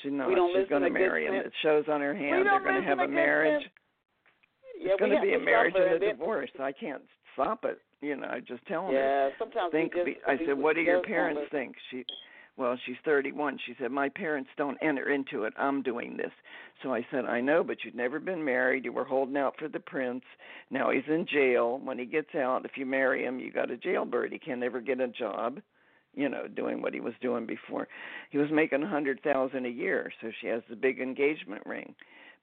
She's 0.02 0.12
not. 0.12 0.28
she's 0.56 0.68
going 0.68 0.82
to 0.82 0.90
marry 0.90 1.26
him. 1.26 1.34
It 1.34 1.52
shows 1.62 1.84
on 1.88 2.00
her 2.00 2.14
hand. 2.14 2.46
They're 2.46 2.60
going 2.62 2.80
to 2.80 2.88
have 2.88 3.00
a 3.00 3.08
marriage. 3.08 3.62
sense. 3.62 3.72
It's 4.76 4.86
yeah, 4.86 4.96
going 4.98 5.10
we 5.10 5.16
to 5.16 5.22
be 5.22 5.34
a 5.34 5.38
marriage 5.44 5.74
and 5.76 6.02
a 6.02 6.12
divorce. 6.12 6.50
I 6.60 6.72
can't 6.72 7.02
stop 7.34 7.64
it. 7.64 7.78
You 8.00 8.16
know, 8.16 8.28
I 8.30 8.40
just 8.40 8.64
tell 8.66 8.86
her. 8.86 8.92
Yeah, 8.92 9.28
sometimes 9.38 9.72
think 9.72 9.94
we 9.94 10.04
be, 10.04 10.18
I 10.26 10.38
said, 10.46 10.56
"What 10.56 10.74
do 10.74 10.82
your 10.82 11.02
parents 11.02 11.42
think?" 11.50 11.76
She 11.90 12.04
well, 12.56 12.76
she's 12.84 12.96
31. 13.04 13.58
She 13.64 13.74
said, 13.78 13.90
"My 13.90 14.08
parents 14.08 14.50
don't 14.56 14.76
enter 14.82 15.10
into 15.10 15.44
it. 15.44 15.54
I'm 15.56 15.82
doing 15.82 16.16
this." 16.16 16.32
So 16.82 16.94
I 16.94 17.06
said, 17.10 17.26
"I 17.26 17.40
know, 17.40 17.62
but 17.62 17.84
you'd 17.84 17.94
never 17.94 18.18
been 18.18 18.44
married. 18.44 18.84
You 18.84 18.92
were 18.92 19.04
holding 19.04 19.36
out 19.36 19.58
for 19.58 19.68
the 19.68 19.80
prince. 19.80 20.24
Now 20.70 20.90
he's 20.90 21.06
in 21.08 21.26
jail. 21.26 21.78
When 21.78 21.98
he 21.98 22.06
gets 22.06 22.34
out, 22.34 22.64
if 22.64 22.76
you 22.76 22.86
marry 22.86 23.24
him, 23.24 23.38
you 23.38 23.50
got 23.50 23.70
a 23.70 23.76
jailbird. 23.76 24.32
He 24.32 24.38
can 24.38 24.60
never 24.60 24.80
get 24.80 25.00
a 25.00 25.08
job." 25.08 25.60
You 26.14 26.28
know, 26.28 26.48
doing 26.48 26.82
what 26.82 26.92
he 26.92 27.00
was 27.00 27.14
doing 27.20 27.46
before. 27.46 27.86
He 28.30 28.38
was 28.38 28.50
making 28.50 28.82
a 28.82 28.88
hundred 28.88 29.22
thousand 29.22 29.64
a 29.66 29.70
year, 29.70 30.10
so 30.20 30.32
she 30.40 30.48
has 30.48 30.62
the 30.68 30.74
big 30.74 31.00
engagement 31.00 31.64
ring. 31.66 31.94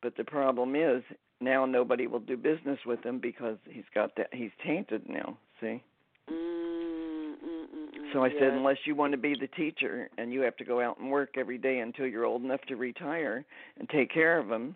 But 0.01 0.15
the 0.15 0.23
problem 0.23 0.75
is 0.75 1.03
now 1.41 1.65
nobody 1.65 2.07
will 2.07 2.19
do 2.19 2.37
business 2.37 2.79
with 2.85 3.03
him 3.03 3.19
because 3.19 3.57
he's 3.69 3.89
got 3.93 4.15
that 4.15 4.33
he's 4.33 4.51
tainted 4.63 5.09
now. 5.09 5.37
See? 5.61 5.83
Mm, 6.29 6.33
mm, 6.33 7.35
mm, 7.43 7.65
mm, 7.99 8.13
So 8.13 8.23
I 8.23 8.27
yes. 8.27 8.37
said, 8.39 8.53
unless 8.53 8.77
you 8.85 8.95
want 8.95 9.11
to 9.13 9.17
be 9.17 9.35
the 9.39 9.47
teacher 9.47 10.09
and 10.17 10.31
you 10.31 10.41
have 10.41 10.55
to 10.57 10.65
go 10.65 10.81
out 10.81 10.99
and 10.99 11.09
work 11.09 11.31
every 11.37 11.57
day 11.57 11.79
until 11.79 12.05
you're 12.05 12.25
old 12.25 12.43
enough 12.43 12.61
to 12.67 12.75
retire 12.75 13.45
and 13.79 13.89
take 13.89 14.11
care 14.13 14.37
of 14.37 14.47
them. 14.49 14.75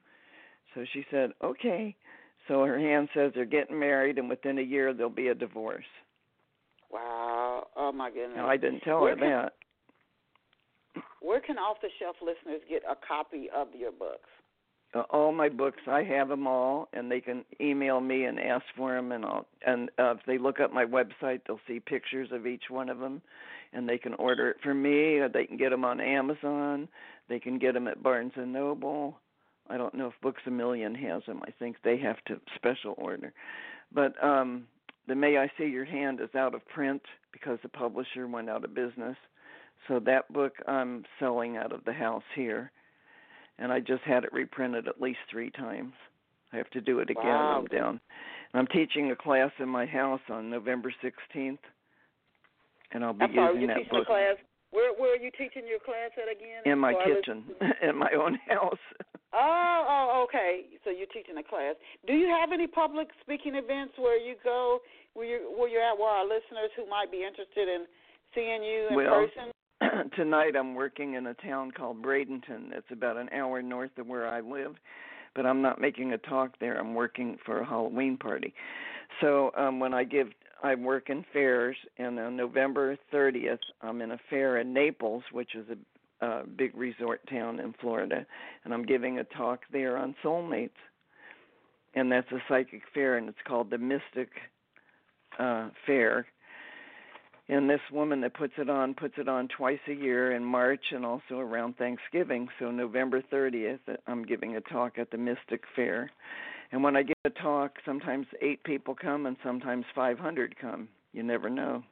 So 0.73 0.85
she 0.93 1.05
said, 1.11 1.31
okay. 1.43 1.95
So 2.47 2.63
her 2.65 2.79
hand 2.79 3.09
says 3.13 3.31
they're 3.35 3.45
getting 3.45 3.77
married 3.79 4.17
and 4.17 4.27
within 4.29 4.57
a 4.57 4.63
year 4.63 4.93
there'll 4.93 5.09
be 5.11 5.27
a 5.27 5.35
divorce. 5.35 5.85
Wow. 6.91 7.67
Oh 7.75 7.91
my 7.91 8.09
goodness. 8.09 8.39
I 8.41 8.57
didn't 8.57 8.81
tell 8.81 9.01
Where 9.01 9.11
her 9.11 9.17
can- 9.17 9.29
that. 9.29 9.53
Where 11.21 11.39
can 11.39 11.57
off 11.57 11.77
the 11.81 11.89
shelf 11.99 12.15
listeners 12.21 12.61
get 12.67 12.81
a 12.89 12.95
copy 13.07 13.47
of 13.55 13.67
your 13.77 13.91
books? 13.91 14.27
Uh, 14.93 15.03
all 15.09 15.31
my 15.31 15.47
books, 15.47 15.79
I 15.87 16.03
have 16.03 16.27
them 16.27 16.47
all, 16.47 16.89
and 16.91 17.09
they 17.09 17.21
can 17.21 17.45
email 17.61 18.01
me 18.01 18.25
and 18.25 18.37
ask 18.39 18.65
for 18.75 18.93
them, 18.93 19.13
and 19.13 19.23
I'll, 19.23 19.45
and 19.65 19.89
uh, 19.97 20.11
if 20.11 20.19
they 20.27 20.37
look 20.37 20.59
up 20.59 20.73
my 20.73 20.83
website, 20.83 21.41
they'll 21.47 21.61
see 21.65 21.79
pictures 21.79 22.29
of 22.33 22.45
each 22.45 22.65
one 22.69 22.89
of 22.89 22.99
them, 22.99 23.21
and 23.71 23.87
they 23.87 23.97
can 23.97 24.13
order 24.15 24.49
it 24.49 24.57
from 24.61 24.81
me. 24.81 25.17
Or 25.17 25.29
they 25.29 25.45
can 25.45 25.55
get 25.55 25.69
them 25.69 25.85
on 25.85 26.01
Amazon. 26.01 26.89
They 27.29 27.39
can 27.39 27.57
get 27.57 27.73
them 27.73 27.87
at 27.87 28.03
Barnes 28.03 28.33
and 28.35 28.51
Noble. 28.51 29.17
I 29.69 29.77
don't 29.77 29.95
know 29.95 30.07
if 30.07 30.21
Books 30.21 30.41
a 30.45 30.51
Million 30.51 30.93
has 30.95 31.23
them. 31.25 31.41
I 31.47 31.51
think 31.51 31.77
they 31.83 31.97
have 31.99 32.17
to 32.25 32.41
special 32.55 32.93
order. 32.97 33.31
But 33.93 34.21
um, 34.21 34.65
the 35.07 35.15
May 35.15 35.37
I 35.37 35.49
See 35.57 35.67
Your 35.67 35.85
Hand 35.85 36.19
is 36.19 36.35
out 36.35 36.53
of 36.53 36.67
print 36.67 37.01
because 37.31 37.59
the 37.63 37.69
publisher 37.69 38.27
went 38.27 38.49
out 38.49 38.65
of 38.65 38.73
business. 38.73 39.15
So 39.87 40.01
that 40.01 40.31
book 40.33 40.55
I'm 40.67 41.05
selling 41.19 41.55
out 41.55 41.71
of 41.71 41.85
the 41.85 41.93
house 41.93 42.23
here 42.35 42.71
and 43.61 43.71
I 43.71 43.79
just 43.79 44.03
had 44.03 44.23
it 44.25 44.33
reprinted 44.33 44.87
at 44.87 44.99
least 44.99 45.19
three 45.29 45.51
times. 45.51 45.93
I 46.51 46.57
have 46.57 46.69
to 46.71 46.81
do 46.81 46.99
it 46.99 47.09
again. 47.09 47.23
Wow. 47.25 47.59
I'm 47.59 47.65
down. 47.67 47.99
And 48.53 48.59
I'm 48.59 48.67
teaching 48.67 49.11
a 49.11 49.15
class 49.15 49.51
in 49.59 49.69
my 49.69 49.85
house 49.85 50.19
on 50.29 50.49
November 50.49 50.91
16th, 51.01 51.59
and 52.91 53.05
I'll 53.05 53.13
be 53.13 53.23
I'm 53.23 53.35
sorry, 53.35 53.53
using 53.53 53.67
that 53.67 53.77
teaching 53.77 53.91
book 53.93 54.03
a 54.03 54.05
class. 54.11 54.35
Where 54.71 54.93
where 54.93 55.13
are 55.13 55.17
you 55.23 55.31
teaching 55.31 55.63
your 55.67 55.79
class 55.79 56.11
at 56.17 56.31
again? 56.31 56.63
in 56.65 56.79
my 56.79 56.91
So 56.93 56.99
I 56.99 57.07
was- 57.07 57.17
kitchen, 57.23 57.43
in 57.89 57.95
my 57.97 58.11
own 58.17 58.37
house. 58.49 58.83
Oh, 59.33 59.39
oh, 59.87 60.25
okay. 60.27 60.65
So 60.83 60.89
you're 60.89 61.07
teaching 61.07 61.37
a 61.39 61.43
class. 61.43 61.75
Do 62.05 62.11
you 62.11 62.27
have 62.27 62.51
any 62.51 62.67
public 62.67 63.07
speaking 63.21 63.55
events 63.55 63.93
where 63.97 64.19
you 64.19 64.35
go, 64.43 64.79
where 65.13 65.25
you 65.25 65.55
where 65.55 65.69
you're 65.69 65.81
at, 65.81 65.97
where 65.97 66.09
our 66.09 66.25
listeners 66.25 66.67
who 66.75 66.83
might 66.89 67.09
be 67.09 67.23
interested 67.23 67.69
in 67.71 67.85
seeing 68.35 68.61
you 68.61 68.89
in 68.89 68.95
Well, 68.95 69.23
person? 69.23 69.50
Tonight 70.15 70.55
I'm 70.57 70.75
working 70.75 71.15
in 71.15 71.27
a 71.27 71.33
town 71.33 71.71
called 71.71 72.01
Bradenton. 72.01 72.71
It's 72.71 72.91
about 72.91 73.17
an 73.17 73.29
hour 73.29 73.61
north 73.61 73.91
of 73.97 74.07
where 74.07 74.27
I 74.27 74.41
live, 74.41 74.75
but 75.35 75.45
I'm 75.45 75.61
not 75.61 75.81
making 75.81 76.13
a 76.13 76.17
talk 76.17 76.51
there. 76.59 76.77
I'm 76.79 76.93
working 76.93 77.37
for 77.45 77.59
a 77.59 77.65
Halloween 77.65 78.17
party. 78.17 78.53
So 79.19 79.51
um 79.57 79.79
when 79.79 79.93
I 79.93 80.03
give 80.03 80.27
I 80.63 80.75
work 80.75 81.09
in 81.09 81.25
fairs, 81.33 81.75
and 81.97 82.19
on 82.19 82.37
November 82.37 82.95
30th, 83.11 83.57
I'm 83.81 84.01
in 84.01 84.11
a 84.11 84.19
fair 84.29 84.59
in 84.59 84.73
Naples, 84.73 85.23
which 85.31 85.55
is 85.55 85.65
a, 86.21 86.25
a 86.25 86.43
big 86.45 86.77
resort 86.77 87.21
town 87.27 87.59
in 87.59 87.73
Florida, 87.81 88.25
and 88.63 88.73
I'm 88.73 88.85
giving 88.85 89.17
a 89.17 89.23
talk 89.23 89.61
there 89.71 89.97
on 89.97 90.13
soulmates. 90.23 90.69
And 91.95 92.11
that's 92.11 92.31
a 92.31 92.37
psychic 92.47 92.83
fair, 92.93 93.17
and 93.17 93.27
it's 93.27 93.37
called 93.47 93.71
the 93.71 93.79
Mystic 93.79 94.29
uh, 95.39 95.69
Fair. 95.87 96.27
And 97.49 97.69
this 97.69 97.81
woman 97.91 98.21
that 98.21 98.33
puts 98.33 98.53
it 98.57 98.69
on 98.69 98.93
puts 98.93 99.15
it 99.17 99.27
on 99.27 99.47
twice 99.49 99.79
a 99.87 99.93
year 99.93 100.33
in 100.33 100.43
March 100.43 100.83
and 100.91 101.05
also 101.05 101.39
around 101.39 101.77
Thanksgiving. 101.77 102.47
So 102.59 102.71
November 102.71 103.21
30th, 103.31 103.79
I'm 104.07 104.23
giving 104.23 104.55
a 104.55 104.61
talk 104.61 104.97
at 104.97 105.11
the 105.11 105.17
Mystic 105.17 105.63
Fair. 105.75 106.11
And 106.71 106.83
when 106.83 106.95
I 106.95 107.03
give 107.03 107.15
a 107.25 107.29
talk, 107.29 107.73
sometimes 107.85 108.27
eight 108.41 108.63
people 108.63 108.95
come 108.95 109.25
and 109.25 109.35
sometimes 109.43 109.85
500 109.93 110.55
come. 110.59 110.87
You 111.11 111.23
never 111.23 111.49
know. 111.49 111.83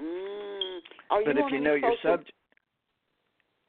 Mm. 0.00 0.78
Are 1.10 1.24
but 1.24 1.34
you 1.34 1.46
if 1.46 1.52
you 1.52 1.60
know 1.60 1.74
your 1.74 1.94
subject, 2.02 2.32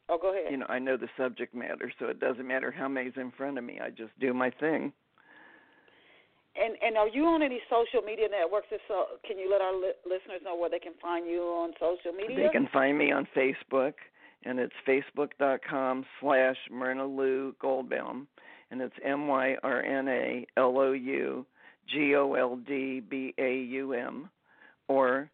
oh, 0.10 0.20
go 0.22 0.32
ahead. 0.32 0.52
You 0.52 0.58
know, 0.58 0.68
I 0.70 0.78
know 0.78 0.98
the 0.98 1.10
subject 1.18 1.56
matter, 1.56 1.92
so 1.98 2.06
it 2.06 2.20
doesn't 2.20 2.48
matter 2.48 2.72
how 2.72 2.88
many's 2.88 3.14
in 3.16 3.32
front 3.32 3.58
of 3.58 3.64
me. 3.64 3.80
I 3.84 3.90
just 3.90 4.12
do 4.20 4.34
my 4.34 4.52
thing. 4.52 4.94
And 6.60 6.76
and 6.82 6.98
are 6.98 7.08
you 7.08 7.26
on 7.26 7.42
any 7.42 7.60
social 7.70 8.06
media 8.06 8.28
networks? 8.30 8.68
If 8.72 8.82
so, 8.88 9.06
can 9.26 9.38
you 9.38 9.50
let 9.50 9.62
our 9.62 9.74
li- 9.74 10.00
listeners 10.06 10.42
know 10.44 10.56
where 10.58 10.70
they 10.70 10.80
can 10.80 10.94
find 11.02 11.26
you 11.26 11.42
on 11.42 11.72
social 11.80 12.12
media? 12.12 12.48
They 12.48 12.52
can 12.52 12.68
find 12.74 12.98
me 12.98 13.12
on 13.12 13.28
Facebook, 13.36 13.94
and 14.44 14.60
it's 14.60 14.74
facebook.com 14.88 16.06
slash 16.20 16.58
Myrna 16.70 17.06
Lou 17.06 17.54
Goldbaum, 17.64 18.28
and 18.72 18.82
it's 18.82 18.96
M 19.06 19.28
Y 19.28 19.56
R 19.64 19.84
N 19.84 20.08
A 20.10 20.46
L 20.58 20.78
O 20.78 20.92
U 20.92 21.46
G 21.88 22.16
O 22.16 22.34
L 22.34 22.60
D 22.68 23.00
B 23.00 23.34
A 23.38 23.56
U 23.56 23.94
M, 23.94 24.30
or 24.90 25.30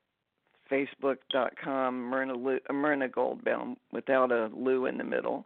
facebook.com 0.71 1.95
Myrna 1.95 2.33
Lou, 2.33 2.59
Myrna 2.71 3.09
Goldbaum 3.09 3.77
without 3.91 4.31
a 4.31 4.49
Lou 4.55 4.85
in 4.85 4.97
the 4.97 5.03
middle. 5.03 5.45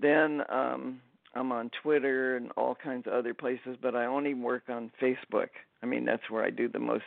Then 0.00 0.42
um, 0.48 1.00
I'm 1.36 1.52
on 1.52 1.70
Twitter 1.82 2.36
and 2.36 2.50
all 2.56 2.76
kinds 2.82 3.06
of 3.06 3.12
other 3.12 3.34
places, 3.34 3.76
but 3.80 3.94
I 3.94 4.06
only 4.06 4.34
work 4.34 4.64
on 4.68 4.90
Facebook. 5.00 5.48
I 5.82 5.86
mean, 5.86 6.04
that's 6.04 6.30
where 6.30 6.44
I 6.44 6.50
do 6.50 6.68
the 6.68 6.78
most 6.78 7.04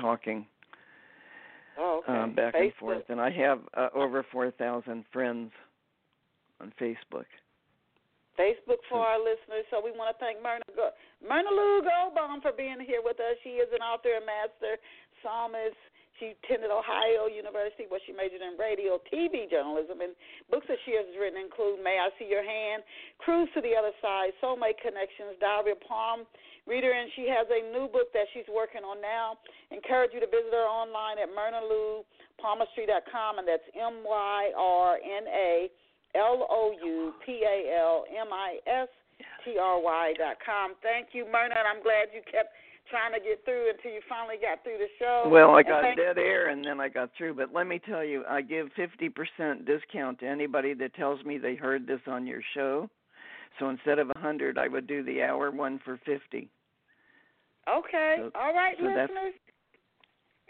talking. 0.00 0.46
Oh, 1.78 2.02
okay. 2.02 2.18
Um, 2.18 2.34
back 2.34 2.54
Facebook. 2.54 2.62
and 2.62 2.72
forth, 2.74 3.04
and 3.08 3.20
I 3.20 3.30
have 3.30 3.60
uh, 3.76 3.88
over 3.94 4.24
four 4.32 4.50
thousand 4.50 5.04
friends 5.12 5.52
on 6.60 6.72
Facebook. 6.80 7.28
Facebook 8.38 8.80
for 8.88 9.04
our 9.04 9.18
listeners. 9.18 9.68
So 9.70 9.84
we 9.84 9.92
want 9.92 10.16
to 10.16 10.18
thank 10.24 10.42
Myrna, 10.42 10.64
Go- 10.74 10.96
Myrna 11.20 11.50
Lou 11.50 11.82
Goldbaum 11.84 12.40
for 12.40 12.52
being 12.52 12.80
here 12.80 13.00
with 13.04 13.20
us. 13.20 13.36
She 13.44 13.60
is 13.60 13.68
an 13.72 13.84
author 13.84 14.16
and 14.16 14.24
master 14.24 14.80
palmist 15.22 15.76
she 16.20 16.36
attended 16.36 16.68
Ohio 16.68 17.26
University 17.26 17.88
where 17.88 17.98
she 18.04 18.12
majored 18.12 18.44
in 18.44 18.60
radio, 18.60 19.00
TV 19.08 19.48
journalism, 19.48 20.04
and 20.04 20.12
books 20.52 20.68
that 20.68 20.76
she 20.84 20.92
has 20.92 21.08
written 21.16 21.40
include 21.40 21.80
May 21.80 21.96
I 21.96 22.12
See 22.20 22.28
Your 22.28 22.44
Hand, 22.44 22.84
Cruise 23.16 23.48
to 23.56 23.64
the 23.64 23.72
Other 23.72 23.96
Side, 24.04 24.36
Soulmate 24.44 24.76
Connections, 24.84 25.40
Diary 25.40 25.72
of 25.72 25.80
Palm 25.80 26.28
Reader, 26.68 26.92
and 26.92 27.08
she 27.16 27.24
has 27.26 27.48
a 27.48 27.72
new 27.72 27.88
book 27.88 28.12
that 28.12 28.28
she's 28.36 28.46
working 28.52 28.84
on 28.84 29.00
now. 29.00 29.40
Encourage 29.72 30.12
you 30.12 30.20
to 30.20 30.28
visit 30.28 30.52
her 30.52 30.68
online 30.68 31.16
at 31.16 31.32
myrnaLouPalmistry.com, 31.32 33.40
and 33.40 33.48
that's 33.48 33.64
M 33.72 34.04
Y 34.04 34.52
R 34.54 35.00
N 35.00 35.24
A 35.26 35.72
L 36.14 36.46
O 36.46 36.76
U 36.76 37.16
P 37.24 37.42
A 37.42 37.72
L 37.80 38.04
M 38.12 38.28
I 38.28 38.60
S 38.68 38.92
T 39.44 39.56
R 39.56 39.80
Y 39.80 40.12
dot 40.20 40.36
com. 40.44 40.76
Thank 40.84 41.16
you, 41.16 41.24
Myrna, 41.24 41.56
and 41.56 41.66
I'm 41.66 41.82
glad 41.82 42.12
you 42.12 42.20
kept 42.28 42.52
trying 42.90 43.12
to 43.12 43.20
get 43.20 43.44
through 43.44 43.70
until 43.70 43.92
you 43.92 44.00
finally 44.08 44.36
got 44.40 44.62
through 44.62 44.78
the 44.78 44.90
show. 44.98 45.28
Well, 45.30 45.54
I 45.54 45.62
got 45.62 45.82
dead 45.96 46.18
air 46.18 46.48
and 46.48 46.64
then 46.64 46.80
I 46.80 46.88
got 46.88 47.10
through. 47.16 47.34
But 47.34 47.52
let 47.54 47.66
me 47.66 47.78
tell 47.78 48.04
you, 48.04 48.24
I 48.28 48.42
give 48.42 48.68
50% 48.76 49.66
discount 49.66 50.20
to 50.20 50.26
anybody 50.26 50.74
that 50.74 50.94
tells 50.94 51.24
me 51.24 51.38
they 51.38 51.54
heard 51.54 51.86
this 51.86 52.00
on 52.06 52.26
your 52.26 52.42
show. 52.54 52.90
So 53.58 53.68
instead 53.68 53.98
of 53.98 54.08
a 54.08 54.18
100, 54.18 54.58
I 54.58 54.68
would 54.68 54.86
do 54.86 55.02
the 55.02 55.22
hour 55.22 55.50
one 55.50 55.80
for 55.84 55.98
50. 56.04 56.48
Okay. 57.68 58.16
So, 58.18 58.30
All 58.34 58.54
right, 58.54 58.74
so 58.78 58.84
listeners. 58.84 59.34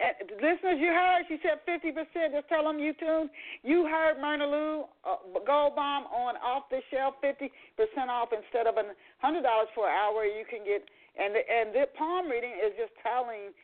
Uh, 0.00 0.16
listeners, 0.40 0.80
you 0.80 0.88
heard 0.88 1.28
she 1.28 1.36
said 1.42 1.60
50%. 1.68 2.32
Just 2.32 2.48
tell 2.48 2.64
them 2.64 2.78
you 2.78 2.94
tuned. 2.94 3.28
You 3.62 3.84
heard 3.84 4.16
Myrna 4.16 4.46
Lou 4.46 4.84
uh, 5.04 5.20
Goldbaum 5.46 6.08
on 6.08 6.36
Off 6.40 6.64
the 6.70 6.80
Shelf, 6.90 7.14
50% 7.22 7.50
off 8.08 8.30
instead 8.32 8.66
of 8.66 8.76
a 8.76 8.84
$100 9.24 9.42
for 9.74 9.88
an 9.88 9.94
hour. 9.94 10.24
You 10.24 10.44
can 10.48 10.64
get 10.64 10.88
and 11.18 11.34
and 11.34 11.74
the 11.74 11.86
palm 11.96 12.28
reading 12.28 12.54
is 12.58 12.72
just 12.78 12.92
telling. 13.02 13.54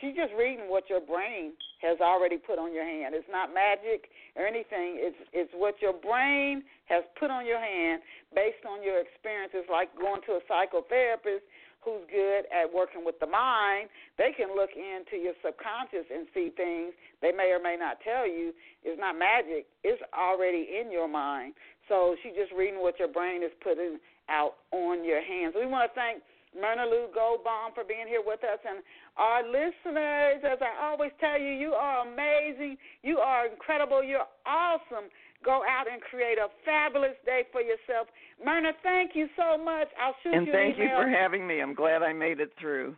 She's 0.00 0.16
just 0.16 0.32
reading 0.32 0.72
what 0.72 0.88
your 0.88 1.02
brain 1.02 1.52
has 1.84 2.00
already 2.00 2.38
put 2.38 2.56
on 2.56 2.72
your 2.72 2.86
hand. 2.88 3.12
It's 3.12 3.28
not 3.28 3.52
magic 3.52 4.08
or 4.32 4.46
anything. 4.46 4.96
It's 4.96 5.18
it's 5.34 5.52
what 5.52 5.76
your 5.82 5.92
brain 5.92 6.64
has 6.86 7.04
put 7.20 7.28
on 7.28 7.44
your 7.44 7.60
hand 7.60 8.00
based 8.32 8.64
on 8.64 8.82
your 8.82 9.02
experiences, 9.02 9.68
like 9.68 9.92
going 10.00 10.22
to 10.24 10.40
a 10.40 10.42
psychotherapist 10.48 11.44
who's 11.84 12.08
good 12.08 12.48
at 12.48 12.64
working 12.64 13.04
with 13.04 13.20
the 13.20 13.28
mind, 13.28 13.92
they 14.16 14.32
can 14.32 14.56
look 14.56 14.72
into 14.72 15.20
your 15.20 15.36
subconscious 15.44 16.08
and 16.08 16.26
see 16.32 16.50
things 16.56 16.96
they 17.20 17.30
may 17.30 17.52
or 17.52 17.60
may 17.60 17.76
not 17.76 18.00
tell 18.00 18.26
you. 18.26 18.52
It's 18.82 18.98
not 18.98 19.18
magic, 19.18 19.68
it's 19.84 20.00
already 20.16 20.80
in 20.80 20.90
your 20.90 21.06
mind. 21.06 21.52
So 21.88 22.16
she's 22.22 22.32
just 22.32 22.52
reading 22.56 22.80
what 22.80 22.98
your 22.98 23.08
brain 23.08 23.44
is 23.44 23.52
putting 23.62 24.00
out 24.28 24.56
on 24.72 25.04
your 25.04 25.20
hands. 25.20 25.54
We 25.54 25.66
want 25.66 25.92
to 25.92 25.94
thank 25.94 26.24
Myrna 26.54 26.86
Lou 26.86 27.10
Goldbaum 27.10 27.74
for 27.74 27.84
being 27.84 28.06
here 28.06 28.22
with 28.24 28.42
us. 28.44 28.58
And 28.62 28.82
our 29.16 29.42
listeners, 29.42 30.40
as 30.46 30.58
I 30.62 30.86
always 30.86 31.10
tell 31.20 31.38
you, 31.38 31.50
you 31.50 31.72
are 31.72 32.06
amazing. 32.06 32.78
You 33.02 33.18
are 33.18 33.46
incredible. 33.46 34.02
You're 34.02 34.30
awesome. 34.46 35.10
Go 35.44 35.60
out 35.68 35.90
and 35.90 36.00
create 36.00 36.38
a 36.38 36.48
fabulous 36.64 37.16
day 37.26 37.42
for 37.52 37.60
yourself. 37.60 38.08
Myrna, 38.42 38.72
thank 38.82 39.12
you 39.14 39.28
so 39.36 39.62
much. 39.62 39.88
I'll 40.00 40.16
shoot 40.22 40.34
and 40.34 40.46
you 40.46 40.52
an 40.52 40.58
email. 40.58 40.68
And 40.68 40.76
thank 40.76 40.90
you 40.90 40.96
for 40.96 41.08
having 41.08 41.46
me. 41.46 41.60
I'm 41.60 41.74
glad 41.74 42.02
I 42.02 42.12
made 42.12 42.40
it 42.40 42.52
through. 42.58 42.96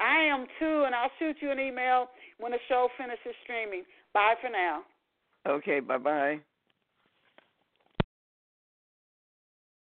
I 0.00 0.24
am 0.24 0.46
too, 0.58 0.84
and 0.84 0.94
I'll 0.94 1.10
shoot 1.18 1.36
you 1.40 1.50
an 1.50 1.60
email 1.60 2.08
when 2.38 2.52
the 2.52 2.58
show 2.68 2.88
finishes 2.98 3.34
streaming. 3.44 3.84
Bye 4.12 4.34
for 4.40 4.50
now. 4.50 4.82
Okay, 5.46 5.80
bye 5.80 5.98
bye. 5.98 6.40